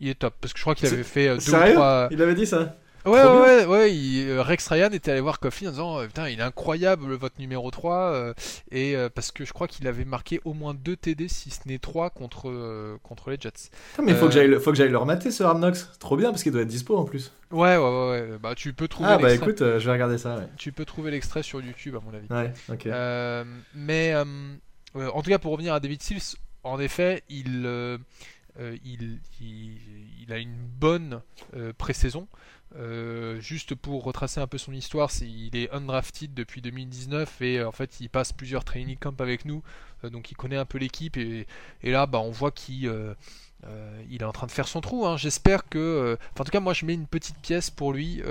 il 0.00 0.08
est 0.08 0.18
top 0.18 0.34
parce 0.40 0.52
que 0.52 0.58
je 0.58 0.64
crois 0.64 0.74
qu'il 0.74 0.88
avait 0.88 1.02
fait 1.04 1.28
deux 1.28 1.48
ou 1.48 1.72
trois. 1.72 2.08
Il 2.10 2.20
avait 2.20 2.34
dit 2.34 2.46
ça 2.46 2.76
Ouais, 3.08 3.24
ouais, 3.24 3.64
ouais, 3.64 3.90
euh, 4.26 4.42
Rex 4.42 4.68
Ryan 4.68 4.90
était 4.92 5.10
allé 5.10 5.20
voir 5.20 5.40
Coffey 5.40 5.66
en 5.66 5.70
disant 5.70 5.98
euh, 5.98 6.06
Putain, 6.06 6.28
il 6.28 6.40
est 6.40 6.42
incroyable 6.42 7.14
votre 7.14 7.38
numéro 7.38 7.70
3. 7.70 7.96
Euh, 7.96 8.34
et 8.70 8.96
parce 9.14 9.32
que 9.32 9.44
je 9.44 9.52
crois 9.52 9.66
qu'il 9.68 9.86
avait 9.86 10.04
marqué 10.04 10.40
au 10.44 10.54
moins 10.54 10.74
2 10.74 10.96
TD, 10.96 11.28
si 11.28 11.50
ce 11.50 11.60
n'est 11.66 11.78
3 11.78 12.10
contre, 12.10 12.98
contre 13.02 13.30
les 13.30 13.38
Jets. 13.40 13.70
mais 14.02 14.12
il 14.12 14.16
faut 14.16 14.26
que 14.26 14.32
j'aille 14.76 14.90
le 14.90 14.98
remater 14.98 15.30
ce 15.30 15.42
Knocks. 15.42 15.98
Trop 15.98 16.16
bien 16.16 16.30
parce 16.30 16.42
qu'il 16.42 16.52
doit 16.52 16.62
être 16.62 16.68
dispo 16.68 16.96
en 16.96 17.04
plus. 17.04 17.32
Ouais, 17.50 17.76
ouais, 17.76 18.10
ouais. 18.10 18.38
Bah, 18.40 18.54
tu 18.54 18.72
peux 18.74 18.88
trouver. 18.88 19.08
Ah, 19.10 19.18
bah 19.18 19.32
écoute, 19.32 19.58
je 19.60 19.84
vais 19.84 19.92
regarder 19.92 20.18
ça. 20.18 20.40
Tu 20.56 20.72
peux 20.72 20.84
trouver 20.84 21.10
l'extrait 21.10 21.42
sur 21.42 21.60
YouTube, 21.60 21.96
à 21.96 22.00
mon 22.00 22.14
avis. 22.14 22.28
Ouais, 22.30 22.52
ok. 22.70 22.88
mais 23.74 24.14
en 24.14 25.22
tout 25.22 25.30
cas, 25.30 25.38
pour 25.38 25.52
revenir 25.52 25.74
à 25.74 25.80
David 25.80 26.02
Sills, 26.02 26.36
en 26.64 26.78
effet, 26.78 27.22
il. 27.28 27.66
il, 28.60 29.20
il, 29.40 29.78
il, 30.20 30.32
a 30.32 30.38
une 30.38 30.56
bonne 30.78 31.22
pré-saison. 31.78 32.28
Euh, 32.76 33.40
juste 33.40 33.74
pour 33.74 34.04
retracer 34.04 34.40
un 34.40 34.46
peu 34.46 34.58
son 34.58 34.72
histoire, 34.72 35.10
il 35.22 35.56
est 35.56 35.70
undrafted 35.72 36.34
depuis 36.34 36.60
2019 36.60 37.40
et 37.40 37.64
en 37.64 37.72
fait 37.72 38.00
il 38.00 38.10
passe 38.10 38.32
plusieurs 38.32 38.64
training 38.64 38.98
camps 38.98 39.14
avec 39.20 39.46
nous, 39.46 39.62
euh, 40.04 40.10
donc 40.10 40.30
il 40.30 40.34
connaît 40.34 40.58
un 40.58 40.66
peu 40.66 40.76
l'équipe 40.76 41.16
et, 41.16 41.46
là 41.82 42.06
bah, 42.06 42.18
on 42.20 42.30
voit 42.30 42.50
qu'il 42.50 42.86
euh, 42.86 43.14
est 44.10 44.22
en 44.22 44.32
train 44.32 44.46
de 44.46 44.52
faire 44.52 44.68
son 44.68 44.82
trou. 44.82 45.06
Hein. 45.06 45.16
J'espère 45.16 45.68
que, 45.68 46.18
en 46.38 46.44
tout 46.44 46.50
cas 46.50 46.60
moi 46.60 46.74
je 46.74 46.84
mets 46.84 46.94
une 46.94 47.06
petite 47.06 47.38
pièce 47.38 47.70
pour 47.70 47.92
lui 47.92 48.22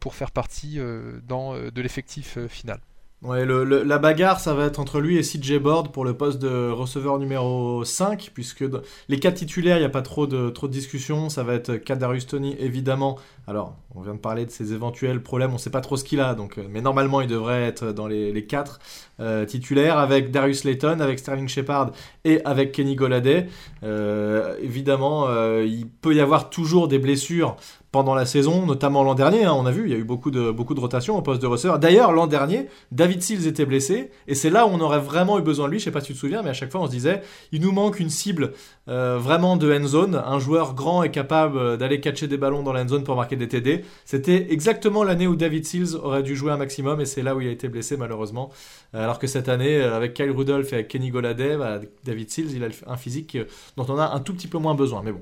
pour 0.00 0.14
faire 0.14 0.30
partie 0.30 0.76
de 0.76 1.80
l'effectif 1.82 2.38
final. 2.46 2.80
Ouais, 3.22 3.46
la 3.46 3.98
bagarre, 3.98 4.40
ça 4.40 4.52
va 4.52 4.64
être 4.64 4.80
entre 4.80 5.00
lui 5.00 5.16
et 5.16 5.22
CJ 5.22 5.58
Board 5.58 5.92
pour 5.92 6.04
le 6.04 6.16
poste 6.16 6.40
de 6.40 6.70
receveur 6.70 7.20
numéro 7.20 7.84
5, 7.84 8.32
puisque 8.34 8.64
les 9.08 9.20
quatre 9.20 9.36
titulaires, 9.36 9.76
il 9.76 9.80
n'y 9.80 9.86
a 9.86 9.90
pas 9.90 10.02
trop 10.02 10.26
de, 10.26 10.50
trop 10.50 10.66
de 10.66 10.72
discussion. 10.72 11.28
Ça 11.28 11.44
va 11.44 11.54
être 11.54 11.76
Kadarius 11.76 12.26
Tony, 12.26 12.56
évidemment. 12.58 13.20
Alors, 13.46 13.76
on 13.94 14.00
vient 14.00 14.14
de 14.14 14.18
parler 14.18 14.44
de 14.44 14.50
ses 14.50 14.72
éventuels 14.72 15.22
problèmes, 15.22 15.50
on 15.50 15.54
ne 15.54 15.58
sait 15.58 15.70
pas 15.70 15.80
trop 15.80 15.96
ce 15.96 16.02
qu'il 16.02 16.20
a, 16.20 16.34
donc, 16.34 16.58
euh, 16.58 16.66
mais 16.68 16.80
normalement, 16.80 17.20
il 17.20 17.28
devrait 17.28 17.62
être 17.62 17.92
dans 17.92 18.08
les, 18.08 18.32
les 18.32 18.44
quatre 18.44 18.80
euh, 19.22 19.44
titulaires, 19.46 19.98
avec 19.98 20.30
Darius 20.30 20.64
Layton, 20.64 21.00
avec 21.00 21.18
Sterling 21.18 21.48
Shepard 21.48 21.92
et 22.24 22.44
avec 22.44 22.72
Kenny 22.72 22.96
Goladay. 22.96 23.46
Euh, 23.82 24.56
évidemment, 24.60 25.28
il 25.62 25.86
peut 25.88 26.14
y 26.14 26.20
avoir 26.20 26.50
toujours 26.50 26.88
des 26.88 26.98
blessures 26.98 27.56
pendant 27.92 28.14
la 28.14 28.24
saison, 28.24 28.64
notamment 28.64 29.04
l'an 29.04 29.14
dernier. 29.14 29.44
Hein, 29.44 29.52
on 29.54 29.66
a 29.66 29.70
vu, 29.70 29.84
il 29.84 29.92
y 29.92 29.94
a 29.94 29.98
eu 29.98 30.04
beaucoup 30.04 30.30
de, 30.30 30.50
beaucoup 30.50 30.74
de 30.74 30.80
rotations 30.80 31.16
au 31.16 31.20
poste 31.20 31.42
de 31.42 31.46
receveur. 31.46 31.78
D'ailleurs, 31.78 32.10
l'an 32.12 32.26
dernier, 32.26 32.68
David 32.90 33.22
Seals 33.22 33.46
était 33.46 33.66
blessé, 33.66 34.10
et 34.26 34.34
c'est 34.34 34.48
là 34.48 34.66
où 34.66 34.70
on 34.70 34.80
aurait 34.80 34.98
vraiment 34.98 35.38
eu 35.38 35.42
besoin 35.42 35.66
de 35.66 35.72
lui. 35.72 35.78
Je 35.78 35.84
sais 35.84 35.90
pas 35.90 36.00
si 36.00 36.06
tu 36.08 36.14
te 36.14 36.18
souviens, 36.18 36.42
mais 36.42 36.50
à 36.50 36.54
chaque 36.54 36.72
fois, 36.72 36.80
on 36.80 36.86
se 36.86 36.90
disait, 36.90 37.20
il 37.52 37.60
nous 37.60 37.70
manque 37.70 38.00
une 38.00 38.08
cible 38.08 38.54
euh, 38.88 39.18
vraiment 39.18 39.56
de 39.56 39.70
end 39.70 39.86
zone, 39.86 40.20
un 40.24 40.38
joueur 40.38 40.74
grand 40.74 41.02
et 41.02 41.10
capable 41.10 41.58
euh, 41.58 41.76
d'aller 41.76 42.00
catcher 42.00 42.26
des 42.28 42.38
ballons 42.38 42.62
dans 42.62 42.72
la 42.72 42.88
zone 42.88 43.04
pour 43.04 43.14
marquer 43.14 43.36
des 43.36 43.46
TD. 43.46 43.84
C'était 44.06 44.46
exactement 44.50 45.04
l'année 45.04 45.26
où 45.26 45.36
David 45.36 45.66
Seals 45.66 45.94
aurait 46.02 46.22
dû 46.22 46.34
jouer 46.34 46.50
un 46.50 46.56
maximum, 46.56 46.98
et 47.00 47.04
c'est 47.04 47.22
là 47.22 47.36
où 47.36 47.42
il 47.42 47.48
a 47.48 47.50
été 47.50 47.68
blessé 47.68 47.98
malheureusement. 47.98 48.50
Euh, 48.94 49.06
alors 49.12 49.18
que 49.18 49.26
cette 49.26 49.50
année, 49.50 49.78
avec 49.82 50.14
Kyle 50.14 50.30
Rudolph 50.30 50.72
et 50.72 50.76
avec 50.76 50.88
Kenny 50.88 51.10
Goladay, 51.10 51.58
bah, 51.58 51.80
David 52.02 52.30
Seals, 52.30 52.50
il 52.52 52.64
a 52.64 52.68
un 52.86 52.96
physique 52.96 53.36
dont 53.76 53.84
on 53.86 53.98
a 53.98 54.06
un 54.06 54.20
tout 54.20 54.32
petit 54.32 54.48
peu 54.48 54.56
moins 54.56 54.74
besoin. 54.74 55.02
Mais 55.04 55.12
bon, 55.12 55.20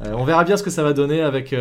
on 0.00 0.24
verra 0.24 0.42
bien 0.44 0.56
ce 0.56 0.62
que 0.62 0.70
ça 0.70 0.82
va 0.82 0.94
donner 0.94 1.20
avec 1.20 1.54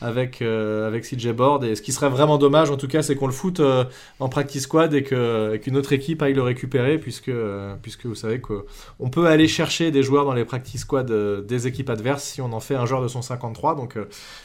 avec, 0.00 0.42
euh, 0.42 0.86
avec 0.86 1.04
CJ 1.04 1.28
Board. 1.32 1.64
Et 1.64 1.74
ce 1.74 1.82
qui 1.82 1.92
serait 1.92 2.08
vraiment 2.08 2.38
dommage, 2.38 2.70
en 2.70 2.76
tout 2.76 2.88
cas, 2.88 3.02
c'est 3.02 3.16
qu'on 3.16 3.26
le 3.26 3.32
foute 3.32 3.60
euh, 3.60 3.84
en 4.20 4.28
practice 4.28 4.64
squad 4.64 4.94
et 4.94 5.02
qu'une 5.02 5.76
autre 5.76 5.92
équipe 5.92 6.22
aille 6.22 6.34
le 6.34 6.42
récupérer, 6.42 6.98
puisque, 6.98 7.28
euh, 7.28 7.74
puisque 7.82 8.06
vous 8.06 8.14
savez 8.14 8.40
qu'on 8.40 9.10
peut 9.10 9.26
aller 9.26 9.48
chercher 9.48 9.90
des 9.90 10.02
joueurs 10.02 10.24
dans 10.24 10.34
les 10.34 10.44
practice 10.44 10.82
squad 10.82 11.10
des 11.46 11.66
équipes 11.66 11.90
adverses 11.90 12.24
si 12.24 12.40
on 12.40 12.52
en 12.52 12.60
fait 12.60 12.74
un 12.74 12.86
joueur 12.86 13.02
de 13.02 13.08
son 13.08 13.22
53. 13.22 13.74
Donc 13.74 13.96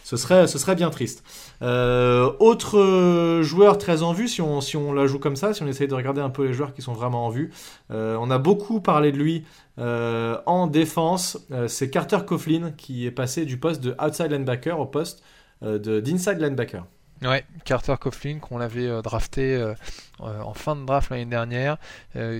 ce, 0.04 0.18
serait, 0.18 0.48
ce 0.48 0.58
serait 0.58 0.76
bien 0.76 0.90
triste. 0.90 1.24
autre 1.62 3.42
joueur 3.42 3.78
très 3.78 4.04
en 4.04 4.14
vue, 4.14 4.28
si 4.28 4.42
on, 4.42 4.62
si 4.62 4.78
on 4.78 4.94
la 4.94 5.08
joue 5.08 5.20
comme 5.20 5.36
ça, 5.36 5.54
si 5.54 5.64
on 5.64 5.68
essaye 5.68 5.88
de 5.88 5.96
regarder 5.96 6.22
un 6.22 6.30
peu 6.30 6.46
les 6.46 6.54
joueurs 6.54 6.74
qui 6.74 6.82
sont 6.82 6.94
vraiment 6.94 7.26
en 7.26 7.30
vue, 7.30 7.52
on 7.90 8.32
a 8.32 8.38
beaucoup 8.38 8.82
parlé 8.82 9.12
de 9.12 9.18
lui. 9.18 9.44
en 9.78 10.68
défense, 10.68 11.38
c'est 11.68 11.90
Carter 11.90 12.20
Coughlin 12.26 12.72
qui 12.76 13.06
est 13.06 13.12
passé 13.12 13.46
du 13.46 13.58
poste 13.58 13.82
de 13.82 13.96
outside 14.04 14.32
linebacker 14.32 14.80
au 14.80 14.86
poste 14.86 15.24
d'inside 15.64 16.40
linebacker. 16.40 16.86
Ouais, 17.24 17.46
Carter 17.64 17.96
Coughlin 18.00 18.40
qu'on 18.40 18.60
avait 18.60 18.88
euh, 18.88 19.02
drafté 19.02 19.56
euh, 19.56 19.74
en 20.20 20.54
fin 20.54 20.76
de 20.76 20.86
draft 20.86 21.10
l'année 21.10 21.26
dernière, 21.26 21.78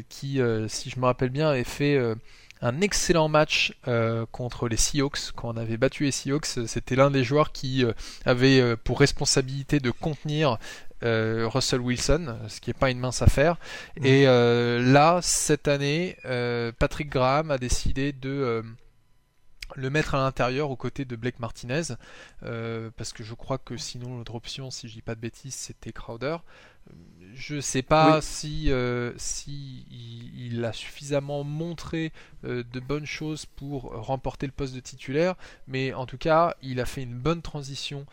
qui, 0.10 0.40
si 0.68 0.90
je 0.90 1.00
me 1.00 1.06
rappelle 1.06 1.30
bien, 1.30 1.50
avait 1.50 1.64
fait 1.64 2.00
un 2.62 2.82
excellent 2.82 3.28
match 3.28 3.74
contre 4.32 4.70
les 4.70 4.78
Seahawks 4.78 5.32
quand 5.36 5.54
on 5.54 5.58
avait 5.58 5.76
battu 5.76 6.04
les 6.06 6.12
Seahawks. 6.12 6.46
C'était 6.46 6.96
l'un 6.96 7.12
des 7.12 7.24
joueurs 7.24 7.52
qui 7.52 7.84
avait 8.26 8.78
pour 8.78 9.00
responsabilité 9.00 9.80
de 9.80 9.92
contenir 9.92 10.60
Russell 11.02 11.82
Wilson, 11.82 12.38
ce 12.48 12.62
qui 12.62 12.70
n'est 12.70 12.76
pas 12.76 12.90
une 12.90 13.00
mince 13.00 13.22
affaire. 13.22 13.58
Mmh. 14.00 14.06
Et 14.06 14.26
là, 14.26 15.20
cette 15.22 15.68
année, 15.68 16.16
Patrick 16.80 17.10
Graham 17.10 17.52
a 17.52 17.58
décidé 17.58 18.14
de 18.14 18.64
le 19.76 19.90
mettre 19.90 20.16
à 20.16 20.20
l'intérieur 20.20 20.70
aux 20.70 20.76
côtés 20.76 21.06
de 21.06 21.16
Blake 21.16 21.40
Martinez, 21.40 21.96
euh, 22.44 22.90
parce 22.98 23.14
que 23.14 23.24
je 23.24 23.34
crois 23.34 23.58
que 23.58 23.78
sinon 23.78 24.18
l'autre 24.18 24.36
option, 24.36 24.72
si 24.72 24.88
je 24.88 24.94
dis 24.94 25.02
pas 25.02 25.16
de 25.16 25.20
bêtises, 25.20 25.56
c'était 25.56 25.92
Crowder. 25.92 26.38
Je 27.34 27.62
sais 27.62 27.82
pas 27.82 28.20
si, 28.22 28.70
euh, 28.70 29.14
si 29.16 29.86
il, 30.36 30.66
a 30.66 30.74
suffisamment 30.74 31.46
montré 31.46 32.12
euh, 32.44 32.64
de 32.74 32.80
bonnes 32.82 33.06
choses 33.06 33.46
pour 33.46 33.94
remporter 33.94 34.46
le 34.46 34.52
poste 34.52 34.76
de 34.76 34.82
titulaire, 34.82 35.36
mais 35.68 35.94
en 35.94 36.06
tout 36.06 36.18
cas, 36.18 36.56
il 36.62 36.82
a 36.82 36.86
fait 36.86 37.02
une 37.04 37.18
bonne 37.18 37.42
transition 37.42 38.06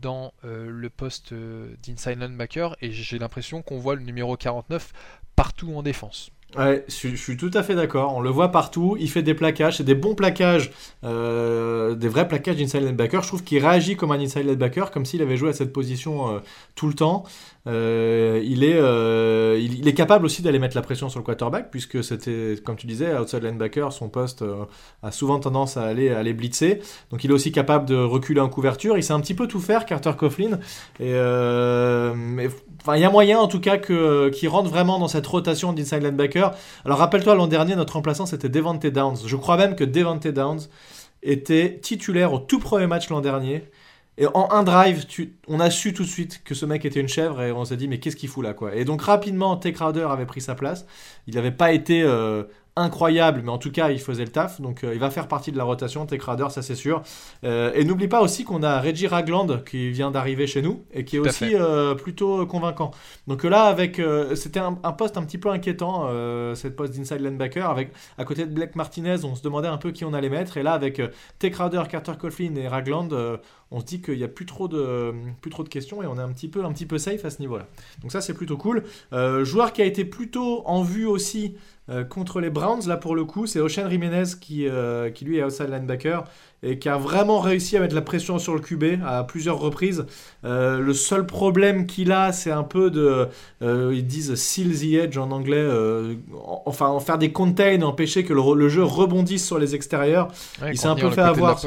dans 0.00 0.32
le 0.44 0.88
poste 0.88 1.34
d'inside 1.34 2.20
linebacker 2.20 2.76
et 2.80 2.92
j'ai 2.92 3.18
l'impression 3.18 3.60
qu'on 3.60 3.78
voit 3.78 3.96
le 3.96 4.02
numéro 4.02 4.36
49 4.36 4.92
partout 5.36 5.74
en 5.74 5.82
défense. 5.82 6.30
Ouais, 6.56 6.84
je, 6.88 7.16
suis 7.16 7.36
tout 7.36 7.50
à 7.54 7.62
fait 7.62 7.74
d'accord. 7.74 8.14
On 8.16 8.20
le 8.20 8.30
voit 8.30 8.52
partout. 8.52 8.96
Il 9.00 9.10
fait 9.10 9.22
des 9.22 9.34
plaquages. 9.34 9.78
C'est 9.78 9.84
des 9.84 9.94
bons 9.94 10.14
plaquages, 10.14 10.70
euh, 11.02 11.94
des 11.94 12.08
vrais 12.08 12.28
plaquages 12.28 12.56
d'inside 12.56 12.82
linebacker. 12.82 13.22
Je 13.22 13.28
trouve 13.28 13.42
qu'il 13.42 13.64
réagit 13.64 13.96
comme 13.96 14.12
un 14.12 14.20
inside 14.20 14.46
linebacker, 14.46 14.90
comme 14.90 15.04
s'il 15.04 15.22
avait 15.22 15.36
joué 15.36 15.50
à 15.50 15.52
cette 15.52 15.72
position 15.72 16.28
euh, 16.28 16.38
tout 16.74 16.86
le 16.86 16.94
temps. 16.94 17.24
Euh, 17.66 18.42
il, 18.44 18.62
est, 18.62 18.76
euh, 18.76 19.58
il, 19.58 19.88
est 19.88 19.94
capable 19.94 20.26
aussi 20.26 20.42
d'aller 20.42 20.58
mettre 20.58 20.76
la 20.76 20.82
pression 20.82 21.08
sur 21.08 21.18
le 21.18 21.24
quarterback, 21.24 21.70
puisque 21.70 22.04
c'était, 22.04 22.56
comme 22.62 22.76
tu 22.76 22.86
disais, 22.86 23.16
outside 23.16 23.42
linebacker, 23.42 23.90
son 23.92 24.08
poste 24.10 24.42
euh, 24.42 24.64
a 25.02 25.10
souvent 25.10 25.40
tendance 25.40 25.78
à 25.78 25.84
aller, 25.84 26.10
à 26.10 26.18
aller 26.18 26.34
blitzer. 26.34 26.80
Donc 27.10 27.24
il 27.24 27.30
est 27.30 27.34
aussi 27.34 27.52
capable 27.52 27.86
de 27.86 27.96
reculer 27.96 28.40
en 28.40 28.50
couverture. 28.50 28.98
Il 28.98 29.02
sait 29.02 29.14
un 29.14 29.20
petit 29.20 29.34
peu 29.34 29.46
tout 29.46 29.60
faire, 29.60 29.86
Carter 29.86 30.12
Coughlin. 30.18 30.58
Et, 31.00 31.14
mais 32.14 32.48
Enfin, 32.84 32.98
il 32.98 33.00
y 33.00 33.04
a 33.04 33.10
moyen 33.10 33.38
en 33.38 33.48
tout 33.48 33.60
cas 33.60 33.78
que 33.78 34.28
qu'il 34.28 34.50
rentre 34.50 34.68
vraiment 34.68 34.98
dans 34.98 35.08
cette 35.08 35.26
rotation 35.26 35.72
d'inside 35.72 36.02
linebacker. 36.02 36.52
Alors 36.84 36.98
rappelle-toi 36.98 37.34
l'an 37.34 37.46
dernier 37.46 37.76
notre 37.76 37.94
remplaçant 37.94 38.26
c'était 38.26 38.50
Devante 38.50 38.86
Downs. 38.86 39.16
Je 39.24 39.36
crois 39.36 39.56
même 39.56 39.74
que 39.74 39.84
Devante 39.84 40.26
Downs 40.26 40.60
était 41.22 41.78
titulaire 41.80 42.34
au 42.34 42.38
tout 42.38 42.58
premier 42.58 42.86
match 42.86 43.08
l'an 43.08 43.22
dernier. 43.22 43.64
Et 44.18 44.26
en 44.26 44.50
un 44.50 44.62
drive, 44.64 45.06
on 45.48 45.60
a 45.60 45.70
su 45.70 45.94
tout 45.94 46.02
de 46.02 46.08
suite 46.08 46.42
que 46.44 46.54
ce 46.54 46.66
mec 46.66 46.84
était 46.84 47.00
une 47.00 47.08
chèvre 47.08 47.40
et 47.40 47.52
on 47.52 47.64
s'est 47.64 47.78
dit 47.78 47.88
mais 47.88 48.00
qu'est-ce 48.00 48.16
qu'il 48.16 48.28
fout 48.28 48.44
là 48.44 48.52
quoi? 48.52 48.74
Et 48.74 48.84
donc 48.84 49.00
rapidement, 49.00 49.56
T. 49.56 49.72
Crowder 49.72 50.06
avait 50.10 50.26
pris 50.26 50.42
sa 50.42 50.54
place. 50.54 50.84
Il 51.26 51.36
n'avait 51.36 51.52
pas 51.52 51.72
été 51.72 52.02
euh, 52.02 52.42
incroyable, 52.76 53.42
mais 53.44 53.50
en 53.50 53.58
tout 53.58 53.70
cas, 53.70 53.90
il 53.90 54.00
faisait 54.00 54.24
le 54.24 54.32
taf. 54.32 54.60
Donc, 54.60 54.82
euh, 54.82 54.94
il 54.94 54.98
va 54.98 55.10
faire 55.10 55.28
partie 55.28 55.52
de 55.52 55.56
la 55.56 55.64
rotation. 55.64 56.06
Tech 56.06 56.20
ça 56.50 56.62
c'est 56.62 56.74
sûr. 56.74 57.02
Euh, 57.44 57.72
et 57.74 57.84
n'oublie 57.84 58.08
pas 58.08 58.20
aussi 58.20 58.44
qu'on 58.44 58.62
a 58.62 58.80
Reggie 58.80 59.06
Ragland 59.06 59.62
qui 59.64 59.90
vient 59.90 60.10
d'arriver 60.10 60.46
chez 60.46 60.60
nous 60.60 60.84
et 60.92 61.04
qui 61.04 61.16
est 61.16 61.18
aussi 61.20 61.54
euh, 61.54 61.94
plutôt 61.94 62.46
convaincant. 62.46 62.90
Donc 63.28 63.44
là, 63.44 63.64
avec, 63.64 64.00
c'était 64.34 64.60
un, 64.60 64.72
poste 64.72 65.16
un 65.16 65.24
petit 65.24 65.38
peu 65.38 65.50
inquiétant, 65.50 66.08
cette 66.54 66.74
poste 66.74 66.96
d'inside 66.96 67.20
linebacker. 67.20 67.68
Avec, 67.70 67.92
à 68.18 68.24
côté 68.24 68.44
de 68.44 68.52
Blake 68.52 68.74
Martinez, 68.74 69.24
on 69.24 69.34
se 69.36 69.42
demandait 69.42 69.68
un 69.68 69.78
peu 69.78 69.92
qui 69.92 70.04
on 70.04 70.12
allait 70.12 70.28
mettre. 70.28 70.56
Et 70.56 70.62
là, 70.62 70.72
avec 70.72 71.00
Tech 71.38 71.56
Carter 71.56 72.12
Coughlin 72.18 72.56
et 72.56 72.66
Ragland, 72.66 73.10
on 73.70 73.80
se 73.80 73.84
dit 73.84 74.00
qu'il 74.00 74.16
n'y 74.16 74.24
a 74.24 74.28
plus 74.28 74.46
trop, 74.46 74.68
de, 74.68 75.14
plus 75.40 75.50
trop 75.50 75.62
de 75.62 75.68
questions 75.68 76.02
et 76.02 76.06
on 76.06 76.16
est 76.16 76.22
un 76.22 76.32
petit 76.32 76.48
peu, 76.48 76.64
un 76.64 76.72
petit 76.72 76.86
peu 76.86 76.98
safe 76.98 77.24
à 77.24 77.30
ce 77.30 77.40
niveau-là. 77.40 77.66
Donc 78.02 78.10
ça, 78.10 78.20
c'est 78.20 78.34
plutôt 78.34 78.56
cool. 78.56 78.82
joueur 79.42 79.72
qui 79.72 79.82
a 79.82 79.84
été 79.84 80.04
plutôt 80.04 80.66
en 80.66 80.82
vue 80.82 81.06
aussi 81.06 81.54
euh, 81.90 82.02
contre 82.02 82.40
les 82.40 82.48
Browns, 82.48 82.88
là 82.88 82.96
pour 82.96 83.14
le 83.14 83.26
coup, 83.26 83.46
c'est 83.46 83.60
Ocean 83.60 83.90
Jiménez 83.90 84.24
qui, 84.40 84.66
euh, 84.66 85.10
qui 85.10 85.26
lui 85.26 85.36
est 85.36 85.44
outside 85.44 85.68
linebacker 85.68 86.24
et 86.62 86.78
qui 86.78 86.88
a 86.88 86.96
vraiment 86.96 87.40
réussi 87.40 87.76
à 87.76 87.80
mettre 87.80 87.94
la 87.94 88.00
pression 88.00 88.38
sur 88.38 88.54
le 88.54 88.60
QB 88.60 89.02
à 89.04 89.22
plusieurs 89.24 89.58
reprises. 89.58 90.06
Euh, 90.46 90.78
le 90.78 90.94
seul 90.94 91.26
problème 91.26 91.86
qu'il 91.86 92.10
a, 92.10 92.32
c'est 92.32 92.50
un 92.50 92.62
peu 92.62 92.90
de. 92.90 93.28
ils 93.60 94.06
disent 94.06 94.34
seal 94.34 94.72
the 94.72 94.94
edge 94.94 95.18
en 95.18 95.30
anglais, 95.30 95.68
enfin 96.64 96.86
en 96.86 97.00
faire 97.00 97.18
des 97.18 97.32
contains, 97.32 97.82
empêcher 97.82 98.24
que 98.24 98.32
le, 98.32 98.68
jeu 98.70 98.82
rebondisse 98.82 99.44
sur 99.44 99.58
les 99.58 99.74
extérieurs. 99.74 100.28
il 100.66 100.78
s'est 100.78 100.88
un 100.88 100.94
peu 100.94 101.10
fait 101.10 101.20
avoir. 101.20 101.60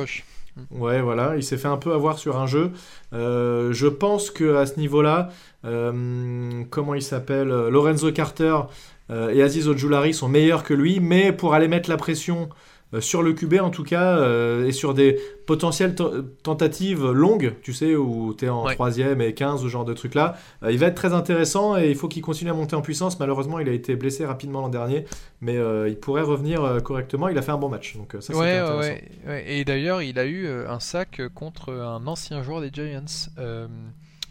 Ouais, 0.71 1.03
voilà, 1.03 1.35
il 1.35 1.43
s'est 1.43 1.57
fait 1.57 1.67
un 1.67 1.77
peu 1.77 1.93
avoir 1.93 2.17
sur 2.17 2.39
un 2.39 2.47
jeu. 2.47 2.71
je 3.11 3.87
pense 3.87 4.31
que 4.31 4.55
à 4.55 4.65
ce 4.65 4.79
niveau-là, 4.79 5.29
comment 5.61 6.95
il 6.95 7.03
s'appelle 7.03 7.49
Lorenzo 7.49 8.11
Carter 8.11 8.55
euh, 8.55 8.96
et 9.09 9.41
Aziz 9.41 9.67
Ojulari 9.67 10.13
sont 10.13 10.27
meilleurs 10.27 10.63
que 10.63 10.73
lui, 10.73 10.99
mais 10.99 11.31
pour 11.31 11.53
aller 11.53 11.67
mettre 11.67 11.89
la 11.89 11.97
pression 11.97 12.49
euh, 12.93 13.01
sur 13.01 13.21
le 13.21 13.33
QB 13.33 13.55
en 13.59 13.69
tout 13.69 13.83
cas, 13.83 14.17
euh, 14.17 14.65
et 14.65 14.71
sur 14.71 14.93
des 14.93 15.19
potentielles 15.45 15.93
tentatives 16.41 17.05
longues, 17.05 17.55
tu 17.61 17.73
sais, 17.73 17.97
où 17.97 18.33
tu 18.33 18.45
es 18.45 18.49
en 18.49 18.61
3 18.61 18.73
troisième 18.75 19.19
et 19.19 19.33
15, 19.33 19.61
ce 19.61 19.67
genre 19.67 19.83
de 19.83 19.93
truc 19.93 20.15
là, 20.15 20.37
il 20.69 20.77
va 20.77 20.87
être 20.87 20.95
très 20.95 21.13
intéressant 21.13 21.77
et 21.77 21.89
il 21.89 21.95
faut 21.95 22.07
qu'il 22.07 22.21
continue 22.21 22.49
à 22.49 22.53
monter 22.53 22.77
en 22.77 22.81
puissance. 22.81 23.19
Malheureusement, 23.19 23.59
il 23.59 23.67
a 23.67 23.73
été 23.73 23.97
blessé 23.97 24.25
rapidement 24.25 24.61
l'an 24.61 24.69
dernier, 24.69 25.03
mais 25.41 25.57
il 25.87 25.97
pourrait 25.97 26.21
revenir 26.21 26.81
correctement. 26.83 27.27
Il 27.27 27.37
a 27.37 27.41
fait 27.41 27.51
un 27.51 27.57
bon 27.57 27.69
match, 27.69 27.97
donc 27.97 28.13
ça 28.21 28.33
c'est 28.33 28.33
intéressant. 28.33 28.79
Ouais, 29.27 29.43
Et 29.47 29.65
d'ailleurs, 29.65 30.01
il 30.01 30.17
a 30.17 30.25
eu 30.25 30.47
un 30.47 30.79
sac 30.79 31.21
contre 31.35 31.73
un 31.73 32.07
ancien 32.07 32.41
joueur 32.41 32.61
des 32.61 32.69
Giants. 32.71 33.29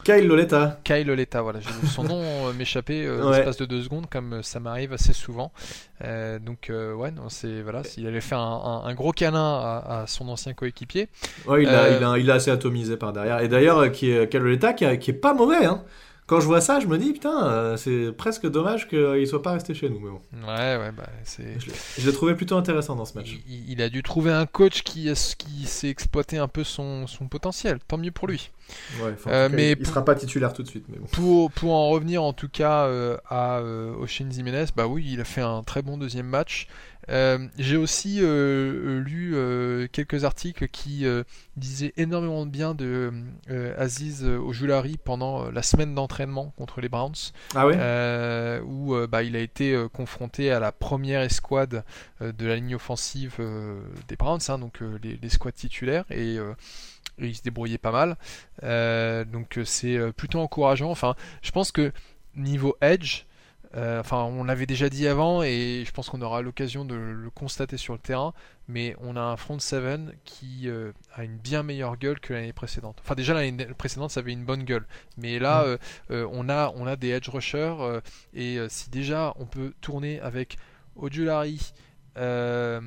Kyle 0.07 0.29
Loletta. 0.29 0.79
Kyle 0.85 1.05
Loletta, 1.05 1.42
voilà, 1.42 1.59
j'ai 1.59 1.69
vu 1.81 1.88
son 1.88 2.05
nom 2.05 2.23
euh, 2.23 2.53
m'échapper 2.53 3.05
euh, 3.05 3.29
l'espace 3.29 3.57
de 3.57 3.64
deux 3.64 3.83
secondes, 3.83 4.07
comme 4.09 4.35
euh, 4.35 4.42
ça 4.42 4.61
m'arrive 4.61 4.92
assez 4.92 5.12
souvent. 5.12 5.51
donc, 6.01 6.71
ouais, 6.71 7.11
non, 7.11 7.29
c'est 7.29 7.61
voilà, 7.62 7.83
s'il 7.83 8.07
avait 8.07 8.21
fait 8.21 8.37
un, 8.37 8.95
gros 8.95 9.11
câlin 9.11 9.83
à, 9.85 10.05
son 10.07 10.29
ancien 10.29 10.55
coéquipier. 10.55 11.09
Ouais, 11.49 11.64
il 11.64 11.69
a, 11.69 11.97
il, 11.97 12.05
a, 12.05 12.19
il, 12.19 12.31
a, 12.31 12.35
assez 12.35 12.53
atomisé 12.53 12.97
par 12.97 13.12
derrière. 13.12 13.40
Et 13.40 13.49
d'ailleurs, 13.49 13.90
qui 13.90 14.12
est, 14.12 14.31
Kyle 14.31 14.42
Loletta, 14.42 14.75
qui, 14.75 14.99
qui 15.01 15.11
est 15.11 15.14
pas 15.14 15.35
mauvais, 15.35 15.64
hein 15.64 15.83
quand 16.26 16.40
je 16.40 16.46
vois 16.46 16.60
ça, 16.60 16.80
je 16.80 16.86
me 16.86 16.98
dis, 16.98 17.12
putain, 17.12 17.46
euh, 17.46 17.76
c'est 17.76 18.12
presque 18.12 18.48
dommage 18.50 18.88
qu'il 18.88 19.26
soit 19.26 19.42
pas 19.42 19.52
resté 19.52 19.74
chez 19.74 19.88
nous. 19.88 20.00
Mais 20.00 20.10
bon. 20.10 20.20
Ouais, 20.46 20.76
ouais, 20.76 20.92
bah, 20.92 21.06
c'est. 21.24 21.58
Je 21.98 22.06
l'ai 22.06 22.12
trouvé 22.12 22.34
plutôt 22.34 22.56
intéressant 22.56 22.96
dans 22.96 23.04
ce 23.04 23.16
match. 23.16 23.38
Il, 23.48 23.80
a 23.80 23.88
dû 23.88 24.02
trouver 24.02 24.32
un 24.32 24.46
coach 24.46 24.82
qui, 24.82 25.08
qui 25.38 25.66
sait 25.66 25.88
exploiter 25.88 26.38
un 26.38 26.48
peu 26.48 26.64
son, 26.64 27.06
son 27.06 27.28
potentiel. 27.28 27.78
Tant 27.86 27.96
mieux 27.96 28.10
pour 28.10 28.26
lui. 28.26 28.50
Ouais, 29.00 29.14
euh, 29.28 29.48
mais 29.50 29.72
il, 29.72 29.86
sera 29.86 30.04
pas 30.04 30.14
titulaire 30.14 30.52
tout 30.52 30.62
de 30.62 30.68
suite. 30.68 30.86
Mais 30.88 30.98
bon. 30.98 31.06
pour, 31.06 31.50
pour 31.52 31.72
en 31.72 31.88
revenir 31.90 32.22
en 32.22 32.32
tout 32.32 32.48
cas 32.48 32.86
euh, 32.86 33.16
à 33.28 33.58
euh, 33.58 33.94
Oshin 33.96 34.28
Jiménez, 34.30 34.66
bah 34.74 34.86
oui, 34.86 35.08
il 35.12 35.20
a 35.20 35.24
fait 35.24 35.40
un 35.40 35.62
très 35.62 35.82
bon 35.82 35.96
deuxième 35.96 36.26
match. 36.26 36.66
Euh, 37.09 37.47
j'ai 37.57 37.77
aussi 37.77 38.19
euh, 38.21 39.01
lu 39.01 39.33
euh, 39.35 39.87
quelques 39.92 40.25
articles 40.25 40.66
qui 40.69 41.05
disaient 41.57 41.92
énormément 41.97 42.47
de 42.47 42.51
bien 42.51 42.75
de 42.75 43.12
Aziz 43.79 44.25
Ojulari 44.25 44.99
pendant 45.03 45.51
la 45.51 45.62
semaine 45.62 45.95
d'entraînement 45.95 46.53
contre 46.57 46.81
les 46.81 46.88
Browns, 46.88 47.14
ah 47.55 47.66
où 48.62 48.97
bah, 49.07 49.23
il 49.23 49.37
a 49.37 49.40
été 49.40 49.87
confronté 49.92 50.51
à 50.51 50.61
la 50.61 50.73
première 50.73 51.21
escouade 51.21 51.85
de 52.21 52.47
la 52.47 52.57
ligne 52.57 52.75
offensive 52.75 53.37
des 54.09 54.16
Browns, 54.16 54.40
hein, 54.49 54.59
donc 54.59 54.81
les, 55.03 55.19
les, 55.21 55.29
squads 55.29 55.53
titulaires, 55.53 56.05
et, 56.11 56.35
et, 56.35 56.40
il 57.19 57.35
se 57.35 57.42
débrouillait 57.42 57.79
pas 57.79 57.92
mal. 57.92 58.16
donc 59.27 59.59
c'est 59.64 59.99
plutôt 60.12 60.40
encourageant. 60.40 60.90
Enfin, 60.90 61.14
je 61.42 61.51
pense 61.51 61.73
que 61.73 61.92
niveau 62.35 62.77
edge, 62.81 63.25
enfin, 63.76 64.24
on 64.24 64.44
l'avait 64.44 64.66
déjà 64.66 64.88
dit 64.88 65.06
avant 65.06 65.42
et 65.42 65.84
je 65.86 65.92
pense 65.92 66.08
qu'on 66.08 66.22
aura 66.22 66.40
l'occasion 66.42 66.84
de 66.84 66.94
le 66.94 67.30
constater 67.30 67.76
sur 67.76 67.92
le 67.92 67.98
terrain. 67.98 68.32
Mais 68.68 68.96
on 69.00 69.16
a 69.16 69.20
un 69.20 69.36
front 69.36 69.58
7 69.58 70.00
qui 70.24 70.68
euh, 70.68 70.92
a 71.14 71.22
une 71.22 71.36
bien 71.36 71.62
meilleure 71.62 71.96
gueule 71.96 72.18
que 72.18 72.32
l'année 72.32 72.52
précédente. 72.52 72.98
Enfin, 73.00 73.14
déjà 73.14 73.34
l'année 73.34 73.66
précédente, 73.74 74.10
ça 74.10 74.20
avait 74.20 74.32
une 74.32 74.44
bonne 74.44 74.64
gueule. 74.64 74.86
Mais 75.18 75.38
là, 75.38 75.64
euh, 76.10 76.28
on, 76.32 76.48
a, 76.48 76.72
on 76.74 76.86
a 76.86 76.96
des 76.96 77.10
edge 77.10 77.28
rushers. 77.28 78.00
et 78.34 78.58
si 78.68 78.90
déjà 78.90 79.34
on 79.38 79.46
peut 79.46 79.72
tourner 79.80 80.20
avec 80.20 80.56
Ojulari, 80.96 81.72
euh, 82.16 82.80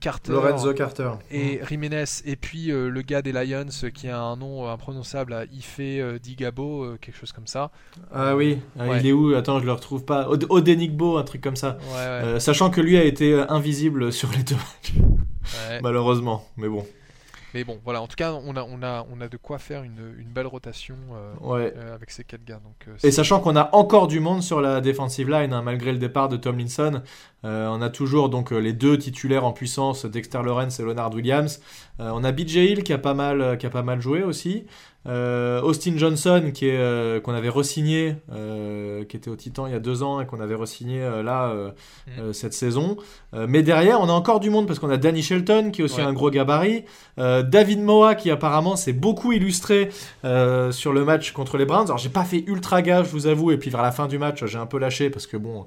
Carter, 0.00 0.32
Lorenzo 0.32 0.72
Carter. 0.74 1.12
et 1.30 1.60
mm. 1.60 1.66
Jiménez 1.68 2.04
et 2.24 2.36
puis 2.36 2.70
euh, 2.70 2.88
le 2.88 3.02
gars 3.02 3.22
des 3.22 3.32
Lions 3.32 3.66
euh, 3.84 3.90
qui 3.90 4.08
a 4.08 4.20
un 4.20 4.36
nom 4.36 4.68
imprononçable 4.68 5.32
à 5.32 5.44
Ife 5.44 5.80
Digabo 6.22 6.96
quelque 7.00 7.16
chose 7.16 7.32
comme 7.32 7.46
ça. 7.46 7.70
Ah 8.12 8.36
oui. 8.36 8.58
Ah, 8.78 8.98
il 8.98 9.06
est 9.06 9.12
où? 9.12 9.34
Attends 9.34 9.60
je 9.60 9.66
le 9.66 9.72
retrouve 9.72 10.04
pas. 10.04 10.28
Odenigbo 10.28 11.16
un 11.16 11.24
truc 11.24 11.40
comme 11.40 11.56
ça. 11.56 11.78
Sachant 12.38 12.70
que 12.70 12.80
lui 12.80 12.96
a 12.96 13.04
été 13.04 13.34
invisible 13.48 14.12
sur 14.12 14.30
les 14.32 14.42
deux 14.42 14.56
matchs. 14.56 14.94
Malheureusement 15.82 16.44
mais 16.56 16.68
bon 16.68 16.86
mais 17.54 17.64
bon, 17.64 17.78
voilà, 17.84 18.00
en 18.00 18.06
tout 18.06 18.16
cas, 18.16 18.32
on 18.32 18.56
a, 18.56 18.62
on 18.62 18.82
a, 18.82 19.06
on 19.12 19.20
a 19.20 19.28
de 19.28 19.36
quoi 19.36 19.58
faire 19.58 19.82
une, 19.82 20.14
une 20.18 20.28
belle 20.28 20.46
rotation 20.46 20.96
euh, 21.12 21.94
avec 21.94 22.10
ces 22.10 22.24
quatre 22.24 22.44
gars. 22.44 22.60
Donc, 22.64 22.88
euh, 22.88 22.96
Et 23.02 23.10
sachant 23.10 23.40
qu'on 23.40 23.56
a 23.56 23.68
encore 23.74 24.08
du 24.08 24.20
monde 24.20 24.42
sur 24.42 24.60
la 24.60 24.80
defensive 24.80 25.28
line, 25.28 25.52
hein, 25.52 25.62
malgré 25.62 25.92
le 25.92 25.98
départ 25.98 26.28
de 26.28 26.36
Tomlinson, 26.36 27.02
euh, 27.44 27.66
on 27.68 27.82
a 27.82 27.90
toujours 27.90 28.30
donc 28.30 28.52
les 28.52 28.72
deux 28.72 28.96
titulaires 28.96 29.44
en 29.44 29.52
puissance, 29.52 30.06
Dexter 30.06 30.42
Lawrence 30.42 30.80
et 30.80 30.82
Leonard 30.82 31.12
Williams. 31.14 31.60
on 31.98 32.24
a 32.24 32.32
BJ 32.32 32.56
Hill 32.56 32.84
qui 32.84 32.92
a 32.92 32.98
pas 32.98 33.14
mal, 33.14 33.58
qui 33.58 33.66
a 33.66 33.70
pas 33.70 33.82
mal 33.82 34.00
joué 34.00 34.22
aussi. 34.22 34.64
Euh, 35.08 35.60
Austin 35.62 35.94
Johnson, 35.96 36.50
qui 36.54 36.68
est 36.68 36.78
euh, 36.78 37.20
qu'on 37.20 37.34
avait 37.34 37.48
resigné, 37.48 38.16
euh, 38.32 39.04
qui 39.04 39.16
était 39.16 39.30
au 39.30 39.36
Titan 39.36 39.66
il 39.66 39.72
y 39.72 39.76
a 39.76 39.80
deux 39.80 40.02
ans 40.02 40.20
et 40.20 40.26
qu'on 40.26 40.40
avait 40.40 40.54
resigné 40.54 41.00
là 41.00 41.52
mm. 42.06 42.32
cette 42.32 42.52
saison. 42.52 42.96
mais 43.32 43.62
derrière, 43.62 44.00
on 44.00 44.08
a 44.08 44.12
encore 44.12 44.40
du 44.40 44.50
monde 44.50 44.66
parce 44.66 44.78
qu'on 44.78 44.90
a 44.90 44.96
Danny 44.96 45.22
Shelton, 45.22 45.70
qui 45.72 45.82
est 45.82 45.84
aussi 45.84 46.00
un 46.00 46.12
gros 46.12 46.30
gabarit. 46.30 46.84
David 47.16 47.80
Moa, 47.80 48.14
qui 48.14 48.30
apparemment 48.30 48.76
s'est 48.76 48.92
beaucoup 48.92 49.32
illustré 49.32 49.90
sur 50.22 50.92
le 50.92 51.04
match 51.04 51.32
contre 51.32 51.56
les 51.56 51.64
Browns. 51.64 51.86
Alors 51.86 51.98
j'ai 51.98 52.08
pas 52.08 52.24
fait 52.24 52.44
ultra 52.46 52.82
gaffe, 52.82 53.08
je 53.08 53.12
vous 53.12 53.26
avoue, 53.26 53.50
et 53.50 53.56
puis 53.56 53.70
vers 53.70 53.82
la 53.82 53.92
fin 53.92 54.06
du 54.06 54.18
match, 54.18 54.44
j'ai 54.44 54.58
un 54.58 54.66
peu 54.66 54.78
lâché 54.78 55.10
parce 55.10 55.26
que 55.26 55.36
bon, 55.36 55.66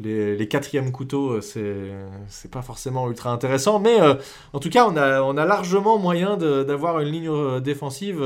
les, 0.00 0.48
quatrièmes 0.48 0.90
couteaux, 0.90 1.40
euh, 1.56 2.08
c'est 2.28 2.50
pas 2.50 2.62
forcément 2.62 3.08
ultra 3.08 3.30
intéressant, 3.30 3.78
mais 3.78 4.00
euh, 4.00 4.14
en 4.52 4.58
tout 4.58 4.70
cas, 4.70 4.86
on 4.88 4.96
a, 4.96 5.44
largement 5.44 5.98
moyen 5.98 6.36
d'avoir 6.36 7.00
une 7.00 7.08
ligne 7.08 7.28
euh, 7.28 7.60
défensive 7.60 8.24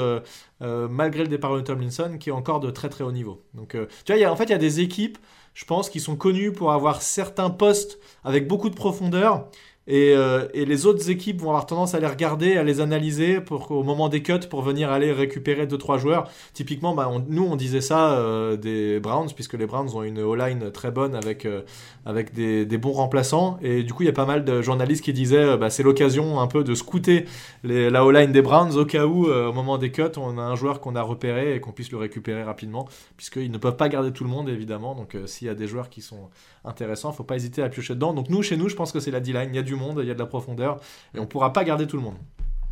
malgré 0.61 1.23
le 1.23 1.29
départ 1.29 1.55
de 1.55 1.61
Tomlinson 1.61 2.17
qui 2.19 2.31
est 2.31 2.33
encore 2.33 2.61
de 2.61 2.71
très 2.71 2.89
très 2.89 3.05
haut 3.05 3.13
niveau. 3.13 3.43
Donc, 3.55 3.77
tu 4.05 4.13
vois, 4.13 4.31
en 4.31 4.37
fait, 4.37 4.45
il 4.45 4.51
y 4.51 4.55
a 4.55 4.59
des 4.59 4.81
équipes, 4.81 5.19
je 5.55 5.65
pense, 5.65 5.91
qui 5.91 6.01
sont 6.01 6.17
connues 6.17 6.53
pour 6.53 6.73
avoir 6.73 7.03
certains 7.03 7.51
postes 7.51 7.99
avec 8.25 8.49
beaucoup 8.49 8.71
de 8.71 8.75
profondeur 8.75 9.49
et, 9.91 10.13
euh, 10.15 10.47
et, 10.53 10.67
les 10.67 10.85
autres 10.85 11.09
équipes 11.11 11.41
vont 11.41 11.49
avoir 11.49 11.65
tendance 11.65 11.95
à 11.95 12.01
les 12.01 12.07
regarder, 12.07 12.59
à 12.59 12.63
les 12.63 12.83
analyser 12.83 13.41
pour 13.41 13.71
au 13.71 13.83
moment 13.83 14.11
des 14.11 14.23
cuts 14.23 14.47
pour 14.51 14.61
venir 14.61 14.91
aller 14.93 15.13
récupérer 15.13 15.67
deux 15.67 15.79
trois 15.79 15.97
joueurs. 15.97 16.29
Typiquement, 16.53 16.95
bah, 16.95 17.11
nous 17.29 17.45
on 17.45 17.57
disait 17.57 17.81
ça 17.81 18.13
euh, 18.13 18.59
des 18.59 19.01
Browns 19.01 19.31
puisque 19.35 19.55
les 19.55 19.65
Browns 19.65 19.89
ont 19.95 20.03
une 20.03 20.21
O-line 20.21 20.71
très 20.73 20.91
bonne 20.91 21.15
avec 21.15 21.47
euh, 21.47 21.63
avec 22.05 22.35
des, 22.35 22.67
bons 22.79 22.93
remplaçants 22.93 23.59
et 23.63 23.83
du 23.83 23.95
coup 23.95 24.03
il 24.03 24.07
y 24.07 24.11
a 24.11 24.15
pas 24.15 24.27
mal 24.27 24.45
de 24.45 24.61
journalistes 24.61 25.03
qui 25.03 25.15
disaient 25.15 25.57
bah, 25.57 25.71
c'est 25.71 25.83
l'occasion 25.83 26.39
un 26.39 26.47
peu 26.47 26.63
de 26.65 26.75
scouter 26.75 27.25
la 27.65 28.05
O-line 28.05 28.31
des 28.31 28.43
Browns 28.43 28.77
au 28.77 28.85
cas 28.85 29.07
où 29.07 29.25
au 29.27 29.53
moment 29.53 29.79
des 29.79 29.91
cuts 29.91 30.03
on 30.17 30.39
a 30.39 30.43
un 30.43 30.55
joueur 30.55 30.81
qu'on 30.81 30.95
a 30.97 31.03
repéré 31.03 31.57
et 31.57 31.61
qu'on 31.61 31.73
puisse 31.73 31.91
le 31.91 31.99
récupérer 31.99 32.45
rapidement 32.45 32.87
puisqu'ils 33.17 33.51
ne 33.51 33.59
peuvent 33.59 33.77
pas 33.77 33.89
garder 33.89 34.13
tout 34.13 34.23
le 34.23 34.31
monde 34.31 34.49
évidemment 34.49 34.95
donc 34.95 35.17
s'il 35.27 35.49
y 35.49 35.51
a 35.51 35.55
des 35.55 35.67
joueurs 35.67 35.89
qui 35.89 36.03
sont 36.03 36.29
intéressants 36.65 37.11
faut 37.13 37.25
pas 37.25 37.37
hésiter 37.37 37.63
à 37.63 37.69
piocher 37.69 37.95
dedans. 37.95 38.13
Donc 38.13 38.29
nous 38.29 38.43
chez 38.43 38.57
nous 38.57 38.69
je 38.69 38.77
pense 38.77 38.93
que 38.93 39.01
c'est 39.01 39.11
la 39.11 39.21
D-line, 39.21 39.51
monde, 39.79 40.01
il 40.03 40.09
y 40.09 40.11
a 40.11 40.15
de 40.15 40.19
la 40.19 40.27
profondeur, 40.27 40.81
et 41.15 41.19
on 41.19 41.27
pourra 41.27 41.53
pas 41.53 41.65
garder 41.65 41.87
tout 41.87 41.97
le 41.97 42.03
monde. 42.03 42.17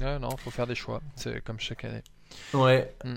Ouais, 0.01 0.19
non, 0.19 0.29
faut 0.37 0.51
faire 0.51 0.67
des 0.67 0.75
choix, 0.75 1.01
c'est 1.15 1.43
comme 1.43 1.59
chaque 1.59 1.85
année. 1.85 2.03
Ouais. 2.53 2.95
Mm. 3.05 3.17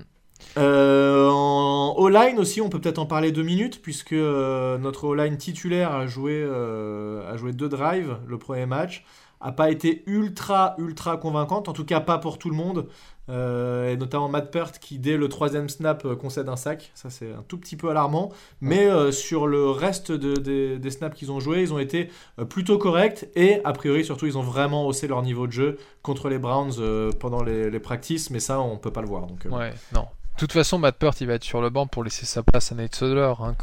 Euh, 0.58 1.30
en 1.30 1.96
O-line 1.98 2.40
aussi, 2.40 2.62
on 2.62 2.70
peut 2.70 2.80
peut-être 2.80 3.00
en 3.00 3.06
parler 3.06 3.32
deux 3.32 3.44
minutes, 3.44 3.82
puisque 3.82 4.14
euh, 4.14 4.78
notre 4.78 5.06
O-line 5.06 5.38
titulaire 5.38 5.94
a 5.94 6.08
joué, 6.08 6.34
euh, 6.34 7.30
a 7.32 7.38
joué 7.38 7.52
deux 7.52 7.70
drives 7.70 8.18
le 8.26 8.38
premier 8.38 8.66
match, 8.66 9.04
a 9.42 9.52
pas 9.52 9.70
été 9.70 10.04
ultra, 10.08 10.76
ultra 10.78 11.18
convaincante, 11.18 11.70
en 11.70 11.74
tout 11.74 11.86
cas 11.86 12.00
pas 12.00 12.18
pour 12.18 12.38
tout 12.38 12.50
le 12.50 12.56
monde. 12.56 12.88
Euh, 13.30 13.92
et 13.92 13.98
notamment 13.98 14.28
Matt 14.28 14.52
Peart 14.52 14.80
qui 14.80 14.98
dès 14.98 15.16
le 15.16 15.30
troisième 15.30 15.70
snap 15.70 16.06
euh, 16.06 16.16
concède 16.16 16.50
un 16.50 16.56
sac. 16.56 16.92
Ça 16.96 17.10
c'est 17.10 17.32
un 17.32 17.44
tout 17.48 17.58
petit 17.58 17.76
peu 17.76 17.90
alarmant. 17.90 18.32
Mais 18.62 18.90
euh, 18.90 19.12
sur 19.12 19.48
le 19.48 19.70
reste 19.70 20.12
des 20.12 20.92
snaps 20.92 21.16
qu'ils 21.16 21.32
ont 21.32 21.40
joués, 21.40 21.62
ils 21.62 21.74
ont 21.74 21.80
été 21.80 22.10
plutôt 22.50 22.78
corrects 22.78 23.30
et 23.36 23.62
a 23.64 23.74
priori 23.74 24.04
surtout 24.04 24.26
ils 24.26 24.38
ont 24.38 24.44
vraiment 24.44 24.86
haussé 24.86 25.08
leur 25.08 25.22
niveau 25.22 25.48
de 25.48 25.52
jeu 25.52 25.78
contre 26.02 26.30
les 26.30 26.40
Browns 26.40 27.12
pendant 27.20 27.44
les, 27.44 27.70
les 27.70 27.80
practices. 27.80 28.30
Mais 28.30 28.40
ça 28.40 28.60
on 28.60 28.78
peut 28.78 28.92
pas 28.92 29.02
le 29.02 29.08
voir. 29.08 29.28
Donc, 29.28 29.46
ouais, 29.52 29.74
non. 29.94 30.08
De 30.40 30.46
toute 30.46 30.54
façon, 30.54 30.80
Matt 30.80 30.96
Peart, 30.96 31.20
il 31.20 31.28
va 31.28 31.34
être 31.34 31.44
sur 31.44 31.60
le 31.60 31.70
banc 31.70 31.86
pour 31.86 32.02
laisser 32.02 32.26
sa 32.26 32.44
place 32.44 32.72
à 32.72 32.76
Nate 32.76 32.96
Solder. 32.96 33.34
Hein, 33.42 33.56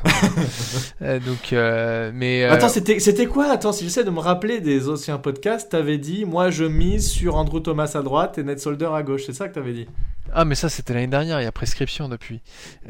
euh, 1.00 1.18
donc, 1.20 1.54
euh, 1.54 2.10
mais 2.12 2.44
euh, 2.44 2.52
attends, 2.52 2.68
c'était 2.68 3.24
quoi? 3.24 3.50
Attends, 3.50 3.72
si 3.72 3.84
j'essaie 3.84 4.04
de 4.04 4.10
me 4.10 4.20
rappeler 4.20 4.60
des 4.60 4.90
anciens 4.90 5.16
podcasts, 5.16 5.70
t'avais 5.70 5.96
dit, 5.96 6.26
moi, 6.26 6.50
je 6.50 6.64
mise 6.64 7.08
sur 7.08 7.36
Andrew 7.36 7.60
Thomas 7.60 7.92
à 7.94 8.02
droite 8.02 8.36
et 8.36 8.42
Nate 8.42 8.58
Solder 8.58 8.90
à 8.92 9.02
gauche. 9.02 9.22
C'est 9.24 9.32
ça 9.32 9.48
que 9.48 9.54
t'avais 9.54 9.72
dit? 9.72 9.86
Ah, 10.34 10.44
mais 10.44 10.54
ça, 10.54 10.68
c'était 10.68 10.92
l'année 10.92 11.06
dernière. 11.06 11.40
Il 11.40 11.44
y 11.44 11.46
a 11.46 11.52
prescription 11.52 12.10
depuis. 12.10 12.42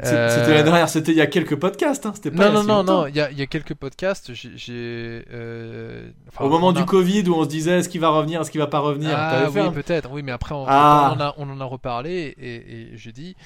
C'était 0.03 0.49
l'année 0.49 0.63
dernière. 0.63 0.89
C'était 0.89 1.13
il 1.13 1.17
y 1.17 1.21
a 1.21 1.27
quelques 1.27 1.55
podcasts. 1.55 2.05
Hein, 2.05 2.11
c'était 2.13 2.31
pas 2.31 2.49
non, 2.49 2.63
non, 2.63 2.83
non, 2.83 2.83
non. 2.83 3.07
Il 3.07 3.15
y, 3.15 3.21
a, 3.21 3.31
il 3.31 3.39
y 3.39 3.41
a 3.41 3.45
quelques 3.45 3.75
podcasts. 3.75 4.33
J'ai. 4.33 5.23
Au 6.41 6.49
moment 6.49 6.73
du 6.73 6.83
Covid 6.83 7.23
où 7.29 7.35
on 7.35 7.45
se 7.45 7.49
disait, 7.49 7.79
est-ce 7.79 7.87
qu'il 7.87 8.01
va 8.01 8.09
revenir, 8.09 8.41
est-ce 8.41 8.51
qu'il 8.51 8.59
va 8.59 8.67
pas 8.67 8.79
revenir? 8.79 9.11
Ah 9.15 9.45
oui, 9.49 9.61
peut-être. 9.73 10.11
Oui, 10.11 10.23
mais 10.23 10.33
après, 10.33 10.55
on, 10.55 10.65
ah. 10.67 11.15
on, 11.17 11.21
a, 11.21 11.35
on 11.37 11.49
en 11.49 11.61
a 11.61 11.65
reparlé 11.65 12.35
et, 12.37 12.55
et 12.55 12.97
j'ai 12.97 13.13
dit. 13.13 13.37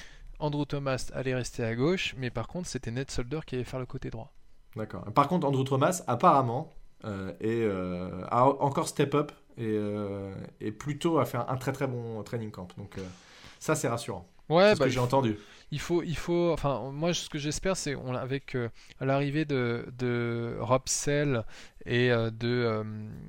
Andrew 0.42 0.64
Thomas 0.64 1.10
allait 1.14 1.34
rester 1.34 1.62
à 1.62 1.74
gauche, 1.74 2.14
mais 2.18 2.30
par 2.30 2.48
contre, 2.48 2.68
c'était 2.68 2.90
Ned 2.90 3.10
Solder 3.10 3.40
qui 3.46 3.54
allait 3.54 3.64
faire 3.64 3.78
le 3.78 3.86
côté 3.86 4.10
droit. 4.10 4.32
D'accord. 4.74 5.04
Par 5.14 5.28
contre, 5.28 5.46
Andrew 5.46 5.64
Thomas, 5.64 6.02
apparemment, 6.06 6.72
euh, 7.04 7.32
euh, 7.42 8.24
a 8.28 8.44
encore 8.44 8.88
step 8.88 9.14
up 9.14 9.32
et, 9.56 9.64
euh, 9.66 10.34
plutôt 10.78 11.18
a 11.18 11.26
fait 11.26 11.38
un, 11.38 11.56
très 11.56 11.72
très 11.72 11.86
bon 11.86 12.22
training 12.22 12.50
camp. 12.50 12.68
Donc 12.76 12.96
ça, 13.60 13.74
c'est 13.74 13.88
rassurant. 13.88 14.28
Ouais, 14.48 14.70
ce 14.70 14.74
que 14.74 14.84
bah, 14.84 14.88
j'ai 14.88 14.98
entendu. 14.98 15.38
Il 15.70 15.80
faut, 15.80 16.02
il 16.02 16.16
faut, 16.16 16.50
enfin, 16.52 16.90
moi, 16.92 17.14
ce 17.14 17.30
que 17.30 17.38
j'espère, 17.38 17.76
c'est 17.76 17.94
on, 17.94 18.14
avec 18.14 18.56
l'arrivée 19.00 19.44
de, 19.44 19.86
de 19.96 20.56
Rob 20.60 20.82
Sell 20.86 21.44
et, 21.86 22.08
de, 22.08 22.84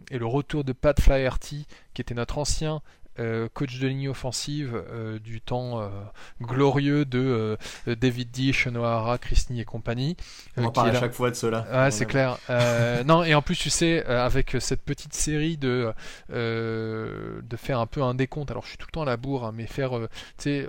et 0.10 0.18
le 0.18 0.26
retour 0.26 0.64
de 0.64 0.74
Pat 0.74 1.00
Flaherty, 1.00 1.68
qui 1.94 2.02
était 2.02 2.16
notre 2.16 2.40
ancien 2.40 2.82
euh, 3.20 3.48
coach 3.54 3.80
de 3.80 3.88
ligne 3.88 4.10
offensive 4.10 4.74
euh, 4.76 5.20
du 5.20 5.40
temps 5.40 5.82
euh, 5.82 5.90
glorieux 6.42 7.06
de 7.06 7.58
David 7.86 8.32
D, 8.32 8.54
Shenohara, 8.54 9.18
Christney 9.18 9.62
et 9.62 9.66
compagnie. 9.66 10.18
On 10.58 10.72
parle 10.72 10.90
à 10.90 11.00
chaque 11.00 11.14
fois 11.14 11.30
de 11.30 11.36
cela. 11.36 11.66
Ouais, 11.72 11.92
c'est 11.92 12.06
clair. 12.06 12.38
non, 13.06 13.24
et 13.24 13.36
en 13.36 13.42
plus, 13.42 13.56
tu 13.56 13.70
sais, 13.70 14.06
avec 14.06 14.58
cette 14.60 14.82
petite 14.82 15.14
série 15.14 15.58
de, 15.58 15.94
de 16.30 17.58
faire 17.58 17.80
un 17.80 17.88
peu 17.88 18.02
un 18.02 18.16
décompte, 18.16 18.52
alors 18.52 18.64
je 18.64 18.70
suis 18.70 18.78
tout 18.78 18.88
le 18.88 18.94
temps 18.94 19.04
à 19.04 19.06
la 19.06 19.18
bourre, 19.18 19.46
hein, 19.46 19.52
mais 19.54 19.68
faire, 19.68 19.92
tu 19.92 20.08
sais, 20.38 20.68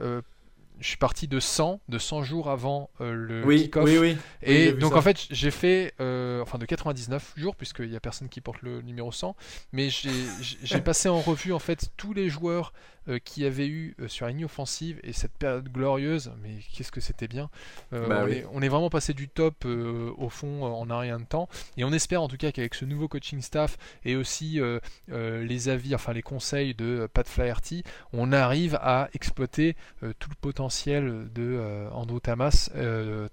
je 0.80 0.88
suis 0.88 0.96
parti 0.96 1.28
de 1.28 1.40
100, 1.40 1.80
de 1.88 1.98
100 1.98 2.24
jours 2.24 2.50
avant 2.50 2.90
euh, 3.00 3.12
le 3.12 3.44
oui, 3.44 3.62
kick-off. 3.62 3.84
Oui, 3.84 3.98
oui. 3.98 4.16
Et 4.42 4.72
donc 4.72 4.96
en 4.96 5.02
fait, 5.02 5.26
j'ai 5.30 5.50
fait, 5.50 5.94
euh, 6.00 6.42
enfin 6.42 6.58
de 6.58 6.66
99 6.66 7.34
jours, 7.36 7.56
puisqu'il 7.56 7.88
n'y 7.88 7.96
a 7.96 8.00
personne 8.00 8.28
qui 8.28 8.40
porte 8.40 8.62
le 8.62 8.82
numéro 8.82 9.12
100, 9.12 9.36
mais 9.72 9.88
j'ai 9.90 10.80
passé 10.84 11.08
en 11.08 11.20
revue 11.20 11.52
en 11.52 11.58
fait 11.58 11.90
tous 11.96 12.12
les 12.12 12.28
joueurs 12.28 12.72
euh, 13.08 13.18
qui 13.22 13.44
avait 13.44 13.66
eu 13.66 13.94
euh, 14.00 14.08
sur 14.08 14.24
la 14.24 14.32
ligne 14.32 14.46
offensive 14.46 14.98
et 15.02 15.12
cette 15.12 15.32
période 15.32 15.68
glorieuse, 15.70 16.32
mais 16.42 16.56
qu'est-ce 16.72 16.90
que 16.90 17.02
c'était 17.02 17.28
bien. 17.28 17.50
Euh, 17.92 18.06
bah 18.06 18.24
on, 18.50 18.62
est, 18.62 18.68
vraiment 18.68 18.88
passé 18.88 19.12
du 19.12 19.28
top 19.28 19.66
au 19.66 20.28
fond 20.30 20.64
en 20.64 20.88
un 20.88 20.98
rien 20.98 21.20
de 21.20 21.24
temps. 21.24 21.48
Et 21.76 21.84
on 21.84 21.92
espère 21.92 22.22
en 22.22 22.28
tout 22.28 22.38
cas 22.38 22.50
qu'avec 22.50 22.74
ce 22.74 22.86
nouveau 22.86 23.06
coaching 23.06 23.42
staff 23.42 23.76
et 24.06 24.16
aussi 24.16 24.60
les 25.08 25.68
avis, 25.68 25.94
enfin 25.94 26.12
les 26.12 26.22
conseils 26.22 26.74
de 26.74 27.06
Pat 27.12 27.28
Flaherty, 27.28 27.84
on 28.12 28.32
arrive 28.32 28.76
à 28.80 29.08
exploiter 29.12 29.76
tout 30.00 30.30
le 30.30 30.36
potentiel 30.40 31.28
de 31.34 31.88
Andrew 31.92 32.20
Thomas, 32.20 32.70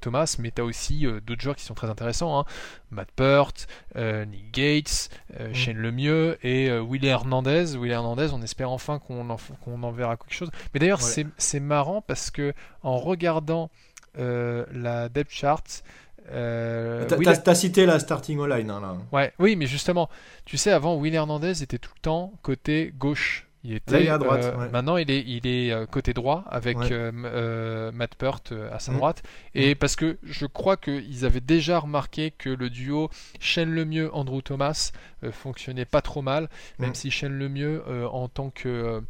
Thomas 0.01 0.35
mais 0.37 0.51
tu 0.51 0.61
as 0.61 0.65
aussi 0.65 1.07
d'autres 1.25 1.41
joueurs 1.41 1.55
qui 1.55 1.63
sont 1.63 1.73
très 1.73 1.89
intéressants. 1.89 2.39
Hein. 2.39 2.45
Matt 2.91 3.11
Peart, 3.15 3.67
Nick 3.95 4.51
Gates, 4.51 5.09
mm. 5.39 5.53
Shane 5.53 5.77
Lemieux 5.77 6.37
et 6.43 6.69
Willie 6.79 7.07
Hernandez. 7.07 7.77
Willie 7.77 7.93
Hernandez, 7.93 8.29
on 8.33 8.41
espère 8.41 8.69
enfin 8.69 8.99
qu'on 8.99 9.29
en, 9.29 9.37
qu'on 9.63 9.81
en 9.83 9.91
verra 9.91 10.17
quelque 10.17 10.33
chose. 10.33 10.51
Mais 10.73 10.79
d'ailleurs, 10.79 11.01
c'est 11.01 11.59
marrant 11.59 12.01
parce 12.01 12.31
que 12.31 12.53
en 12.83 12.97
regardant 12.97 13.69
euh, 14.17 14.65
la 14.73 15.09
depth 15.09 15.31
chart, 15.31 15.83
euh, 16.31 17.05
T'as 17.07 17.55
cité 17.55 17.85
la 17.85 17.99
starting 17.99 18.45
line 18.45 18.69
hein, 18.69 18.79
là. 18.79 18.97
Ouais, 19.11 19.33
oui, 19.39 19.55
mais 19.55 19.65
justement, 19.65 20.09
tu 20.45 20.57
sais, 20.57 20.71
avant, 20.71 20.95
Will 20.95 21.13
Hernandez 21.13 21.63
était 21.63 21.77
tout 21.77 21.91
le 21.95 22.01
temps 22.01 22.33
côté 22.41 22.93
gauche. 22.97 23.47
Il 23.63 23.73
était 23.73 24.07
à 24.07 24.17
droite. 24.17 24.43
Euh, 24.43 24.69
maintenant, 24.69 24.97
il 24.97 25.11
est, 25.11 25.23
il 25.27 25.45
est 25.45 25.71
euh, 25.71 25.85
côté 25.85 26.13
droit 26.13 26.43
avec 26.47 26.77
euh, 26.91 27.91
Matt 27.91 28.15
Peart 28.15 28.53
à 28.71 28.79
sa 28.79 28.91
mm. 28.91 28.95
droite. 28.95 29.23
Et 29.53 29.73
mm. 29.73 29.77
parce 29.77 29.95
que 29.95 30.17
je 30.23 30.45
crois 30.45 30.77
qu'ils 30.77 31.25
avaient 31.25 31.41
déjà 31.41 31.79
remarqué 31.79 32.31
que 32.31 32.49
le 32.49 32.69
duo 32.69 33.09
Shane 33.39 33.71
Lemieux 33.71 34.13
Andrew 34.13 34.41
Thomas 34.41 34.91
fonctionnait 35.31 35.85
pas 35.85 36.01
trop 36.01 36.23
mal, 36.23 36.49
même 36.79 36.91
mm. 36.91 36.95
si 36.95 37.11
Shane 37.11 37.37
Lemieux 37.37 37.83
en 38.11 38.27
tant 38.27 38.49
que 38.49 39.03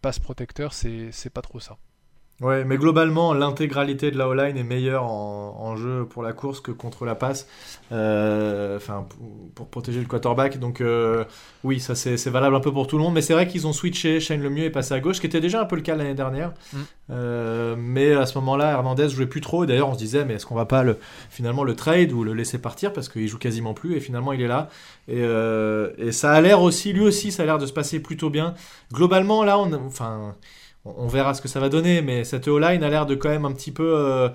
passe 0.00 0.18
protecteur, 0.18 0.72
c'est 0.72 1.30
pas 1.32 1.42
trop 1.42 1.60
ça. 1.60 1.76
Ouais, 2.42 2.64
mais 2.64 2.76
globalement, 2.76 3.32
l'intégralité 3.32 4.10
de 4.10 4.18
la 4.18 4.28
O-line 4.28 4.58
est 4.58 4.62
meilleure 4.62 5.04
en, 5.04 5.74
jeu 5.76 6.06
pour 6.08 6.22
la 6.22 6.32
course 6.32 6.60
que 6.60 6.70
contre 6.70 7.04
la 7.04 7.14
passe, 7.14 7.46
euh, 7.92 8.76
enfin 8.76 9.06
pour, 9.54 9.68
protéger 9.68 10.00
le 10.00 10.06
quarterback. 10.06 10.58
Donc 10.58 10.80
euh, 10.80 11.24
oui, 11.64 11.80
ça 11.80 11.94
c'est 11.94 12.30
valable 12.30 12.54
un 12.54 12.60
peu 12.60 12.72
pour 12.72 12.86
tout 12.86 12.96
le 12.96 13.02
monde. 13.02 13.14
Mais 13.14 13.20
c'est 13.22 13.32
vrai 13.32 13.46
qu'ils 13.46 13.66
ont 13.66 13.72
switché, 13.72 14.20
Shane 14.20 14.42
le 14.42 14.50
mieux 14.50 14.64
est 14.64 14.70
passé 14.70 14.94
à 14.94 15.00
gauche, 15.00 15.16
ce 15.16 15.20
qui 15.20 15.26
était 15.26 15.40
déjà 15.40 15.60
un 15.60 15.64
peu 15.64 15.76
le 15.76 15.82
cas 15.82 15.96
l'année 15.96 16.14
dernière. 16.14 16.52
Mm. 16.72 16.78
Euh, 17.10 17.74
mais 17.78 18.12
à 18.12 18.26
ce 18.26 18.36
moment-là, 18.38 18.70
Hernandez 18.70 19.08
jouait 19.08 19.26
plus 19.26 19.40
trop. 19.40 19.66
D'ailleurs, 19.66 19.88
on 19.88 19.94
se 19.94 19.98
disait, 19.98 20.24
mais 20.24 20.34
est-ce 20.34 20.46
qu'on 20.46 20.54
va 20.54 20.66
pas 20.66 20.82
le, 20.82 20.98
finalement 21.30 21.64
le 21.64 21.74
trade 21.74 22.12
ou 22.12 22.22
le 22.22 22.34
laisser 22.34 22.58
partir? 22.58 22.92
Parce 22.92 23.08
qu'il 23.08 23.28
joue 23.28 23.38
quasiment 23.38 23.74
plus 23.74 23.96
et 23.96 24.00
finalement 24.00 24.32
il 24.32 24.42
est 24.42 24.48
là. 24.48 24.68
Et, 25.08 25.22
et 25.22 26.12
ça 26.12 26.32
a 26.32 26.40
l'air 26.40 26.60
aussi, 26.60 26.92
lui 26.92 27.02
aussi, 27.02 27.32
ça 27.32 27.44
a 27.44 27.46
l'air 27.46 27.58
de 27.58 27.66
se 27.66 27.72
passer 27.72 28.00
plutôt 28.00 28.30
bien. 28.30 28.54
Globalement, 28.92 29.42
là, 29.42 29.58
on, 29.58 29.72
enfin 29.72 30.34
on 30.96 31.06
verra 31.06 31.34
ce 31.34 31.42
que 31.42 31.48
ça 31.48 31.60
va 31.60 31.68
donner, 31.68 32.02
mais 32.02 32.24
cette 32.24 32.48
O-line 32.48 32.82
a 32.82 32.88
l'air 32.88 33.06
de 33.06 33.14
quand 33.14 33.28
même 33.28 33.44
un 33.44 33.52
petit 33.52 33.72
peu 33.72 33.94
euh, 33.96 34.28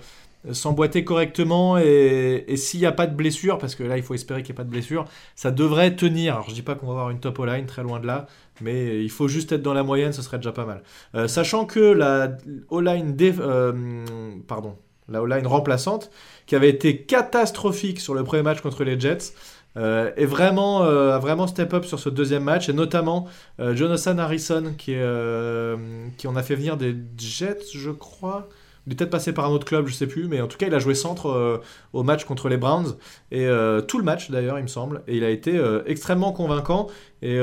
s'emboîter 0.52 1.04
correctement 1.04 1.78
et, 1.78 2.46
s'il 2.56 2.80
n'y 2.80 2.86
a 2.86 2.92
pas 2.92 3.08
de 3.08 3.16
blessure, 3.16 3.58
parce 3.58 3.76
que 3.76 3.84
là 3.84 3.98
il 3.98 4.04
faut 4.04 4.14
espérer 4.14 4.42
qu'il 4.42 4.54
n'y 4.54 4.58
ait 4.58 4.62
pas 4.62 4.64
de 4.64 4.70
blessure, 4.70 5.06
ça 5.36 5.52
devrait 5.52 5.96
tenir. 5.96 6.36
Alors 6.36 6.50
je 6.50 6.54
dis 6.54 6.62
pas 6.62 6.76
qu'on 6.76 6.88
va 6.88 6.94
avoir 6.94 7.10
une 7.10 7.20
top 7.20 7.40
O-line, 7.40 7.66
très 7.66 7.84
loin 7.84 8.00
de 8.00 8.08
là, 8.08 8.26
mais 8.62 9.04
il 9.04 9.10
faut 9.10 9.28
juste 9.28 9.52
être 9.52 9.62
dans 9.62 9.74
la 9.74 9.84
moyenne, 9.84 10.14
ce 10.14 10.22
serait 10.22 10.38
déjà 10.38 10.52
pas 10.52 10.66
mal. 10.66 10.84
Euh, 11.16 11.28
sachant 11.28 11.66
que 11.66 11.80
la 11.80 12.38
O-line, 12.70 13.16
euh, 13.22 14.04
pardon, 14.48 14.78
la 15.08 15.22
O-line 15.22 15.46
remplaçante, 15.46 16.10
qui 16.48 16.56
avait 16.56 16.70
été 16.70 17.04
catastrophique 17.04 18.00
sur 18.00 18.14
le 18.14 18.24
premier 18.24 18.44
match 18.44 18.62
contre 18.62 18.84
les 18.84 19.00
Jets, 19.00 19.34
euh, 19.78 20.12
est 20.18 20.26
vraiment, 20.26 20.84
euh, 20.84 21.16
a 21.16 21.20
vraiment 21.20 21.48
step 21.48 21.74
up 21.74 21.86
sur 21.86 22.00
ce 22.00 22.10
deuxième 22.10 22.44
match, 22.44 22.68
et 22.68 22.74
notamment 22.74 23.28
euh, 23.60 23.76
Jonathan 23.76 24.18
Harrison, 24.18 24.74
qui, 24.78 24.94
est, 24.94 25.78
qui 26.18 26.28
en 26.28 26.36
a 26.36 26.44
fait 26.44 26.56
venir 26.56 26.78
des 26.78 26.96
Jets, 27.18 27.72
je 27.74 27.92
crois. 27.92 28.50
Il 28.88 28.94
est 28.94 28.96
peut-être 28.96 29.12
passé 29.12 29.32
par 29.32 29.46
un 29.46 29.50
autre 29.50 29.66
club, 29.66 29.88
je 29.88 29.94
sais 29.94 30.08
plus, 30.08 30.28
mais 30.28 30.42
en 30.42 30.48
tout 30.48 30.58
cas, 30.58 30.66
il 30.66 30.74
a 30.74 30.80
joué 30.80 30.96
centre 30.96 31.62
au 31.94 32.04
match 32.04 32.26
contre 32.26 32.50
les 32.50 32.58
Browns, 32.58 32.96
et 33.30 33.48
tout 33.88 34.00
le 34.00 34.04
match 34.04 34.32
d'ailleurs, 34.32 34.58
il 34.58 34.64
me 34.64 34.68
semble, 34.68 35.04
et 35.08 35.18
il 35.18 35.24
a 35.24 35.30
été 35.30 35.62
extrêmement 35.86 36.32
convaincant, 36.32 36.88
et, 37.22 37.38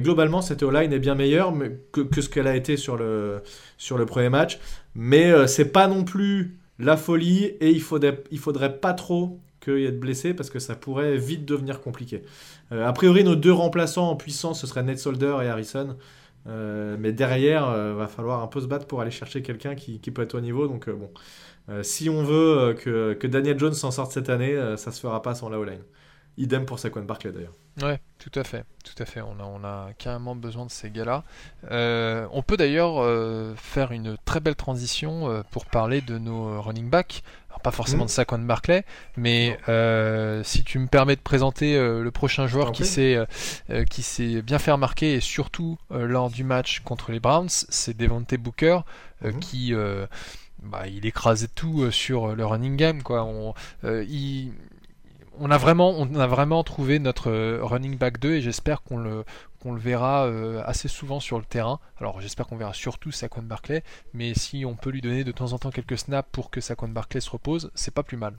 globalement, 0.00 0.42
cette 0.42 0.64
O-line 0.64 0.92
est 0.92 0.98
bien 0.98 1.14
meilleure 1.14 1.54
que, 1.92 2.00
que 2.00 2.20
ce 2.20 2.28
qu'elle 2.28 2.48
a 2.48 2.56
été 2.56 2.76
sur 2.76 2.96
le, 2.96 3.40
sur 3.78 3.98
le 3.98 4.04
premier 4.04 4.30
match, 4.30 4.58
mais 4.96 5.46
c'est 5.46 5.70
pas 5.70 5.86
non 5.86 6.02
plus 6.02 6.58
la 6.80 6.96
folie, 6.96 7.44
et 7.44 7.70
il 7.70 7.80
faudrait, 7.80 8.24
il 8.32 8.40
faudrait 8.40 8.80
pas 8.80 8.92
trop 8.92 9.38
qu'il 9.60 9.78
y 9.78 9.84
ait 9.84 9.92
de 9.92 10.32
parce 10.32 10.50
que 10.50 10.58
ça 10.58 10.74
pourrait 10.74 11.16
vite 11.16 11.44
devenir 11.44 11.80
compliqué. 11.80 12.22
Euh, 12.72 12.86
a 12.86 12.92
priori, 12.92 13.24
nos 13.24 13.36
deux 13.36 13.52
remplaçants 13.52 14.08
en 14.08 14.16
puissance, 14.16 14.60
ce 14.60 14.66
seraient 14.66 14.82
Ned 14.82 14.98
Solder 14.98 15.38
et 15.42 15.48
Harrison. 15.48 15.96
Euh, 16.46 16.96
mais 16.98 17.12
derrière, 17.12 17.72
il 17.76 17.96
va 17.96 18.08
falloir 18.08 18.42
un 18.42 18.46
peu 18.46 18.60
se 18.60 18.66
battre 18.66 18.86
pour 18.86 19.00
aller 19.00 19.10
chercher 19.10 19.42
quelqu'un 19.42 19.74
qui, 19.74 19.98
peut 19.98 20.22
être 20.22 20.34
au 20.34 20.40
niveau. 20.40 20.66
Donc 20.66 20.88
bon, 20.88 21.10
si 21.82 22.08
on 22.08 22.22
veut 22.22 22.74
que, 22.74 23.26
Daniel 23.26 23.58
Jones 23.58 23.74
s'en 23.74 23.90
sorte 23.90 24.12
cette 24.12 24.30
année, 24.30 24.58
ça 24.76 24.90
se 24.90 25.00
fera 25.00 25.22
pas 25.22 25.34
sans 25.34 25.48
la 25.48 25.58
O-line. 25.58 25.82
Idem 26.40 26.64
pour 26.64 26.78
Saquon 26.78 27.02
Barkley 27.02 27.32
d'ailleurs. 27.32 27.52
Ouais, 27.82 28.00
tout 28.18 28.32
à 28.34 28.44
fait, 28.44 28.64
tout 28.84 29.00
à 29.02 29.06
fait. 29.06 29.20
On 29.20 29.64
a, 29.64 29.90
carrément 29.98 30.34
besoin 30.34 30.66
de 30.66 30.70
ces 30.70 30.90
gars-là. 30.90 31.22
Euh, 31.70 32.26
on 32.32 32.42
peut 32.42 32.56
d'ailleurs 32.56 32.98
euh, 32.98 33.54
faire 33.56 33.92
une 33.92 34.16
très 34.24 34.40
belle 34.40 34.56
transition 34.56 35.30
euh, 35.30 35.42
pour 35.50 35.66
parler 35.66 36.00
de 36.00 36.18
nos 36.18 36.60
running 36.60 36.90
backs. 36.90 37.22
Alors, 37.60 37.62
pas 37.62 37.70
forcément 37.70 38.04
mmh. 38.04 38.06
de 38.06 38.12
Saquon 38.12 38.38
Barkley, 38.38 38.84
mais 39.16 39.58
si 40.44 40.64
tu 40.64 40.78
me 40.78 40.86
permets 40.86 41.16
de 41.16 41.20
présenter 41.20 41.76
le 41.76 42.10
prochain 42.10 42.46
joueur 42.46 42.72
qui 42.72 42.84
s'est 42.84 43.18
qui 43.90 44.02
s'est 44.02 44.42
bien 44.42 44.58
fait 44.58 44.72
remarquer 44.72 45.14
et 45.14 45.20
surtout 45.20 45.78
lors 45.90 46.30
du 46.30 46.44
match 46.44 46.80
contre 46.80 47.12
les 47.12 47.20
Browns, 47.20 47.48
c'est 47.48 47.96
Devontae 47.96 48.36
Booker 48.38 48.80
mmh. 49.22 49.38
qui 49.40 49.74
bah, 50.62 50.86
il 50.88 51.06
écrasait 51.06 51.48
tout 51.54 51.90
sur 51.90 52.34
le 52.34 52.46
running 52.46 52.76
game 52.76 53.02
quoi. 53.02 53.24
On, 53.24 53.54
il, 53.84 54.52
on 55.40 55.50
a 55.50 55.56
vraiment, 55.56 55.94
on 55.96 56.14
a 56.16 56.26
vraiment 56.26 56.62
trouvé 56.62 56.98
notre 56.98 57.30
euh, 57.30 57.58
running 57.62 57.96
back 57.96 58.20
2 58.20 58.34
et 58.34 58.40
j'espère 58.42 58.82
qu'on 58.82 58.98
le, 58.98 59.24
qu'on 59.60 59.72
le 59.72 59.80
verra 59.80 60.26
euh, 60.26 60.62
assez 60.64 60.88
souvent 60.88 61.20
sur 61.20 61.38
le 61.38 61.44
terrain. 61.44 61.78
Alors 61.98 62.20
j'espère 62.20 62.46
qu'on 62.46 62.56
verra 62.56 62.74
surtout 62.74 63.12
Saquon 63.12 63.42
Barclay, 63.42 63.82
mais 64.14 64.34
si 64.34 64.64
on 64.64 64.74
peut 64.74 64.90
lui 64.90 65.00
donner 65.00 65.24
de 65.24 65.32
temps 65.32 65.52
en 65.52 65.58
temps 65.58 65.70
quelques 65.70 65.98
snaps 65.98 66.28
pour 66.32 66.50
que 66.50 66.60
Saquon 66.60 66.88
Barclay 66.88 67.20
se 67.20 67.30
repose, 67.30 67.70
c'est 67.74 67.94
pas 67.94 68.02
plus 68.02 68.16
mal. 68.16 68.34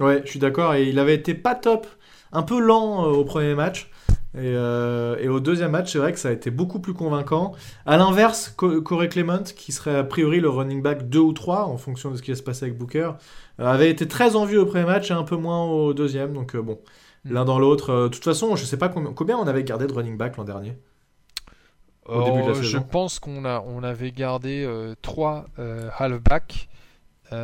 Ouais, 0.00 0.22
je 0.24 0.30
suis 0.30 0.38
d'accord 0.38 0.74
et 0.74 0.88
il 0.88 0.98
avait 0.98 1.14
été 1.14 1.34
pas 1.34 1.54
top, 1.54 1.86
un 2.32 2.42
peu 2.42 2.60
lent 2.60 3.04
euh, 3.04 3.08
au 3.08 3.24
premier 3.24 3.54
match. 3.54 3.90
Euh, 4.36 5.16
et, 5.18 5.28
au 5.28 5.40
deuxième 5.40 5.70
match, 5.70 5.92
c'est 5.92 5.98
vrai 5.98 6.12
que 6.12 6.18
ça 6.18 6.28
a 6.28 6.32
été 6.32 6.50
beaucoup 6.50 6.80
plus 6.80 6.92
convaincant. 6.92 7.52
À 7.86 7.96
l'inverse, 7.96 8.54
Corey 8.56 9.08
Clement, 9.08 9.42
qui 9.42 9.72
serait 9.72 9.96
a 9.96 10.04
priori 10.04 10.38
le 10.38 10.48
running 10.48 10.82
back 10.82 11.08
2 11.08 11.18
ou 11.18 11.32
3, 11.32 11.64
en 11.64 11.78
fonction 11.78 12.10
de 12.10 12.16
ce 12.16 12.22
qui 12.22 12.30
va 12.30 12.36
se 12.36 12.42
passer 12.42 12.66
avec 12.66 12.78
Booker, 12.78 13.12
avait 13.58 13.90
été 13.90 14.06
très 14.06 14.36
en 14.36 14.44
vue 14.44 14.58
au 14.58 14.66
premier 14.66 14.84
match 14.84 15.10
et 15.10 15.14
un 15.14 15.24
peu 15.24 15.36
moins 15.36 15.64
au 15.64 15.94
deuxième. 15.94 16.34
Donc 16.34 16.54
bon. 16.56 16.78
L'un 17.24 17.44
dans 17.44 17.58
l'autre. 17.58 18.04
De 18.04 18.08
toute 18.08 18.24
façon, 18.24 18.56
je 18.56 18.64
sais 18.64 18.76
pas 18.76 18.88
combien, 18.88 19.36
on 19.36 19.46
avait 19.46 19.64
gardé 19.64 19.86
de 19.86 19.92
running 19.92 20.16
back 20.16 20.36
l'an 20.36 20.44
dernier. 20.44 20.76
Au 22.06 22.22
début 22.24 22.42
de 22.42 22.48
la 22.48 22.54
saison. 22.54 22.68
Je 22.68 22.78
pense 22.78 23.18
qu'on 23.18 23.44
a, 23.44 23.62
on 23.66 23.82
avait 23.82 24.12
gardé 24.12 24.66
3 25.02 25.46
halfbacks. 25.98 26.68
et, 27.32 27.36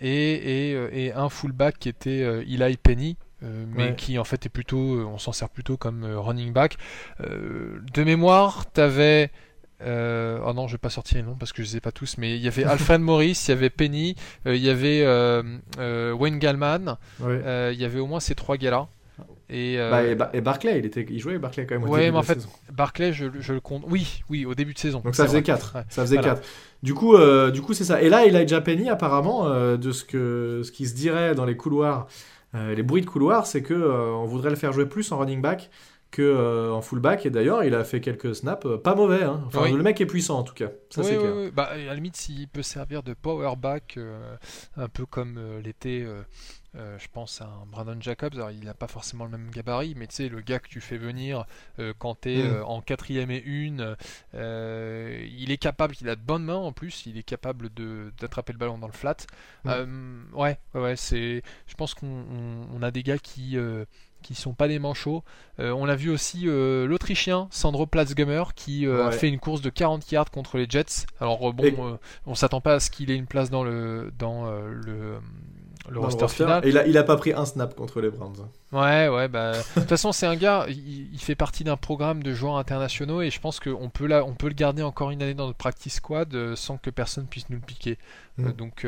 et, 0.00 1.12
un 1.12 1.28
fullback 1.28 1.78
qui 1.78 1.88
était 1.88 2.42
Eli 2.46 2.76
Penny, 2.76 3.16
euh, 3.44 3.64
mais 3.68 3.94
qui 3.94 4.18
en 4.18 4.24
fait 4.24 4.46
est 4.46 4.50
plutôt, 4.50 4.94
euh, 4.94 5.04
on 5.04 5.18
s'en 5.18 5.32
sert 5.32 5.48
plutôt 5.48 5.76
comme 5.76 6.04
euh, 6.04 6.18
running 6.18 6.52
back. 6.52 6.76
de 7.20 8.04
mémoire, 8.04 8.70
t'avais 8.70 9.30
euh, 9.84 10.38
oh 10.46 10.52
non, 10.52 10.66
je 10.66 10.72
vais 10.72 10.78
pas 10.78 10.90
sortir 10.90 11.18
les 11.18 11.22
noms 11.22 11.36
parce 11.38 11.52
que 11.52 11.62
je 11.62 11.68
les 11.68 11.76
ai 11.76 11.80
pas 11.80 11.92
tous, 11.92 12.16
mais 12.18 12.36
il 12.36 12.42
y 12.42 12.48
avait 12.48 12.64
Alfred 12.64 13.00
Morris, 13.02 13.44
il 13.46 13.50
y 13.50 13.52
avait 13.52 13.70
Penny, 13.70 14.16
il 14.46 14.56
y 14.56 14.70
avait 14.70 15.04
Wayne 16.12 16.38
Gallman, 16.38 16.98
il 17.20 17.78
y 17.78 17.84
avait 17.84 18.00
au 18.00 18.06
moins 18.06 18.20
ces 18.20 18.34
trois 18.34 18.56
gars-là. 18.56 18.88
Et, 19.50 19.76
bah, 19.78 20.30
et, 20.32 20.40
Barclay, 20.40 20.78
il, 20.78 20.86
était, 20.86 21.06
il 21.08 21.20
jouait 21.20 21.38
Barclay 21.38 21.66
quand 21.66 21.78
même. 21.78 21.88
Au 21.88 21.94
mais 21.94 22.10
en 22.10 22.22
fait, 22.22 22.48
Barclay, 22.72 23.12
je, 23.12 23.26
je, 23.38 23.52
le 23.52 23.60
compte. 23.60 23.84
Oui, 23.88 24.22
oui, 24.30 24.46
au 24.46 24.54
début 24.54 24.72
de 24.72 24.78
saison. 24.78 25.00
Donc 25.04 25.14
ça 25.14 25.26
faisait 25.26 25.42
4. 25.42 25.76
Ça 25.90 26.02
faisait 26.02 26.18
4. 26.18 26.42
Du 26.82 26.94
coup, 26.94 27.16
du 27.52 27.62
coup 27.62 27.74
c'est 27.74 27.84
ça. 27.84 28.02
Et 28.02 28.08
là, 28.08 28.26
Elijah 28.26 28.60
Penny, 28.60 28.88
apparemment, 28.88 29.48
de 29.76 29.92
ce, 29.92 30.04
que, 30.04 30.62
ce 30.64 30.72
qui 30.72 30.86
se 30.86 30.94
dirait 30.94 31.34
dans 31.34 31.44
les 31.44 31.56
couloirs 31.56 32.08
euh, 32.54 32.74
les 32.74 32.82
bruits 32.82 33.00
de 33.00 33.06
couloir, 33.06 33.46
c'est 33.46 33.62
que 33.62 33.74
euh, 33.74 34.12
on 34.12 34.26
voudrait 34.26 34.50
le 34.50 34.56
faire 34.56 34.72
jouer 34.72 34.86
plus 34.86 35.10
en 35.10 35.18
running 35.18 35.40
back 35.40 35.70
que 36.14 36.22
euh, 36.22 36.72
en 36.72 36.80
fullback 36.80 37.26
et 37.26 37.30
d'ailleurs 37.30 37.64
il 37.64 37.74
a 37.74 37.82
fait 37.82 38.00
quelques 38.00 38.36
snaps 38.36 38.68
pas 38.84 38.94
mauvais 38.94 39.24
hein. 39.24 39.42
enfin 39.48 39.68
le 39.68 39.82
mec 39.82 40.00
est 40.00 40.06
puissant 40.06 40.38
en 40.38 40.44
tout 40.44 40.54
cas 40.54 40.68
ça 40.88 41.02
c'est 41.02 41.18
clair 41.18 41.50
bah, 41.52 41.64
à 41.64 41.76
la 41.76 41.94
limite 41.96 42.14
s'il 42.14 42.46
peut 42.46 42.62
servir 42.62 43.02
de 43.02 43.14
power 43.14 43.56
back 43.56 43.98
un 44.76 44.88
peu 44.88 45.06
comme 45.06 45.40
l'était 45.64 46.06
je 46.74 47.06
pense 47.12 47.40
à 47.40 47.44
un 47.44 47.66
Brandon 47.66 47.96
Jacobs, 48.00 48.34
alors 48.34 48.50
il 48.50 48.64
n'a 48.64 48.74
pas 48.74 48.88
forcément 48.88 49.24
le 49.24 49.30
même 49.30 49.48
gabarit, 49.50 49.94
mais 49.96 50.08
tu 50.08 50.16
sais, 50.16 50.28
le 50.28 50.40
gars 50.40 50.58
que 50.58 50.66
tu 50.66 50.80
fais 50.80 50.96
venir 50.96 51.44
quand 51.98 52.22
tu 52.22 52.32
es 52.32 52.42
mm. 52.42 52.64
en 52.64 52.80
quatrième 52.80 53.30
et 53.30 53.40
une, 53.44 53.96
il 54.32 55.52
est 55.52 55.56
capable, 55.56 55.94
il 56.00 56.08
a 56.08 56.16
de 56.16 56.20
bonnes 56.20 56.42
mains 56.42 56.56
en 56.56 56.72
plus, 56.72 57.06
il 57.06 57.16
est 57.16 57.22
capable 57.22 57.68
d'attraper 58.20 58.52
le 58.52 58.58
ballon 58.58 58.78
dans 58.78 58.88
le 58.88 58.92
flat. 58.92 59.18
Mm. 59.62 60.34
ouais, 60.34 60.58
ouais, 60.74 60.96
c'est, 60.96 61.42
je 61.68 61.74
pense 61.74 61.94
qu'on 61.94 62.82
a 62.82 62.90
des 62.90 63.04
gars 63.04 63.18
qui 63.18 63.56
qui 64.24 64.34
sont 64.34 64.54
pas 64.54 64.66
des 64.66 64.78
manchots. 64.78 65.22
Euh, 65.60 65.70
on 65.70 65.84
l'a 65.84 65.94
vu 65.94 66.10
aussi 66.10 66.44
euh, 66.46 66.86
l'Autrichien 66.86 67.46
Sandro 67.50 67.86
Platzgummer 67.86 68.54
qui 68.56 68.86
euh, 68.86 69.06
a 69.06 69.12
fait 69.12 69.28
une 69.28 69.38
course 69.38 69.60
de 69.60 69.70
40 69.70 70.10
yards 70.10 70.30
contre 70.30 70.56
les 70.56 70.66
Jets. 70.68 71.06
Alors 71.20 71.52
bon, 71.52 71.98
on 72.26 72.34
s'attend 72.34 72.60
pas 72.60 72.74
à 72.74 72.80
ce 72.80 72.90
qu'il 72.90 73.10
ait 73.10 73.16
une 73.16 73.26
place 73.26 73.50
dans 73.50 73.62
le 73.62 74.10
dans 74.18 74.50
le 74.50 75.18
le 75.90 76.00
roster, 76.00 76.28
final. 76.28 76.64
Et 76.64 76.70
il 76.70 76.78
a, 76.78 76.86
il 76.86 76.96
a 76.98 77.04
pas 77.04 77.16
pris 77.16 77.32
un 77.32 77.44
snap 77.44 77.74
contre 77.74 78.00
les 78.00 78.10
Browns. 78.10 78.48
Ouais, 78.72 79.08
ouais, 79.08 79.28
bah. 79.28 79.52
De 79.52 79.80
toute 79.80 79.88
façon, 79.88 80.12
c'est 80.12 80.26
un 80.26 80.36
gars, 80.36 80.66
il, 80.68 81.18
fait 81.18 81.34
partie 81.34 81.64
d'un 81.64 81.76
programme 81.76 82.22
de 82.22 82.32
joueurs 82.32 82.56
internationaux 82.56 83.22
et 83.22 83.30
je 83.30 83.40
pense 83.40 83.60
qu'on 83.60 83.90
peut, 83.90 84.12
on 84.12 84.34
peut 84.34 84.48
le 84.48 84.54
garder 84.54 84.82
encore 84.82 85.10
une 85.10 85.22
année 85.22 85.34
dans 85.34 85.46
notre 85.46 85.58
practice 85.58 85.94
squad 85.94 86.54
sans 86.54 86.76
que 86.78 86.90
personne 86.90 87.26
puisse 87.26 87.48
nous 87.50 87.56
le 87.56 87.62
piquer. 87.62 87.98
Mm. 88.38 88.52
donc, 88.52 88.86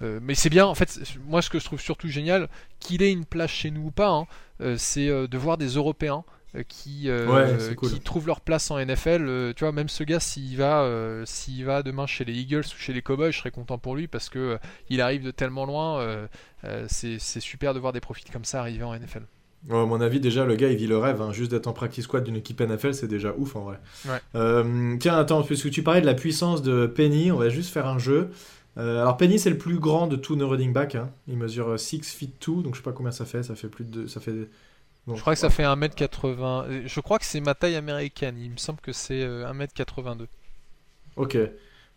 mais 0.00 0.34
c'est 0.34 0.50
bien, 0.50 0.66
en 0.66 0.74
fait, 0.74 1.00
moi 1.26 1.42
ce 1.42 1.50
que 1.50 1.58
je 1.58 1.64
trouve 1.64 1.80
surtout 1.80 2.08
génial, 2.08 2.48
qu'il 2.80 3.02
ait 3.02 3.12
une 3.12 3.24
place 3.24 3.50
chez 3.50 3.70
nous 3.70 3.86
ou 3.86 3.90
pas, 3.90 4.10
hein, 4.10 4.26
euh, 4.60 4.76
c'est 4.78 5.08
euh, 5.08 5.26
de 5.26 5.38
voir 5.38 5.58
des 5.58 5.68
Européens 5.68 6.24
euh, 6.56 6.62
qui, 6.68 7.08
qui 7.88 8.00
trouvent 8.00 8.28
leur 8.28 8.40
place 8.40 8.70
en 8.70 8.78
NFL. 8.78 9.54
tu 9.56 9.64
vois, 9.64 9.72
même 9.72 9.88
ce 9.88 10.04
gars, 10.04 10.20
s'il 10.20 10.56
va, 10.56 10.88
s'il 11.24 11.64
va 11.64 11.82
demain 11.82 12.06
chez 12.06 12.24
les 12.24 12.34
Eagles 12.34 12.60
ou 12.60 12.78
chez 12.78 12.92
les 12.92 13.02
Cowboys, 13.02 13.32
je 13.32 13.38
serais 13.38 13.50
content 13.50 13.78
pour 13.78 13.96
lui 13.96 14.06
parce 14.06 14.28
que 14.28 14.58
il 14.88 15.00
arrive 15.00 15.24
de 15.24 15.30
tellement 15.30 15.66
loin. 15.66 16.28
c'est 16.88 17.18
super 17.18 17.74
de 17.74 17.80
voir 17.80 17.92
des 17.92 18.00
profils 18.00 18.30
comme 18.30 18.44
ça 18.44 18.60
arriver 18.60 18.84
en 18.84 18.94
NFL. 18.94 19.22
à 19.70 19.74
mon 19.74 20.00
avis, 20.00 20.20
déjà, 20.20 20.44
le 20.44 20.54
gars, 20.54 20.68
il 20.70 20.76
vit 20.76 20.86
le 20.86 20.98
rêve. 20.98 21.20
Hein. 21.20 21.32
Juste 21.32 21.50
d'être 21.50 21.66
en 21.66 21.72
practice 21.72 22.04
squad 22.04 22.22
d'une 22.22 22.36
équipe 22.36 22.60
NFL, 22.60 22.94
c'est 22.94 23.08
déjà 23.08 23.34
ouf 23.36 23.56
en 23.56 23.64
vrai. 23.64 24.98
tiens, 25.00 25.18
attends, 25.18 25.42
puisque 25.42 25.70
tu 25.70 25.82
parlais 25.82 26.02
de 26.02 26.06
la 26.06 26.14
puissance 26.14 26.62
de 26.62 26.86
Penny, 26.86 27.32
on 27.32 27.38
va 27.38 27.48
juste 27.48 27.72
faire 27.72 27.86
un 27.86 27.98
jeu. 27.98 28.30
alors 28.76 29.16
Penny 29.16 29.38
c'est 29.40 29.50
le 29.50 29.58
plus 29.58 29.78
grand 29.78 30.06
de 30.06 30.14
tous 30.16 30.36
nos 30.36 30.48
running 30.48 30.72
backs. 30.72 30.94
Hein. 30.94 31.10
Il 31.26 31.36
mesure 31.36 31.80
6 31.80 32.00
feet 32.02 32.32
2, 32.46 32.62
donc 32.62 32.74
je 32.74 32.80
sais 32.80 32.84
pas 32.84 32.92
combien 32.92 33.12
ça 33.12 33.24
fait. 33.24 33.42
Ça 33.42 33.56
fait 33.56 33.68
plus 33.68 33.84
de, 33.84 34.06
ça 34.06 34.20
fait 34.20 34.48
je 35.06 35.20
crois 35.20 35.34
que 35.34 35.38
ça 35.38 35.50
fait 35.50 35.64
1m80. 35.64 36.86
Je 36.86 37.00
crois 37.00 37.18
que 37.18 37.24
c'est 37.24 37.40
ma 37.40 37.54
taille 37.54 37.76
américaine. 37.76 38.36
Il 38.38 38.50
me 38.50 38.56
semble 38.56 38.80
que 38.80 38.92
c'est 38.92 39.20
1m82. 39.20 40.22
Euh, 40.22 40.26
ok. 41.16 41.38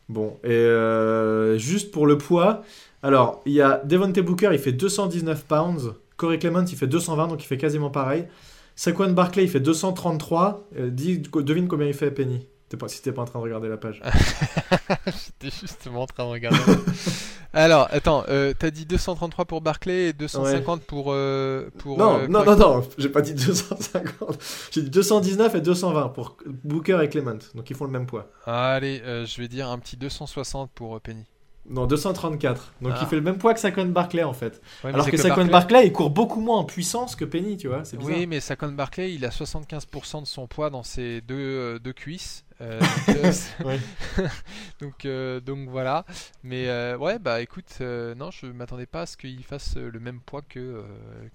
Bon. 0.10 0.40
Et 0.44 0.50
euh, 0.50 1.58
juste 1.58 1.92
pour 1.92 2.08
le 2.08 2.18
poids. 2.18 2.64
Alors, 3.04 3.42
il 3.46 3.54
y 3.54 3.62
a 3.62 3.82
Devontae 3.86 4.22
Booker, 4.22 4.50
il 4.52 4.60
fait 4.60 4.72
219 4.72 5.46
pounds. 5.46 5.94
Corey 6.18 6.40
Clement, 6.40 6.66
il 6.66 6.78
fait 6.78 6.88
220, 6.88 7.28
donc 7.28 7.44
il 7.44 7.48
fait 7.48 7.58
quasiment 7.58 7.90
pareil. 7.92 8.28
Saquon 8.76 9.12
Barkley, 9.12 9.44
il 9.44 9.50
fait 9.50 9.60
233. 9.60 10.68
Euh, 10.78 10.90
devine 10.90 11.68
combien 11.68 11.88
il 11.88 11.94
fait 11.94 12.12
Penny? 12.12 12.48
Pas, 12.76 12.90
si 12.90 13.02
t'es 13.02 13.14
pas 13.14 13.22
en 13.22 13.26
train 13.26 13.40
de 13.40 13.44
regarder 13.46 13.70
la 13.70 13.78
page. 13.78 14.02
J'étais 15.06 15.56
justement 15.62 16.02
en 16.02 16.06
train 16.08 16.26
de 16.26 16.32
regarder. 16.32 16.60
Alors, 17.54 17.88
attends, 17.92 18.26
euh, 18.28 18.54
t'as 18.58 18.72
dit 18.72 18.86
233 18.86 19.46
pour 19.46 19.62
Barclay 19.62 20.10
et 20.10 20.14
250 20.14 20.82
pour, 20.82 21.14
euh, 21.14 21.70
pour. 21.78 21.98
Non, 21.98 22.20
euh, 22.20 22.28
non, 22.28 22.44
non, 22.44 22.58
non, 22.58 22.90
j'ai 22.98 23.08
pas 23.08 23.22
dit 23.22 23.34
250. 23.34 24.38
J'ai 24.72 24.82
dit 24.82 24.90
219 24.90 25.56
et 25.56 25.62
220 25.62 26.10
pour 26.10 26.38
Booker 26.66 27.00
et 27.02 27.08
Clement. 27.08 27.40
Donc 27.56 27.70
ils 27.70 27.76
font 27.76 27.86
le 27.86 27.92
même 27.92 28.06
poids. 28.06 28.30
Allez, 28.46 29.02
je 29.06 29.42
vais 29.42 29.48
dire 29.48 29.70
un 29.70 29.80
petit 29.80 29.96
260 29.96 30.72
pour 30.72 31.00
Penny. 31.00 31.26
Non, 31.70 31.86
234. 31.86 32.74
Donc 32.82 32.94
il 32.96 33.00
ah. 33.02 33.06
fait 33.06 33.16
le 33.16 33.22
même 33.22 33.38
poids 33.38 33.54
que 33.54 33.60
Saquon 33.60 33.86
Barclay 33.86 34.24
en 34.24 34.34
fait. 34.34 34.62
Alors 34.84 35.10
que 35.10 35.18
Saquon 35.18 35.46
Barclay... 35.46 35.88
il 35.88 35.92
court 35.92 36.10
beaucoup 36.10 36.40
moins 36.40 36.60
en 36.60 36.64
puissance 36.64 37.16
que 37.16 37.26
Penny, 37.26 37.58
tu 37.58 37.68
vois. 37.68 37.84
C'est 37.84 37.98
Oui, 37.98 38.26
mais 38.26 38.40
Saquon 38.40 38.72
Barclay, 38.72 39.14
il 39.14 39.26
a 39.26 39.30
75% 39.30 40.22
de 40.22 40.28
son 40.28 40.48
poids 40.48 40.70
dans 40.70 40.84
ses 40.84 41.22
deux, 41.22 41.36
euh, 41.36 41.80
deux 41.80 41.94
cuisses. 41.94 42.46
Euh, 42.62 42.80
donc, 44.80 45.06
euh, 45.06 45.40
donc, 45.40 45.70
voilà. 45.70 46.06
Mais 46.44 46.68
ouais, 46.96 47.20
bah 47.20 47.42
écoute, 47.42 47.80
non, 47.82 48.32
je 48.32 48.48
m'attendais 48.48 48.86
pas 48.86 49.02
à 49.02 49.06
ce 49.06 49.18
qu'il 49.18 49.44
fasse 49.44 49.76
le 49.76 50.00
même 50.00 50.20
poids 50.22 50.42
que, 50.42 50.84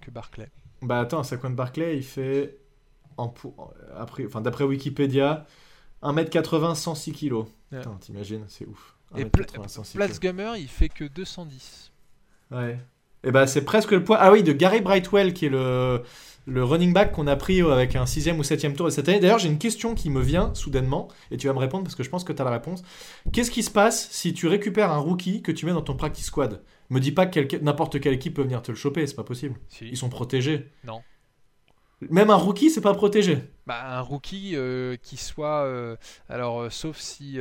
que 0.01 0.11
Barclay. 0.11 0.51
Bah 0.83 1.01
attends, 1.01 1.23
Saquon 1.23 1.51
Barclay, 1.51 1.97
il 1.97 2.05
fait, 2.05 2.59
en, 3.17 3.33
après, 3.97 4.27
enfin, 4.27 4.41
d'après 4.41 4.65
Wikipédia, 4.65 5.47
1m80, 6.03 6.75
106 6.75 7.13
kg. 7.13 7.45
T'imagines, 8.01 8.45
c'est 8.49 8.67
ouf. 8.67 8.97
Et 9.17 9.27
Platzgummer, 9.27 10.57
il 10.57 10.69
fait 10.69 10.89
que 10.89 11.05
210. 11.05 11.93
Ouais. 12.51 12.79
Et 13.25 13.31
ben 13.31 13.47
c'est 13.47 13.65
presque 13.65 13.93
le 13.93 14.03
poids. 14.03 14.19
Ah 14.21 14.33
oui, 14.33 14.43
de 14.43 14.53
Gary 14.53 14.81
Brightwell 14.81 15.33
qui 15.33 15.47
est 15.47 15.51
le 15.51 16.03
le 16.47 16.65
running 16.65 16.93
back 16.93 17.13
qu'on 17.13 17.27
a 17.27 17.37
pris 17.37 17.61
avec 17.61 17.97
un 17.97 18.07
sixième 18.07 18.39
ou 18.39 18.43
septième 18.43 18.75
tour 18.75 18.87
de 18.87 18.91
cette 18.91 19.09
année. 19.09 19.21
D'ailleurs, 19.21 19.39
j'ai 19.39 19.49
une 19.49 19.59
question 19.59 19.95
qui 19.95 20.11
me 20.11 20.21
vient 20.21 20.53
soudainement, 20.55 21.09
et 21.31 21.37
tu 21.37 21.47
vas 21.47 21.53
me 21.53 21.59
répondre 21.59 21.85
parce 21.85 21.95
que 21.95 22.03
je 22.03 22.11
pense 22.11 22.25
que 22.25 22.33
tu 22.33 22.43
as 22.43 22.45
la 22.45 22.51
réponse. 22.51 22.83
Qu'est-ce 23.33 23.51
qui 23.51 23.63
se 23.63 23.71
passe 23.71 24.09
si 24.11 24.35
tu 24.35 24.47
récupères 24.49 24.91
un 24.91 24.99
rookie 24.99 25.43
que 25.43 25.53
tu 25.53 25.67
mets 25.67 25.73
dans 25.73 25.83
ton 25.83 25.95
practice 25.95 26.27
squad? 26.27 26.63
Me 26.91 27.01
dis 27.01 27.13
pas 27.13 27.27
que 27.27 27.57
n'importe 27.63 28.01
quelle 28.01 28.15
équipe 28.15 28.35
peut 28.35 28.43
venir 28.43 28.61
te 28.61 28.71
le 28.71 28.77
choper, 28.77 29.07
c'est 29.07 29.15
pas 29.15 29.25
possible. 29.25 29.55
Ils 29.81 29.97
sont 29.97 30.09
protégés. 30.09 30.67
Non. 30.85 31.01
Même 32.11 32.31
un 32.31 32.37
rookie, 32.37 32.71
c'est 32.71 32.81
pas 32.81 32.95
protégé. 32.95 33.39
Bah, 33.67 33.77
un 33.91 34.01
rookie 34.01 34.53
euh, 34.57 34.97
qui 35.03 35.17
soit. 35.17 35.65
Euh, 35.65 35.95
alors, 36.29 36.63
euh, 36.63 36.71
sauf 36.71 36.99
si. 36.99 37.39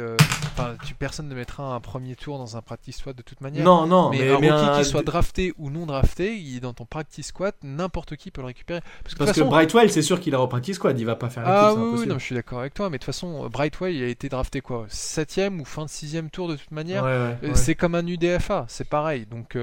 Tu, 0.86 0.94
personne 0.94 1.28
ne 1.28 1.34
mettra 1.34 1.74
un 1.74 1.80
premier 1.80 2.16
tour 2.16 2.38
dans 2.38 2.58
un 2.58 2.62
practice 2.62 2.98
squad 2.98 3.16
de 3.16 3.24
toute 3.24 3.42
manière. 3.42 3.64
Non, 3.64 3.88
non, 3.88 4.12
mais, 4.12 4.30
un 4.30 4.36
rookie 4.36 4.78
qui 4.78 4.86
soit 4.86 5.02
drafté 5.02 5.54
ou 5.58 5.72
non 5.72 5.86
drafté, 5.88 6.38
il 6.38 6.58
est 6.58 6.60
dans 6.60 6.74
ton 6.74 6.86
practice 6.86 7.28
squad, 7.28 7.56
n'importe 7.64 8.16
qui 8.18 8.30
peut 8.30 8.42
le 8.42 8.48
récupérer. 8.48 8.82
Parce 9.04 9.16
que, 9.16 9.24
Parce 9.24 9.38
que 9.38 9.42
Brightwell, 9.42 9.92
c'est 9.92 10.04
sûr 10.04 10.20
qu'il 10.20 10.36
a 10.36 10.42
au 10.42 10.48
practice 10.48 10.76
squad, 10.76 11.00
il 11.00 11.06
va 11.06 11.16
pas 11.16 11.30
faire. 11.30 11.44
Ah 11.46 11.74
oui, 11.74 12.06
non, 12.06 12.20
je 12.20 12.24
suis 12.24 12.36
d'accord 12.36 12.60
avec 12.60 12.74
toi, 12.74 12.90
mais 12.90 12.98
de 12.98 13.04
toute 13.04 13.14
façon, 13.14 13.50
Brightwell, 13.50 13.96
il 13.96 14.04
a 14.04 14.08
été 14.08 14.30
drafté 14.30 14.62
quoi 14.62 14.86
7 14.90 15.42
ou 15.60 15.66
fin 15.66 15.86
de 15.86 15.90
6 15.90 16.22
tour 16.32 16.48
de 16.48 16.56
toute 16.56 16.72
manière. 16.72 17.36
C'est 17.56 17.76
comme 17.76 17.96
un 17.96 18.06
UDFA, 18.06 18.66
c'est 18.68 18.88
pareil. 18.88 19.26
Donc 19.26 19.58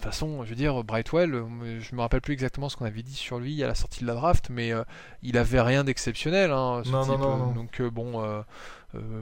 toute 0.00 0.12
façon, 0.12 0.44
je 0.44 0.50
veux 0.50 0.56
dire, 0.56 0.82
Brightwell, 0.82 1.34
euh, 1.34 1.80
je 1.80 1.94
me 1.94 2.00
rappelle 2.00 2.20
plus 2.20 2.32
exactement 2.32 2.68
ce 2.68 2.76
qu'on 2.76 2.86
avait 2.86 3.02
dit 3.02 3.14
sur 3.14 3.38
lui 3.38 3.62
à 3.62 3.66
la 3.66 3.74
sortie 3.74 4.00
de 4.00 4.06
la 4.06 4.14
draft, 4.14 4.48
mais 4.50 4.72
euh, 4.72 4.82
il 5.22 5.36
avait 5.36 5.60
rien 5.60 5.84
d'exceptionnel. 5.84 6.50
Hein, 6.50 6.82
non, 6.86 7.06
non, 7.06 7.18
non, 7.18 7.52
Donc 7.52 7.80
euh, 7.80 7.90
bon, 7.90 8.22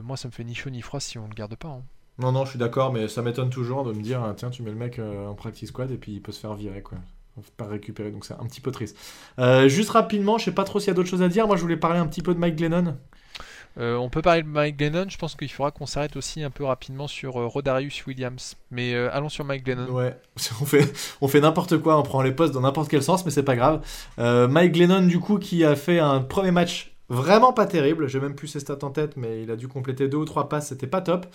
moi 0.03 0.17
ça 0.17 0.27
me 0.27 0.33
fait 0.33 0.43
ni 0.43 0.55
chaud 0.55 0.69
ni 0.69 0.81
froid 0.81 0.99
si 0.99 1.17
on 1.17 1.27
le 1.27 1.33
garde 1.33 1.55
pas. 1.55 1.67
Hein. 1.67 1.81
Non, 2.17 2.31
non, 2.31 2.45
je 2.45 2.51
suis 2.51 2.59
d'accord, 2.59 2.91
mais 2.91 3.07
ça 3.07 3.21
m'étonne 3.21 3.49
toujours 3.49 3.83
de 3.83 3.93
me 3.93 4.01
dire, 4.01 4.23
ah, 4.23 4.33
tiens, 4.35 4.49
tu 4.49 4.61
mets 4.63 4.71
le 4.71 4.77
mec 4.77 4.99
en 4.99 5.33
practice 5.35 5.69
squad 5.69 5.91
et 5.91 5.97
puis 5.97 6.13
il 6.13 6.21
peut 6.21 6.31
se 6.31 6.39
faire 6.39 6.55
virer, 6.55 6.81
quoi. 6.81 6.97
Pas 7.55 7.67
récupérer, 7.67 8.11
donc 8.11 8.25
c'est 8.25 8.33
un 8.33 8.45
petit 8.45 8.59
peu 8.59 8.71
triste. 8.71 8.97
juste 9.67 9.91
rapidement, 9.91 10.37
je 10.37 10.45
sais 10.45 10.53
pas 10.53 10.63
trop 10.63 10.79
s'il 10.79 10.89
y 10.89 10.91
a 10.91 10.93
d'autres 10.93 11.09
choses 11.09 11.21
à 11.21 11.29
dire. 11.29 11.47
Moi, 11.47 11.55
je 11.55 11.61
voulais 11.61 11.77
parler 11.77 11.99
un 11.99 12.07
petit 12.07 12.21
peu 12.21 12.33
de 12.33 12.39
Mike 12.39 12.55
Glennon. 12.55 12.97
Euh, 13.79 13.95
on 13.95 14.09
peut 14.09 14.21
parler 14.21 14.43
de 14.43 14.47
Mike 14.47 14.77
Glennon, 14.77 15.05
je 15.07 15.17
pense 15.17 15.35
qu'il 15.35 15.49
faudra 15.49 15.71
qu'on 15.71 15.85
s'arrête 15.85 16.15
aussi 16.17 16.43
un 16.43 16.49
peu 16.49 16.65
rapidement 16.65 17.07
sur 17.07 17.39
euh, 17.39 17.47
Rodarius 17.47 18.05
Williams. 18.05 18.57
Mais 18.71 18.93
euh, 18.93 19.09
allons 19.13 19.29
sur 19.29 19.45
Mike 19.45 19.63
Glennon. 19.63 19.89
Ouais, 19.89 20.17
on 21.21 21.27
fait, 21.27 21.39
n'importe 21.39 21.77
quoi, 21.77 21.97
on 21.97 22.03
prend 22.03 22.21
les 22.21 22.33
postes 22.33 22.53
dans 22.53 22.61
n'importe 22.61 22.89
quel 22.89 23.03
sens, 23.03 23.23
mais 23.25 23.31
c'est 23.31 23.43
pas 23.43 23.55
grave. 23.55 23.81
Mike 24.17 24.73
Glennon, 24.73 25.03
du 25.03 25.19
coup, 25.19 25.37
qui 25.37 25.63
a 25.63 25.75
fait 25.75 25.99
un 25.99 26.19
premier 26.19 26.51
match 26.51 26.93
vraiment 27.09 27.53
pas 27.53 27.65
terrible, 27.65 28.07
j'ai 28.07 28.19
même 28.19 28.35
plus 28.35 28.47
ses 28.47 28.59
stats 28.59 28.77
en 28.83 28.91
tête, 28.91 29.17
mais 29.17 29.41
il 29.41 29.49
a 29.49 29.55
dû 29.55 29.67
compléter 29.67 30.07
deux 30.07 30.17
ou 30.17 30.25
trois 30.25 30.47
passes, 30.47 30.67
c'était 30.67 30.87
pas 30.87 31.01
top 31.01 31.25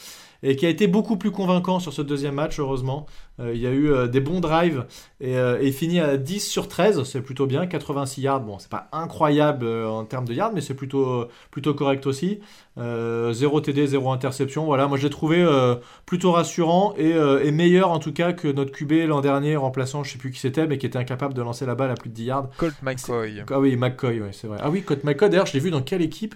et 0.44 0.56
qui 0.56 0.66
a 0.66 0.68
été 0.68 0.86
beaucoup 0.86 1.16
plus 1.16 1.30
convaincant 1.30 1.80
sur 1.80 1.92
ce 1.92 2.02
deuxième 2.02 2.34
match, 2.34 2.60
heureusement. 2.60 3.06
Euh, 3.40 3.52
il 3.52 3.60
y 3.60 3.66
a 3.66 3.70
eu 3.70 3.90
euh, 3.90 4.06
des 4.06 4.20
bons 4.20 4.38
drives 4.38 4.86
euh, 5.22 5.58
et, 5.60 5.66
il 5.68 5.72
finit 5.72 5.98
à 5.98 6.16
10 6.16 6.38
sur 6.38 6.68
13, 6.68 7.02
c'est 7.02 7.20
plutôt 7.20 7.46
bien, 7.46 7.66
86 7.66 8.20
yards. 8.20 8.40
Bon, 8.42 8.58
c'est 8.60 8.68
pas 8.68 8.88
incroyable 8.92 9.66
en 9.66 10.04
termes 10.04 10.26
de 10.26 10.34
yards, 10.34 10.52
mais 10.54 10.60
c'est 10.60 10.74
plutôt, 10.74 11.26
plutôt 11.50 11.74
correct 11.74 12.06
aussi. 12.06 12.40
0 12.76 13.60
TD, 13.60 13.86
0 13.86 14.12
interception. 14.12 14.66
Voilà, 14.66 14.86
moi 14.86 14.98
je 14.98 15.04
l'ai 15.04 15.10
trouvé 15.10 15.44
plutôt 16.06 16.32
rassurant 16.32 16.94
et, 16.96 17.50
meilleur 17.50 17.90
en 17.90 17.98
tout 17.98 18.12
cas 18.12 18.32
que 18.32 18.48
notre 18.48 18.72
QB 18.72 19.08
l'an 19.08 19.20
dernier, 19.20 19.56
remplaçant, 19.56 20.04
je 20.04 20.12
sais 20.12 20.18
plus 20.18 20.30
qui 20.30 20.40
c'était, 20.40 20.66
mais 20.66 20.78
qui 20.78 20.86
était 20.86 20.98
incapable 20.98 21.34
de 21.34 21.42
lancer 21.42 21.66
la 21.66 21.74
balle 21.74 21.90
à 21.90 21.94
plus 21.94 22.10
de 22.10 22.14
10 22.14 22.24
yards. 22.24 22.50
Colt 22.58 22.74
McCoy. 22.82 23.42
Ah 23.50 23.58
oui, 23.58 23.76
McCoy, 23.76 24.22
c'est 24.32 24.46
vrai. 24.46 24.58
Ah 24.60 24.70
oui, 24.70 24.82
Colt 24.82 25.04
McCoy, 25.04 25.30
d'ailleurs, 25.30 25.46
je 25.46 25.54
l'ai 25.54 25.60
vu 25.60 25.70
dans 25.70 25.82
quelle 25.82 26.02
équipe? 26.02 26.34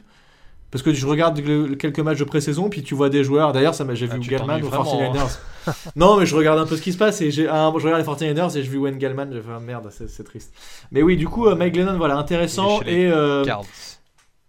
Parce 0.70 0.82
que 0.82 0.92
je 0.92 1.06
regarde 1.06 1.40
quelques 1.78 2.00
matchs 2.00 2.18
de 2.18 2.24
pré-saison, 2.24 2.68
puis 2.68 2.82
tu 2.82 2.94
vois 2.94 3.08
des 3.08 3.24
joueurs. 3.24 3.52
D'ailleurs, 3.52 3.74
ça 3.74 3.86
j'ai 3.94 4.06
vu 4.06 4.20
ah, 4.22 4.28
Gallman 4.28 4.60
aux 4.62 4.68
49ers. 4.68 5.18
Hein. 5.66 5.72
non, 5.96 6.16
mais 6.16 6.26
je 6.26 6.36
regarde 6.36 6.58
un 6.58 6.66
peu 6.66 6.76
ce 6.76 6.82
qui 6.82 6.92
se 6.92 6.98
passe 6.98 7.20
et 7.22 7.30
j'ai, 7.30 7.48
ah, 7.48 7.72
je 7.76 7.84
regarde 7.84 8.04
les 8.04 8.32
49ers 8.32 8.56
et 8.56 8.62
je 8.62 8.70
vu 8.70 8.78
Wayne 8.78 8.98
Gallman. 8.98 9.28
J'ai 9.32 9.40
fait 9.40 9.48
ah, 9.54 9.60
merde, 9.60 9.90
c'est, 9.90 10.24
triste. 10.24 10.52
Mais 10.92 11.02
oui, 11.02 11.16
du 11.16 11.26
coup, 11.26 11.46
euh, 11.46 11.54
Mike 11.54 11.74
Glennon, 11.74 11.96
voilà, 11.96 12.16
intéressant 12.16 12.82
et. 12.82 13.06
Euh, 13.06 13.44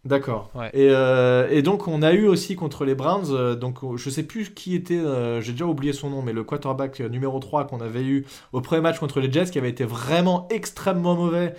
D'accord. 0.05 0.49
Euh, 0.75 1.49
et, 1.49 1.61
donc 1.61 1.87
on 1.89 2.01
a 2.01 2.13
eu 2.13 2.25
aussi 2.25 2.55
contre 2.55 2.85
les 2.85 2.95
Browns, 2.95 3.55
donc 3.55 3.79
je 3.97 4.09
sais 4.09 4.23
plus 4.23 4.53
qui 4.53 4.73
était, 4.73 5.01
j'ai 5.41 5.51
déjà 5.51 5.65
oublié 5.65 5.91
son 5.91 6.09
nom, 6.09 6.21
mais 6.21 6.31
le 6.31 6.43
quarterback 6.45 7.01
numéro 7.01 7.37
3 7.39 7.67
qu'on 7.67 7.81
avait 7.81 8.03
eu 8.03 8.25
au 8.53 8.61
premier 8.61 8.81
match 8.81 8.97
contre 8.97 9.19
les 9.19 9.29
Jets, 9.29 9.51
qui 9.51 9.57
avait 9.57 9.69
été 9.69 9.83
vraiment 9.83 10.47
extrêmement 10.49 11.15
mauvais 11.15 11.53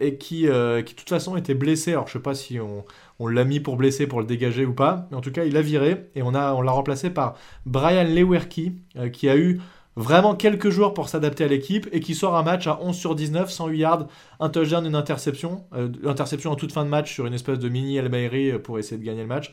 et 0.00 0.16
qui, 0.18 0.42
qui 0.42 0.46
de 0.46 0.94
toute 0.96 1.08
façon 1.08 1.36
était 1.36 1.54
blessé. 1.54 1.92
Alors 1.92 2.06
je 2.06 2.12
sais 2.12 2.20
pas 2.20 2.34
si 2.34 2.60
on, 2.60 2.84
on 3.18 3.28
l'a 3.28 3.44
mis 3.44 3.60
pour 3.60 3.76
blesser, 3.76 4.06
pour 4.06 4.20
le 4.20 4.26
dégager 4.26 4.64
ou 4.64 4.72
pas. 4.72 5.06
Mais 5.10 5.16
en 5.16 5.20
tout 5.20 5.30
cas, 5.30 5.44
il 5.44 5.56
a 5.56 5.62
viré 5.62 6.06
et 6.14 6.22
on, 6.22 6.34
a, 6.34 6.52
on 6.54 6.62
l'a 6.62 6.72
remplacé 6.72 7.10
par 7.10 7.36
Brian 7.66 8.04
Lewerke, 8.04 8.72
euh, 8.96 9.08
qui 9.08 9.28
a 9.28 9.36
eu 9.36 9.60
vraiment 9.96 10.34
quelques 10.34 10.70
jours 10.70 10.94
pour 10.94 11.08
s'adapter 11.08 11.44
à 11.44 11.48
l'équipe 11.48 11.88
et 11.92 12.00
qui 12.00 12.14
sort 12.14 12.36
un 12.36 12.42
match 12.42 12.66
à 12.66 12.80
11 12.80 12.96
sur 12.96 13.14
19, 13.14 13.50
108 13.50 13.78
yards, 13.78 14.06
un 14.40 14.48
touchdown, 14.48 14.86
une 14.86 14.94
interception. 14.94 15.64
Euh, 15.74 15.88
interception 16.06 16.50
en 16.50 16.56
toute 16.56 16.72
fin 16.72 16.84
de 16.84 16.90
match 16.90 17.12
sur 17.12 17.26
une 17.26 17.34
espèce 17.34 17.58
de 17.58 17.68
mini 17.68 17.96
El 17.96 18.12
euh, 18.14 18.58
pour 18.58 18.78
essayer 18.78 18.98
de 18.98 19.04
gagner 19.04 19.22
le 19.22 19.28
match. 19.28 19.52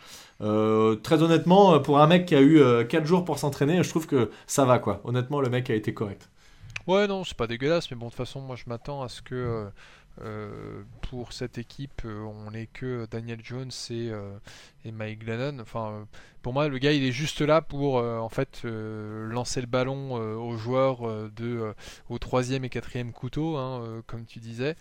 très 1.03 1.23
honnêtement, 1.23 1.79
pour 1.79 1.99
un 1.99 2.07
mec 2.07 2.25
qui 2.25 2.35
a 2.35 2.41
eu 2.41 2.61
4 2.87 3.05
jours 3.05 3.25
pour 3.25 3.39
s'entraîner, 3.39 3.83
je 3.83 3.89
trouve 3.89 4.07
que 4.07 4.29
ça 4.47 4.65
va 4.65 4.79
quoi. 4.79 5.01
Honnêtement, 5.03 5.41
le 5.41 5.49
mec 5.49 5.69
a 5.69 5.75
été 5.75 5.93
correct. 5.93 6.29
Ouais, 6.87 7.07
non, 7.07 7.23
c'est 7.23 7.37
pas 7.37 7.45
dégueulasse, 7.47 7.91
mais 7.91 7.97
bon, 7.97 8.07
de 8.07 8.11
toute 8.11 8.17
façon, 8.17 8.41
moi 8.41 8.55
je 8.55 8.63
m'attends 8.65 9.03
à 9.03 9.09
ce 9.09 9.21
que 9.21 9.69
euh, 10.21 10.83
pour 11.09 11.33
cette 11.33 11.57
équipe, 11.57 12.01
euh, 12.05 12.21
on 12.21 12.51
n'est 12.51 12.67
que 12.67 13.07
Daniel 13.09 13.39
Jones 13.43 13.71
et, 13.89 14.09
euh, 14.11 14.37
Mike 14.85 15.19
Glennon. 15.19 15.59
Enfin, 15.59 16.07
pour 16.41 16.53
moi, 16.53 16.67
le 16.67 16.77
gars, 16.77 16.91
il 16.91 17.03
est 17.03 17.11
juste 17.11 17.41
là 17.41 17.61
pour 17.61 17.95
en 17.95 18.29
fait 18.29 18.63
lancer 18.63 19.61
le 19.61 19.67
ballon 19.67 20.13
aux 20.13 20.57
joueurs 20.57 21.29
de 21.31 21.73
au 22.09 22.17
troisième 22.17 22.65
et 22.65 22.69
quatrième 22.69 23.11
couteau, 23.13 23.57
hein, 23.57 24.01
comme 24.07 24.25
tu 24.25 24.39
disais. 24.39 24.75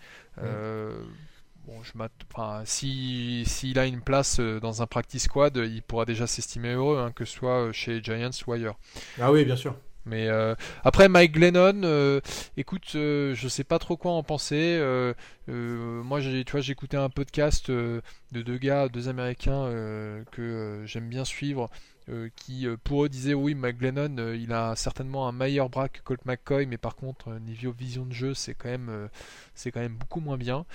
Bon, 1.67 1.83
je 1.83 1.91
enfin, 2.33 2.63
si 2.65 3.43
s'il 3.45 3.77
a 3.77 3.85
une 3.85 4.01
place 4.01 4.39
dans 4.39 4.81
un 4.81 4.87
practice 4.87 5.23
squad, 5.25 5.55
il 5.57 5.83
pourra 5.83 6.05
déjà 6.05 6.25
s'estimer 6.25 6.73
heureux, 6.73 6.97
hein, 6.97 7.11
que 7.11 7.23
ce 7.23 7.33
soit 7.33 7.71
chez 7.71 8.01
Giants 8.01 8.31
ou 8.47 8.53
ailleurs. 8.53 8.79
Ah 9.19 9.31
oui, 9.31 9.45
bien 9.45 9.55
sûr. 9.55 9.75
Mais 10.05 10.27
euh, 10.27 10.55
après 10.83 11.09
Mike 11.09 11.33
Glennon, 11.33 11.83
euh, 11.83 12.21
écoute, 12.57 12.93
euh, 12.95 13.35
je 13.35 13.47
sais 13.47 13.63
pas 13.63 13.79
trop 13.79 13.97
quoi 13.97 14.11
en 14.13 14.23
penser. 14.23 14.79
moi, 15.47 16.19
j'ai, 16.19 16.43
tu 16.43 16.51
vois, 16.53 16.61
écouté 16.67 16.97
un 16.97 17.09
podcast 17.09 17.69
de 17.69 18.01
deux 18.31 18.57
gars, 18.57 18.87
deux 18.87 19.09
Américains 19.09 19.69
que 20.31 20.83
j'aime 20.85 21.09
bien 21.09 21.25
suivre, 21.25 21.69
qui 22.35 22.67
pour 22.83 23.05
eux 23.05 23.09
disaient 23.09 23.33
oui, 23.33 23.53
Mike 23.55 23.77
Glennon, 23.77 24.33
il 24.33 24.51
a 24.53 24.75
certainement 24.75 25.27
un 25.27 25.31
meilleur 25.31 25.69
bras 25.69 25.89
que 25.89 26.01
Colt 26.01 26.25
McCoy, 26.25 26.65
mais 26.65 26.77
par 26.77 26.95
contre 26.95 27.31
niveau 27.39 27.71
vision 27.71 28.05
de 28.05 28.13
jeu, 28.13 28.33
c'est 28.33 28.55
quand 28.55 28.69
même, 28.69 29.09
c'est 29.53 29.71
quand 29.71 29.81
même 29.81 29.95
beaucoup 29.95 30.19
moins 30.19 30.37
bien. 30.37 30.65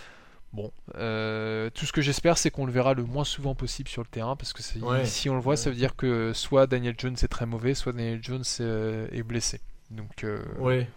Bon, 0.57 0.73
euh, 0.97 1.69
tout 1.75 1.85
ce 1.85 1.93
que 1.93 2.01
j'espère, 2.01 2.39
c'est 2.39 2.51
qu'on 2.51 2.65
le 2.65 2.73
verra 2.73 2.95
le 2.95 3.05
moins 3.05 3.25
souvent 3.25 3.55
possible 3.55 3.91
sur 3.91 4.01
le 4.01 4.09
terrain, 4.09 4.37
parce 4.37 4.55
que 4.55 4.63
si 4.63 5.29
on 5.29 5.35
le 5.35 5.41
voit, 5.41 5.55
ça 5.55 5.69
veut 5.69 5.77
dire 5.77 5.97
que 5.97 6.33
soit 6.33 6.67
Daniel 6.67 6.95
Jones 6.97 7.17
est 7.23 7.29
très 7.29 7.45
mauvais, 7.45 7.75
soit 7.75 7.93
Daniel 7.93 8.21
Jones 8.23 8.43
euh, 8.61 9.07
est, 9.13 9.23
blessé. 9.23 9.61
Donc 9.91 10.25
euh, 10.25 10.43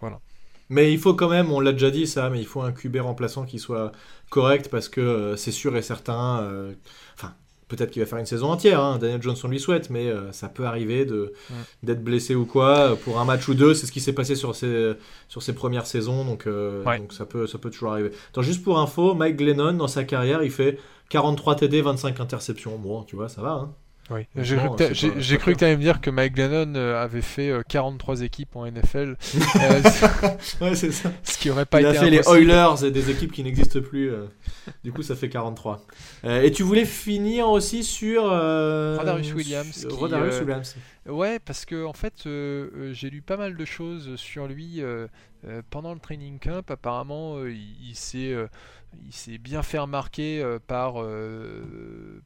voilà. 0.00 0.18
Mais 0.70 0.94
il 0.94 0.98
faut 0.98 1.12
quand 1.12 1.28
même, 1.28 1.52
on 1.52 1.60
l'a 1.60 1.72
déjà 1.72 1.90
dit 1.90 2.06
ça, 2.06 2.30
mais 2.30 2.40
il 2.40 2.46
faut 2.46 2.62
un 2.62 2.72
QB 2.72 2.96
remplaçant 3.02 3.44
qui 3.44 3.58
soit 3.58 3.92
correct 4.30 4.70
parce 4.70 4.88
que 4.88 5.34
c'est 5.36 5.52
sûr 5.52 5.76
et 5.76 5.82
certain. 5.82 6.72
Enfin, 7.16 7.34
peut-être 7.70 7.90
qu'il 7.90 8.02
va 8.02 8.06
faire 8.06 8.18
une 8.18 8.26
saison 8.26 8.50
entière. 8.50 8.80
Hein. 8.80 8.98
Daniel 8.98 9.22
Johnson 9.22 9.48
lui 9.48 9.60
souhaite, 9.60 9.88
mais 9.88 10.08
euh, 10.08 10.30
ça 10.32 10.48
peut 10.48 10.64
arriver 10.64 11.06
de, 11.06 11.32
d'être 11.82 12.04
blessé 12.04 12.34
ou 12.34 12.44
quoi 12.44 12.96
pour 12.96 13.18
un 13.18 13.24
match 13.24 13.48
ou 13.48 13.54
deux. 13.54 13.72
C'est 13.72 13.86
ce 13.86 13.92
qui 13.92 14.00
s'est 14.00 14.12
passé 14.12 14.34
sur 14.34 14.54
ses, 14.54 14.92
sur 15.28 15.42
ses 15.42 15.54
premières 15.54 15.86
saisons, 15.86 16.24
donc, 16.24 16.46
euh, 16.46 16.84
donc 16.98 17.12
ça, 17.12 17.24
peut, 17.24 17.46
ça 17.46 17.58
peut 17.58 17.70
toujours 17.70 17.92
arriver. 17.92 18.10
juste 18.40 18.62
pour 18.62 18.78
info, 18.78 19.14
Mike 19.14 19.36
Glennon, 19.36 19.74
dans 19.74 19.88
sa 19.88 20.04
carrière, 20.04 20.42
il 20.42 20.50
fait 20.50 20.78
43 21.08 21.56
TD, 21.56 21.80
25 21.80 22.20
interceptions. 22.20 22.76
Bon, 22.76 23.04
tu 23.04 23.16
vois, 23.16 23.28
ça 23.28 23.40
va. 23.40 23.52
Hein. 23.52 23.74
Oui. 24.10 24.26
J'ai 24.36 25.38
cru 25.38 25.52
que 25.54 25.58
tu 25.58 25.64
allais 25.64 25.76
me 25.76 25.82
dire 25.82 26.00
que 26.00 26.10
Mike 26.10 26.34
Glennon 26.34 26.74
euh, 26.74 27.02
avait 27.02 27.22
fait 27.22 27.52
43 27.68 28.22
équipes 28.22 28.56
en 28.56 28.66
NFL. 28.66 29.16
ouais, 30.60 30.74
c'est 30.74 30.90
ça. 30.90 31.12
Ce 31.22 31.38
qui 31.38 31.50
aurait 31.50 31.66
pas 31.66 31.80
Il 31.80 31.86
été. 31.86 31.94
Il 31.94 31.98
a 31.98 32.04
fait 32.04 32.10
les 32.10 32.28
Oilers 32.28 32.84
et 32.84 32.90
des 32.90 33.10
équipes 33.10 33.32
qui 33.32 33.42
n'existent 33.44 33.80
plus. 33.80 34.10
Du 34.84 34.92
coup, 34.92 35.02
ça 35.02 35.14
fait 35.14 35.28
43. 35.28 35.84
Euh, 36.24 36.42
et 36.42 36.50
tu 36.50 36.62
voulais 36.62 36.84
finir 36.84 37.48
aussi 37.48 37.84
sur. 37.84 38.30
Euh, 38.30 38.96
Rodarius 38.98 39.34
Williams. 39.34 39.86
Qui, 39.88 39.94
euh, 39.94 40.40
Williams. 40.40 40.76
Ouais, 41.06 41.38
parce 41.38 41.64
que 41.64 41.84
en 41.84 41.92
fait, 41.92 42.26
j'ai 42.92 43.10
lu 43.10 43.22
pas 43.22 43.36
mal 43.36 43.56
de 43.56 43.64
choses 43.64 44.16
sur 44.16 44.46
lui 44.46 44.82
pendant 45.70 45.94
le 45.94 46.00
training 46.00 46.38
camp. 46.38 46.68
Apparemment, 46.70 47.44
il, 47.46 47.94
s'est. 47.94 48.34
il 49.06 49.12
s'est 49.12 49.38
bien 49.38 49.62
fait 49.62 49.78
remarquer 49.78 50.44
par, 50.66 51.04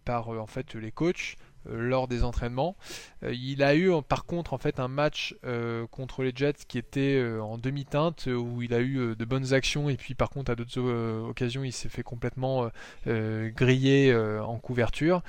par 0.05 0.29
en 0.29 0.47
fait 0.47 0.75
les 0.75 0.91
coachs 0.91 1.37
euh, 1.37 1.44
lors 1.67 2.09
des 2.09 2.25
entraînements. 2.25 2.77
Euh, 3.23 3.35
il 3.35 3.63
a 3.63 3.75
eu 3.75 3.91
par 4.07 4.25
contre 4.25 4.53
en 4.53 4.59
fait 4.59 4.81
un 4.81 4.89
match 4.89 5.35
euh, 5.45 5.87
contre 5.91 6.23
les 6.23 6.33
Jets 6.35 6.65
qui 6.67 6.79
était 6.79 7.23
en 7.41 7.59
demi-teinte 7.59 8.27
où 8.27 8.63
il 8.63 8.75
a 8.75 8.81
eu 8.81 9.15
de 9.17 9.25
bonnes 9.25 9.53
actions 9.53 9.89
et 9.89 9.97
puis 9.97 10.15
par 10.15 10.31
contre 10.31 10.51
à 10.51 10.55
d'autres 10.55 10.81
occasions 11.29 11.65
il 11.65 11.73
s'est 11.73 11.89
fait 11.89 12.03
complètement 12.03 12.71
griller 13.07 14.15
en 14.15 14.57
couverture. 14.59 15.23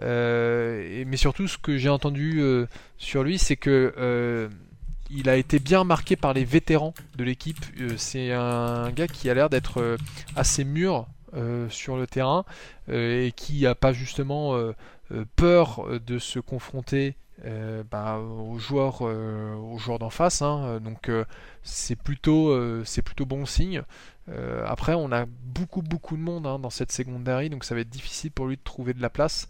mais 0.00 1.16
surtout 1.16 1.48
ce 1.48 1.58
que 1.58 1.76
j'ai 1.76 1.88
entendu 1.88 2.42
sur 2.98 3.22
lui 3.22 3.38
c'est 3.38 3.56
que 3.56 4.48
il 5.10 5.28
a 5.28 5.36
été 5.36 5.58
bien 5.58 5.84
marqué 5.84 6.16
par 6.16 6.32
les 6.32 6.44
vétérans 6.44 6.94
de 7.16 7.24
l'équipe. 7.24 7.64
c'est 7.96 8.32
un 8.32 8.90
gars 8.90 9.08
qui 9.08 9.30
a 9.30 9.34
l'air 9.34 9.50
d'être 9.50 9.96
assez 10.34 10.64
mûr 10.64 11.06
sur 11.68 11.96
le 11.96 12.06
terrain 12.06 12.44
et 12.90 13.32
qui 13.36 13.62
n'a 13.62 13.74
pas 13.74 13.92
justement 13.92 14.56
peur 15.36 15.86
de 16.04 16.18
se 16.18 16.38
confronter 16.38 17.16
bah, 17.90 18.18
aux 18.18 18.58
joueurs, 18.58 19.02
aux 19.02 19.78
joueurs 19.78 19.98
d'en 19.98 20.10
face. 20.10 20.42
Hein. 20.42 20.80
donc 20.80 21.10
c'est 21.62 21.96
plutôt, 21.96 22.84
c'est 22.84 23.02
plutôt 23.02 23.26
bon 23.26 23.46
signe. 23.46 23.82
après, 24.66 24.94
on 24.94 25.12
a 25.12 25.26
beaucoup 25.26 25.82
beaucoup 25.82 26.16
de 26.16 26.22
monde 26.22 26.46
hein, 26.46 26.58
dans 26.58 26.70
cette 26.70 26.92
secondary, 26.92 27.50
donc 27.50 27.64
ça 27.64 27.74
va 27.74 27.82
être 27.82 27.90
difficile 27.90 28.32
pour 28.32 28.46
lui 28.46 28.56
de 28.56 28.62
trouver 28.62 28.94
de 28.94 29.02
la 29.02 29.10
place. 29.10 29.48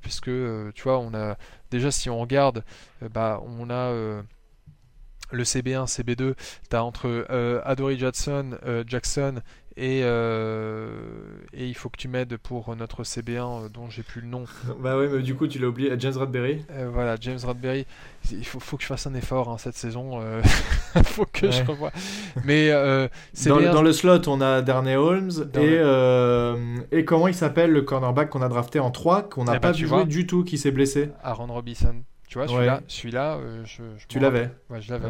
puisque 0.00 0.30
tu 0.74 0.82
vois, 0.82 0.98
on 0.98 1.14
a 1.14 1.36
déjà 1.70 1.90
si 1.90 2.08
on 2.08 2.18
regarde, 2.18 2.64
bah, 3.12 3.42
on 3.44 3.70
a 3.70 4.22
le 5.30 5.44
CB1, 5.44 5.86
CB2, 5.86 6.34
tu 6.70 6.76
as 6.76 6.84
entre 6.84 7.26
euh, 7.30 7.60
Adory 7.64 7.98
Jackson, 7.98 8.58
euh, 8.64 8.84
Jackson 8.86 9.40
et, 9.78 10.00
euh, 10.02 10.90
et 11.52 11.68
il 11.68 11.74
faut 11.74 11.88
que 11.88 11.96
tu 11.96 12.08
m'aides 12.08 12.36
pour 12.36 12.74
notre 12.74 13.04
CB1 13.04 13.70
dont 13.70 13.88
j'ai 13.88 14.02
plus 14.02 14.20
le 14.20 14.26
nom. 14.26 14.44
bah 14.80 14.98
oui, 14.98 15.06
mais 15.10 15.22
du 15.22 15.36
coup 15.36 15.46
tu 15.46 15.60
l'as 15.60 15.68
oublié, 15.68 15.92
James 15.98 16.16
Radberry. 16.16 16.64
voilà, 16.92 17.16
James 17.20 17.38
Radberry. 17.44 17.86
Il 18.32 18.44
faut, 18.44 18.58
faut, 18.58 18.76
que 18.76 18.82
je 18.82 18.88
fasse 18.88 19.06
un 19.06 19.14
effort 19.14 19.48
hein, 19.48 19.56
cette 19.56 19.76
saison. 19.76 20.20
Il 20.96 21.04
faut 21.04 21.26
que 21.32 21.50
je 21.50 21.62
revoie. 21.62 21.92
Mais 22.44 22.70
dans, 23.46 23.60
dans, 23.60 23.82
le 23.82 23.92
slot, 23.92 24.28
on 24.28 24.40
a 24.40 24.62
Darnay 24.62 24.96
Holmes 24.96 25.50
et, 25.54 25.78
et 26.90 27.04
comment 27.04 27.28
il 27.28 27.34
s'appelle 27.34 27.70
le 27.70 27.82
cornerback 27.82 28.30
qu'on 28.30 28.42
a 28.42 28.48
drafté 28.48 28.80
en 28.80 28.90
3 28.90 29.28
qu'on 29.28 29.44
n'a 29.44 29.52
eh 29.52 29.54
ben, 29.54 29.60
pas 29.60 29.72
vu 29.72 29.86
jouer 29.86 30.04
du 30.04 30.26
tout, 30.26 30.42
qui 30.42 30.58
s'est 30.58 30.72
blessé? 30.72 31.10
Aaron 31.22 31.46
Robinson. 31.46 31.94
Tu 32.28 32.36
vois, 32.36 32.46
celui-là, 32.46 32.82
celui-là 32.88 33.36
euh, 33.36 33.64
je, 33.64 33.82
Tu 34.06 34.18
l'avais 34.18 34.50
Ouais, 34.68 34.82
je 34.82 34.92
l'avais. 34.92 35.08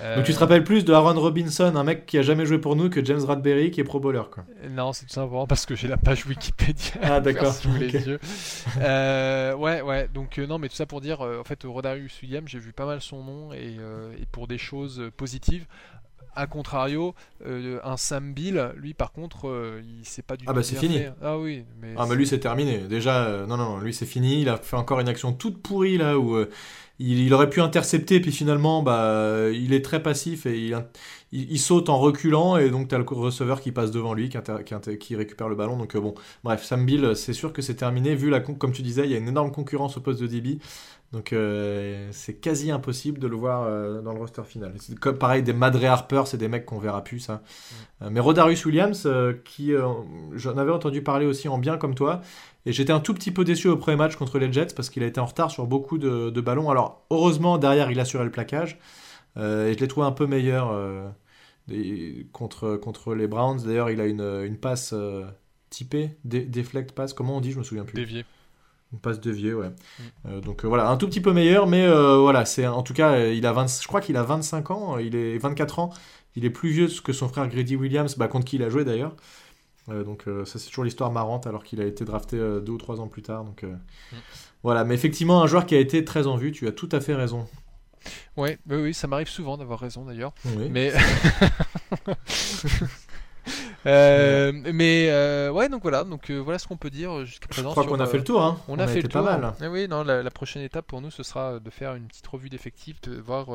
Euh, 0.00 0.16
Donc 0.16 0.24
tu 0.24 0.34
te 0.34 0.38
rappelles 0.40 0.64
plus 0.64 0.84
de 0.84 0.92
Aaron 0.92 1.18
Robinson, 1.20 1.76
un 1.76 1.84
mec 1.84 2.04
qui 2.04 2.18
a 2.18 2.22
jamais 2.22 2.46
joué 2.46 2.58
pour 2.58 2.74
nous, 2.74 2.90
que 2.90 3.04
James 3.04 3.22
Radberry, 3.24 3.70
qui 3.70 3.80
est 3.80 3.84
pro 3.84 4.00
bowler, 4.00 4.22
quoi. 4.28 4.44
Non, 4.68 4.92
c'est 4.92 5.06
tout 5.06 5.12
simplement 5.12 5.46
parce 5.46 5.66
que 5.66 5.76
j'ai 5.76 5.86
la 5.86 5.98
page 5.98 6.26
Wikipédia. 6.26 6.94
Ah, 7.00 7.20
d'accord. 7.20 7.54
les 7.78 7.92
yeux. 7.92 8.18
Euh, 8.80 9.54
ouais, 9.54 9.82
ouais. 9.82 10.08
Donc, 10.12 10.38
non, 10.38 10.58
mais 10.58 10.68
tout 10.68 10.74
ça 10.74 10.86
pour 10.86 11.00
dire, 11.00 11.20
en 11.20 11.44
fait, 11.44 11.62
Rodarius 11.64 12.20
Williams, 12.22 12.48
j'ai 12.48 12.58
vu 12.58 12.72
pas 12.72 12.86
mal 12.86 13.00
son 13.00 13.22
nom 13.22 13.52
et, 13.52 13.76
et 14.20 14.26
pour 14.32 14.48
des 14.48 14.58
choses 14.58 15.10
positives. 15.16 15.66
A 16.34 16.46
contrario, 16.46 17.14
euh, 17.46 17.78
un 17.84 17.98
Sam 17.98 18.32
Bill, 18.32 18.72
lui 18.76 18.94
par 18.94 19.12
contre, 19.12 19.48
euh, 19.48 19.82
il 19.84 20.06
sait 20.06 20.22
pas 20.22 20.36
du 20.36 20.44
ah 20.46 20.46
tout. 20.46 20.50
Ah 20.52 20.54
bah 20.54 20.62
c'est 20.62 20.76
fini. 20.76 21.00
Ah 21.20 21.38
oui. 21.38 21.64
Mais 21.80 21.94
ah 21.96 22.06
mais 22.08 22.14
lui 22.14 22.26
c'est 22.26 22.40
terminé. 22.40 22.78
Déjà, 22.78 23.26
euh, 23.26 23.46
non, 23.46 23.58
non, 23.58 23.78
lui 23.78 23.92
c'est 23.92 24.06
fini. 24.06 24.40
Il 24.40 24.48
a 24.48 24.56
fait 24.56 24.76
encore 24.76 25.00
une 25.00 25.08
action 25.08 25.34
toute 25.34 25.60
pourrie 25.60 25.98
là 25.98 26.18
où 26.18 26.42
il, 26.98 27.34
aurait 27.34 27.50
pu 27.50 27.60
intercepter, 27.60 28.20
puis 28.20 28.32
finalement, 28.32 28.82
bah, 28.82 29.50
il 29.52 29.74
est 29.74 29.84
très 29.84 30.02
passif 30.02 30.46
et 30.46 30.58
il, 30.58 30.84
il, 31.32 31.58
saute 31.58 31.88
en 31.88 31.98
reculant 31.98 32.56
et 32.56 32.70
donc 32.70 32.88
tu 32.88 32.94
as 32.94 32.98
le 32.98 33.04
receveur 33.04 33.60
qui 33.60 33.72
passe 33.72 33.90
devant 33.90 34.14
lui, 34.14 34.30
qui, 34.30 34.38
qui, 34.98 35.16
récupère 35.16 35.48
le 35.48 35.56
ballon. 35.56 35.76
Donc 35.76 35.94
bon, 35.96 36.14
bref, 36.44 36.64
Sam 36.64 36.86
Bill, 36.86 37.14
c'est 37.14 37.34
sûr 37.34 37.52
que 37.52 37.60
c'est 37.60 37.74
terminé. 37.74 38.14
Vu 38.14 38.30
la, 38.30 38.40
comme 38.40 38.72
tu 38.72 38.80
disais, 38.80 39.04
il 39.04 39.10
y 39.10 39.14
a 39.14 39.18
une 39.18 39.28
énorme 39.28 39.52
concurrence 39.52 39.98
au 39.98 40.00
poste 40.00 40.20
de 40.22 40.26
DB. 40.26 40.60
Donc 41.12 41.34
euh, 41.34 42.08
c'est 42.10 42.40
quasi 42.40 42.70
impossible 42.70 43.18
de 43.18 43.28
le 43.28 43.36
voir 43.36 43.64
euh, 43.64 44.00
dans 44.00 44.12
le 44.12 44.18
roster 44.18 44.44
final. 44.44 44.74
Comme 44.98 45.18
pareil 45.18 45.42
des 45.42 45.52
Madre 45.52 45.84
Harper, 45.84 46.22
c'est 46.24 46.38
des 46.38 46.48
mecs 46.48 46.64
qu'on 46.64 46.78
verra 46.78 47.04
plus 47.04 47.20
ça. 47.20 47.34
Mm. 47.34 47.40
Euh, 48.04 48.08
mais 48.10 48.20
Rodarius 48.20 48.64
Williams, 48.64 49.06
qui 49.44 49.72
j'en 50.32 50.56
avais 50.56 50.72
entendu 50.72 51.02
parler 51.02 51.26
aussi 51.26 51.48
en 51.48 51.58
bien 51.58 51.76
comme 51.76 51.94
toi, 51.94 52.22
et 52.64 52.72
j'étais 52.72 52.92
un 52.92 53.00
tout 53.00 53.12
petit 53.12 53.30
peu 53.30 53.44
déçu 53.44 53.68
au 53.68 53.76
premier 53.76 53.96
match 53.96 54.16
contre 54.16 54.38
les 54.38 54.50
Jets 54.50 54.74
parce 54.74 54.88
qu'il 54.88 55.02
a 55.02 55.06
été 55.06 55.20
en 55.20 55.26
retard 55.26 55.50
sur 55.50 55.66
beaucoup 55.66 55.98
de, 55.98 56.40
ballons. 56.40 56.70
Alors 56.70 57.04
heureusement 57.10 57.58
derrière 57.58 57.90
il 57.90 58.00
assurait 58.00 58.24
le 58.24 58.30
plaquage 58.30 58.78
et 59.36 59.72
je 59.74 59.78
l'ai 59.78 59.88
trouvé 59.88 60.06
un 60.06 60.12
peu 60.12 60.26
meilleur 60.26 60.74
contre 62.32 62.76
contre 62.76 63.14
les 63.14 63.26
Browns. 63.26 63.62
D'ailleurs 63.64 63.90
il 63.90 64.00
a 64.00 64.06
une, 64.06 64.22
une 64.22 64.56
passe 64.56 64.94
typée, 65.68 66.10
deflect 66.24 66.92
pass, 66.92 67.12
comment 67.12 67.36
on 67.36 67.40
dit, 67.42 67.52
je 67.52 67.58
me 67.58 67.64
souviens 67.64 67.84
plus. 67.84 67.96
Dévié. 67.96 68.24
Une 68.92 68.98
passe 68.98 69.20
de 69.20 69.30
vieux, 69.30 69.56
ouais. 69.56 69.68
Mm. 69.68 70.02
Euh, 70.26 70.40
donc 70.40 70.64
euh, 70.64 70.68
voilà, 70.68 70.88
un 70.88 70.96
tout 70.96 71.06
petit 71.06 71.20
peu 71.20 71.32
meilleur, 71.32 71.66
mais 71.66 71.86
euh, 71.86 72.18
voilà, 72.18 72.44
c'est 72.44 72.66
en 72.66 72.82
tout 72.82 72.94
cas, 72.94 73.26
il 73.26 73.46
a 73.46 73.52
20, 73.52 73.80
je 73.80 73.86
crois 73.86 74.00
qu'il 74.00 74.16
a 74.16 74.22
25 74.22 74.70
ans, 74.70 74.98
il 74.98 75.16
est 75.16 75.38
24 75.38 75.78
ans, 75.78 75.90
il 76.36 76.44
est 76.44 76.50
plus 76.50 76.70
vieux 76.70 76.88
que 77.02 77.12
son 77.12 77.28
frère 77.28 77.48
Grady 77.48 77.76
Williams, 77.76 78.16
bah, 78.16 78.28
contre 78.28 78.44
qui 78.44 78.56
il 78.56 78.62
a 78.62 78.68
joué 78.68 78.84
d'ailleurs. 78.84 79.14
donc 79.88 80.24
ça 80.44 80.58
c'est 80.58 80.68
toujours 80.68 80.84
l'histoire 80.84 81.10
marrante 81.10 81.46
alors 81.46 81.64
qu'il 81.64 81.80
a 81.80 81.84
été 81.84 82.04
drafté 82.04 82.36
deux 82.36 82.72
ou 82.72 82.78
trois 82.78 83.00
ans 83.00 83.08
plus 83.08 83.22
tard. 83.22 83.44
Donc 83.44 83.62
mm. 83.62 84.16
voilà, 84.62 84.84
mais 84.84 84.94
effectivement 84.94 85.42
un 85.42 85.46
joueur 85.46 85.66
qui 85.66 85.74
a 85.74 85.78
été 85.78 86.04
très 86.04 86.26
en 86.26 86.36
vue, 86.36 86.52
tu 86.52 86.66
as 86.68 86.72
tout 86.72 86.88
à 86.92 87.00
fait 87.00 87.14
raison. 87.14 87.46
Ouais, 88.36 88.58
oui, 88.68 88.76
oui, 88.76 88.94
ça 88.94 89.06
m'arrive 89.06 89.28
souvent 89.28 89.56
d'avoir 89.56 89.78
raison 89.78 90.04
d'ailleurs. 90.04 90.34
Mais 90.70 90.92
Euh, 93.86 94.52
mais 94.72 95.08
euh, 95.10 95.50
ouais, 95.50 95.68
donc 95.68 95.82
voilà, 95.82 96.04
donc 96.04 96.30
euh, 96.30 96.38
voilà 96.38 96.58
ce 96.58 96.68
qu'on 96.68 96.76
peut 96.76 96.90
dire 96.90 97.24
jusqu'à 97.24 97.48
présent. 97.48 97.70
Je 97.70 97.72
crois 97.72 97.86
qu'on 97.86 98.00
a 98.00 98.06
fait 98.06 98.18
le 98.18 98.24
tour. 98.24 98.42
Hein. 98.42 98.58
On, 98.68 98.78
a, 98.78 98.86
fait 98.86 99.02
le 99.02 99.08
tour. 99.08 99.24
Pas 99.24 99.38
mal. 99.38 99.54
Eh 99.62 99.66
oui, 99.66 99.88
non, 99.88 100.04
la, 100.04 100.30
prochaine 100.30 100.62
étape 100.62 100.86
pour 100.86 101.00
nous, 101.00 101.10
ce 101.10 101.22
sera 101.22 101.58
de 101.58 101.70
faire 101.70 101.94
une 101.94 102.06
petite 102.06 102.26
revue 102.26 102.48
d'effectifs, 102.48 103.00
de 103.02 103.20
voir 103.20 103.46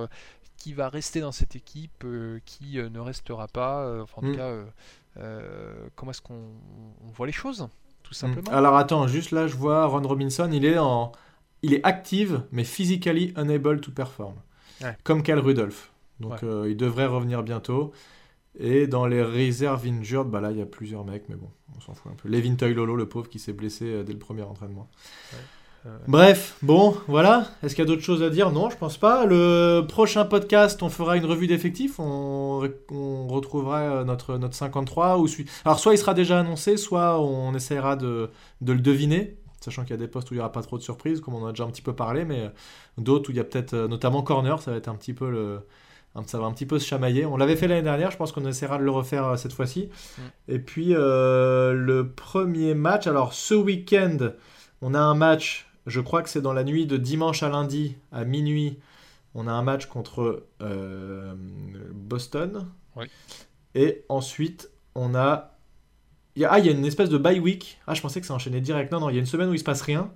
qui 0.57 0.73
va 0.73 0.89
rester 0.89 1.21
dans 1.21 1.31
cette 1.31 1.55
équipe, 1.55 2.05
qui 2.45 2.77
ne 2.77 2.99
restera 2.99 3.47
pas. 3.47 4.01
enfin, 4.01 4.17
en 4.17 4.21
tout 4.21 4.27
mm. 4.27 4.35
cas, 4.35 4.51
comment 5.95 6.11
est-ce 6.11 6.21
qu'on 6.21 6.51
voit 7.13 7.27
les 7.27 7.33
choses, 7.33 7.67
tout 8.03 8.11
mm. 8.11 8.15
simplement. 8.15 8.51
Alors 8.51 8.75
attends, 8.75 9.07
juste 9.07 9.31
là, 9.31 9.47
je 9.47 9.55
vois 9.55 9.85
Ron 9.85 10.01
Robinson, 10.01 10.49
il 10.51 10.65
est 10.65 10.77
en, 10.77 11.11
il 11.61 11.73
est 11.73 11.85
active, 11.85 12.43
mais 12.51 12.65
physically 12.65 13.33
unable 13.37 13.79
to 13.79 13.91
perform, 13.91 14.35
comme 15.03 15.23
Cal 15.23 15.39
Rudolph. 15.39 15.91
Donc 16.19 16.39
il 16.41 16.75
devrait 16.75 17.05
revenir 17.05 17.43
bientôt. 17.43 17.93
Et 18.59 18.87
dans 18.87 19.05
les 19.05 19.21
réserves 19.21 19.85
injured, 19.85 20.27
bah 20.27 20.41
là, 20.41 20.51
il 20.51 20.57
y 20.57 20.61
a 20.61 20.65
plusieurs 20.65 21.05
mecs, 21.05 21.29
mais 21.29 21.35
bon, 21.35 21.49
on 21.77 21.81
s'en 21.81 21.93
fout 21.93 22.11
un 22.11 22.15
peu. 22.15 22.27
Levin 22.27 22.55
Toylolo, 22.55 22.95
le 22.95 23.07
pauvre, 23.07 23.29
qui 23.29 23.39
s'est 23.39 23.53
blessé 23.53 23.85
euh, 23.85 24.03
dès 24.03 24.13
le 24.13 24.19
premier 24.19 24.41
entraînement. 24.43 24.89
Bref, 26.07 26.57
bon, 26.61 26.97
voilà. 27.07 27.47
Est-ce 27.63 27.75
qu'il 27.75 27.83
y 27.83 27.87
a 27.87 27.87
d'autres 27.87 28.03
choses 28.03 28.23
à 28.23 28.29
dire? 28.29 28.51
Non, 28.51 28.69
je 28.69 28.77
pense 28.77 28.97
pas. 28.97 29.25
Le 29.25 29.85
prochain 29.87 30.25
podcast, 30.25 30.83
on 30.83 30.89
fera 30.89 31.17
une 31.17 31.25
revue 31.25 31.47
d'effectifs. 31.47 31.99
On, 31.99 32.69
on, 32.91 33.27
retrouvera 33.27 33.79
euh, 33.79 34.03
notre, 34.03 34.37
notre 34.37 34.55
53. 34.55 35.19
Ou... 35.19 35.27
Alors, 35.65 35.79
soit 35.79 35.93
il 35.93 35.97
sera 35.97 36.13
déjà 36.13 36.39
annoncé, 36.39 36.77
soit 36.77 37.21
on 37.21 37.53
essaiera 37.55 37.95
de, 37.95 38.29
de 38.61 38.73
le 38.73 38.79
deviner. 38.79 39.37
Sachant 39.61 39.83
qu'il 39.83 39.91
y 39.91 39.93
a 39.93 39.97
des 39.97 40.07
postes 40.07 40.29
où 40.31 40.33
il 40.33 40.37
n'y 40.37 40.41
aura 40.41 40.51
pas 40.51 40.61
trop 40.61 40.77
de 40.77 40.83
surprises, 40.83 41.19
comme 41.19 41.35
on 41.35 41.43
en 41.43 41.47
a 41.47 41.51
déjà 41.51 41.63
un 41.63 41.69
petit 41.69 41.81
peu 41.81 41.93
parlé, 41.93 42.25
mais 42.25 42.41
euh, 42.41 42.49
d'autres 42.97 43.29
où 43.29 43.31
il 43.31 43.37
y 43.37 43.41
a 43.41 43.43
peut-être, 43.43 43.75
notamment 43.75 44.23
corner, 44.23 44.61
ça 44.61 44.71
va 44.71 44.77
être 44.77 44.87
un 44.87 44.95
petit 44.95 45.13
peu 45.13 45.29
le, 45.29 45.61
ça 46.25 46.39
va 46.39 46.45
un 46.45 46.51
petit 46.51 46.65
peu 46.65 46.79
se 46.79 46.87
chamailler. 46.87 47.25
On 47.25 47.37
l'avait 47.37 47.55
fait 47.55 47.67
l'année 47.67 47.83
dernière, 47.83 48.11
je 48.11 48.17
pense 48.17 48.31
qu'on 48.31 48.45
essaiera 48.45 48.77
de 48.77 48.83
le 48.83 48.91
refaire 48.91 49.25
euh, 49.25 49.35
cette 49.35 49.53
fois-ci. 49.53 49.89
Mm. 50.17 50.21
Et 50.47 50.59
puis 50.59 50.95
euh, 50.95 51.73
le 51.73 52.11
premier 52.11 52.73
match, 52.73 53.07
alors 53.07 53.33
ce 53.33 53.53
week-end, 53.53 54.17
on 54.81 54.93
a 54.93 54.99
un 54.99 55.15
match, 55.15 55.69
je 55.85 56.01
crois 56.01 56.23
que 56.23 56.29
c'est 56.29 56.41
dans 56.41 56.53
la 56.53 56.63
nuit 56.63 56.85
de 56.85 56.97
dimanche 56.97 57.43
à 57.43 57.49
lundi 57.49 57.95
à 58.11 58.25
minuit. 58.25 58.79
On 59.35 59.47
a 59.47 59.51
un 59.51 59.61
match 59.61 59.85
contre 59.85 60.45
euh, 60.61 61.35
Boston. 61.93 62.67
Et 63.75 64.03
ensuite, 64.09 64.71
on 64.95 65.13
a. 65.13 65.53
Ah, 66.45 66.59
il 66.59 66.65
y 66.65 66.69
a 66.69 66.71
une 66.71 66.85
espèce 66.85 67.09
de 67.09 67.17
bye 67.19 67.39
week. 67.39 67.79
Ah, 67.85 67.93
je 67.93 68.01
pensais 68.01 68.19
que 68.21 68.25
ça 68.25 68.33
enchaînait 68.33 68.61
direct. 68.61 68.91
Non, 68.91 68.99
non, 68.99 69.09
il 69.09 69.13
y 69.13 69.17
a 69.17 69.19
une 69.19 69.27
semaine 69.27 69.49
où 69.49 69.53
il 69.53 69.59
se 69.59 69.63
passe 69.63 69.81
rien. 69.81 70.11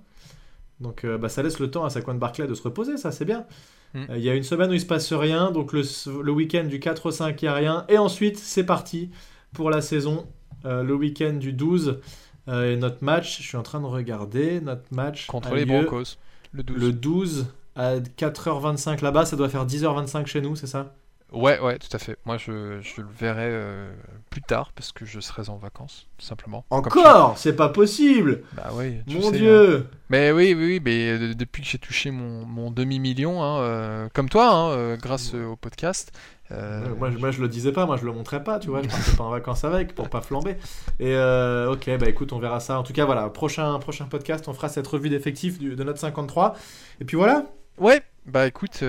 Donc 0.80 1.06
bah, 1.06 1.28
ça 1.28 1.44
laisse 1.44 1.60
le 1.60 1.70
temps 1.70 1.84
à 1.84 1.90
Saquon 1.90 2.14
Barclay 2.14 2.48
de 2.48 2.54
se 2.54 2.62
reposer, 2.62 2.96
ça 2.96 3.12
c'est 3.12 3.24
bien. 3.24 3.46
Mm. 3.94 4.04
Euh, 4.10 4.18
il 4.18 4.22
y 4.22 4.30
a 4.30 4.34
une 4.34 4.42
semaine 4.42 4.70
où 4.70 4.74
il 4.74 4.80
se 4.80 4.86
passe 4.86 5.12
rien, 5.12 5.50
donc 5.50 5.72
le, 5.72 5.82
le 6.22 6.32
week-end 6.32 6.64
du 6.64 6.80
4 6.80 7.06
au 7.06 7.10
5, 7.10 7.40
il 7.40 7.44
n'y 7.44 7.48
a 7.48 7.54
rien. 7.54 7.84
Et 7.88 7.98
ensuite, 7.98 8.38
c'est 8.38 8.64
parti 8.64 9.10
pour 9.52 9.70
la 9.70 9.82
saison, 9.82 10.26
euh, 10.64 10.82
le 10.82 10.94
week-end 10.94 11.34
du 11.34 11.52
12. 11.52 12.00
Euh, 12.48 12.72
et 12.72 12.76
notre 12.76 13.04
match, 13.04 13.38
je 13.38 13.46
suis 13.46 13.56
en 13.56 13.62
train 13.62 13.80
de 13.80 13.86
regarder, 13.86 14.60
notre 14.60 14.82
match. 14.90 15.26
Contre 15.26 15.54
les 15.54 15.64
Broncos, 15.64 16.16
le 16.52 16.62
12. 16.62 16.76
Le 16.80 16.92
12 16.92 17.46
à 17.76 17.98
4h25 17.98 19.02
là-bas, 19.02 19.24
ça 19.24 19.36
doit 19.36 19.48
faire 19.48 19.66
10h25 19.66 20.26
chez 20.26 20.40
nous, 20.40 20.56
c'est 20.56 20.66
ça? 20.66 20.94
Ouais, 21.32 21.58
ouais, 21.60 21.78
tout 21.78 21.88
à 21.92 21.98
fait. 21.98 22.18
Moi, 22.26 22.36
je, 22.36 22.80
je 22.82 23.00
le 23.00 23.08
verrai 23.18 23.48
euh, 23.48 23.90
plus 24.28 24.42
tard 24.42 24.70
parce 24.74 24.92
que 24.92 25.06
je 25.06 25.18
serai 25.20 25.48
en 25.48 25.56
vacances, 25.56 26.06
tout 26.18 26.26
simplement. 26.26 26.64
Encore? 26.68 27.38
C'est 27.38 27.56
pas 27.56 27.70
possible 27.70 28.42
Bah 28.52 28.70
oui. 28.74 28.98
Mon 29.06 29.30
Dieu 29.30 29.86
hein. 29.90 29.96
Mais 30.10 30.30
oui, 30.30 30.54
oui, 30.54 30.64
oui, 30.64 30.80
mais 30.84 31.10
euh, 31.10 31.34
depuis 31.34 31.62
que 31.62 31.68
j'ai 31.68 31.78
touché 31.78 32.10
mon, 32.10 32.44
mon 32.44 32.70
demi-million, 32.70 33.42
hein, 33.42 33.60
euh, 33.60 34.08
comme 34.12 34.28
toi, 34.28 34.50
hein, 34.50 34.96
grâce 34.96 35.32
au 35.32 35.56
podcast. 35.56 36.12
moi, 36.50 37.10
je, 37.10 37.16
moi, 37.16 37.30
je 37.30 37.40
le 37.40 37.48
disais 37.48 37.72
pas, 37.72 37.86
moi, 37.86 37.96
je 37.96 38.04
le 38.04 38.12
montrais 38.12 38.44
pas, 38.44 38.58
tu 38.58 38.68
vois, 38.68 38.82
je 38.82 38.88
partais 38.90 39.16
pas 39.16 39.24
en 39.24 39.30
vacances 39.30 39.64
avec 39.64 39.94
pour 39.94 40.10
pas 40.10 40.20
flamber. 40.20 40.56
Et 41.00 41.16
ok, 41.16 41.98
bah 41.98 42.08
écoute, 42.08 42.32
on 42.34 42.38
verra 42.40 42.60
ça. 42.60 42.78
En 42.78 42.82
tout 42.82 42.92
cas, 42.92 43.06
voilà, 43.06 43.30
prochain, 43.30 43.78
prochain 43.78 44.04
podcast, 44.04 44.48
on 44.48 44.52
fera 44.52 44.68
cette 44.68 44.86
revue 44.86 45.08
d'effectifs 45.08 45.58
de 45.58 45.82
notre 45.82 45.98
53. 45.98 46.54
Et 47.00 47.04
puis 47.06 47.16
voilà 47.16 47.46
Ouais, 47.78 48.02
bah 48.26 48.46
écoute. 48.46 48.84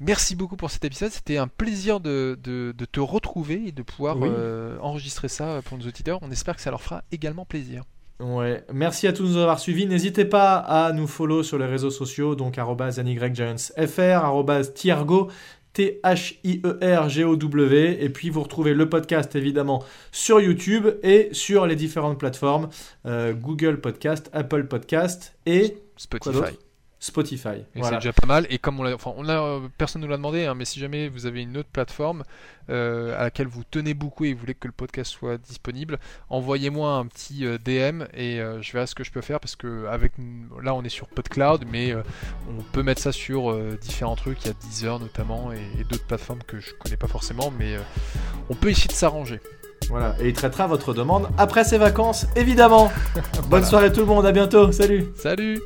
Merci 0.00 0.34
beaucoup 0.34 0.56
pour 0.56 0.70
cet 0.70 0.82
épisode. 0.84 1.10
C'était 1.10 1.36
un 1.36 1.46
plaisir 1.46 2.00
de, 2.00 2.38
te 2.90 3.00
retrouver 3.00 3.64
et 3.66 3.72
de 3.72 3.82
pouvoir 3.82 4.16
euh, 4.22 4.78
enregistrer 4.80 5.28
ça 5.28 5.60
pour 5.64 5.76
nos 5.76 5.86
auditeurs. 5.86 6.18
On 6.22 6.30
espère 6.30 6.56
que 6.56 6.62
ça 6.62 6.70
leur 6.70 6.80
fera 6.80 7.04
également 7.12 7.44
plaisir. 7.44 7.84
Ouais, 8.18 8.64
merci 8.72 9.06
à 9.06 9.12
tous 9.12 9.24
de 9.24 9.28
nous 9.28 9.36
avoir 9.38 9.60
suivis. 9.60 9.86
N'hésitez 9.86 10.24
pas 10.26 10.56
à 10.56 10.92
nous 10.92 11.06
follow 11.06 11.42
sur 11.42 11.58
les 11.58 11.66
réseaux 11.66 11.90
sociaux, 11.90 12.34
donc 12.34 12.58
@nygiantsfr, 12.58 14.72
@tiergo, 14.74 15.30
T-H-I-E-R-G-O-W. 15.72 17.98
Et 18.00 18.08
puis 18.10 18.30
vous 18.30 18.42
retrouvez 18.42 18.74
le 18.74 18.88
podcast 18.88 19.36
évidemment 19.36 19.84
sur 20.12 20.40
YouTube 20.40 20.86
et 21.02 21.28
sur 21.32 21.66
les 21.66 21.76
différentes 21.76 22.18
plateformes 22.18 22.68
euh, 23.06 23.32
Google 23.32 23.80
Podcast, 23.80 24.28
Apple 24.32 24.64
Podcast 24.64 25.36
et 25.46 25.76
Spotify. 25.96 26.56
Spotify. 27.02 27.64
Et 27.74 27.82
c'est 27.82 27.94
déjà 27.94 28.12
pas 28.12 28.26
mal. 28.26 28.46
Et 28.50 28.58
comme 28.58 28.78
on 28.78 28.82
l'a, 28.82 28.94
enfin, 28.94 29.14
on 29.16 29.26
a, 29.26 29.40
euh, 29.40 29.60
personne 29.78 30.02
ne 30.02 30.06
nous 30.06 30.10
l'a 30.10 30.18
demandé, 30.18 30.44
hein, 30.44 30.54
mais 30.54 30.66
si 30.66 30.78
jamais 30.78 31.08
vous 31.08 31.24
avez 31.24 31.40
une 31.40 31.56
autre 31.56 31.70
plateforme 31.72 32.24
euh, 32.68 33.18
à 33.18 33.22
laquelle 33.22 33.46
vous 33.46 33.64
tenez 33.68 33.94
beaucoup 33.94 34.26
et 34.26 34.34
vous 34.34 34.40
voulez 34.40 34.54
que 34.54 34.68
le 34.68 34.72
podcast 34.72 35.10
soit 35.10 35.38
disponible, 35.38 35.98
envoyez-moi 36.28 36.92
un 36.92 37.06
petit 37.06 37.46
euh, 37.46 37.56
DM 37.56 38.04
et 38.12 38.36
je 38.60 38.72
verrai 38.72 38.86
ce 38.86 38.94
que 38.94 39.02
je 39.02 39.10
peux 39.10 39.22
faire 39.22 39.40
parce 39.40 39.56
que 39.56 39.86
avec 39.86 40.12
là 40.62 40.74
on 40.74 40.82
est 40.82 40.90
sur 40.90 41.08
PodCloud, 41.08 41.64
mais 41.72 41.94
on 41.94 42.62
peut 42.72 42.82
mettre 42.82 43.00
ça 43.00 43.12
sur 43.12 43.58
différents 43.78 44.16
trucs. 44.16 44.44
Il 44.44 44.48
y 44.48 44.50
a 44.50 44.54
Deezer 44.54 45.00
notamment 45.00 45.52
et, 45.52 45.80
et 45.80 45.84
d'autres 45.84 46.06
plateformes 46.06 46.42
que 46.46 46.60
je 46.60 46.74
connais 46.74 46.98
pas 46.98 47.08
forcément, 47.08 47.50
mais 47.58 47.76
on 48.50 48.54
peut 48.54 48.68
essayer 48.68 48.88
de 48.88 48.92
s'arranger. 48.92 49.40
Voilà, 49.88 50.14
et 50.20 50.28
il 50.28 50.34
traitera 50.34 50.66
votre 50.66 50.92
demande 50.92 51.28
après 51.38 51.64
ses 51.64 51.78
vacances, 51.78 52.26
évidemment. 52.36 52.92
Bonne 53.48 53.64
soirée 53.64 53.90
tout 53.90 54.00
le 54.00 54.06
monde, 54.06 54.26
à 54.26 54.32
bientôt, 54.32 54.70
salut. 54.70 55.06
Salut. 55.16 55.60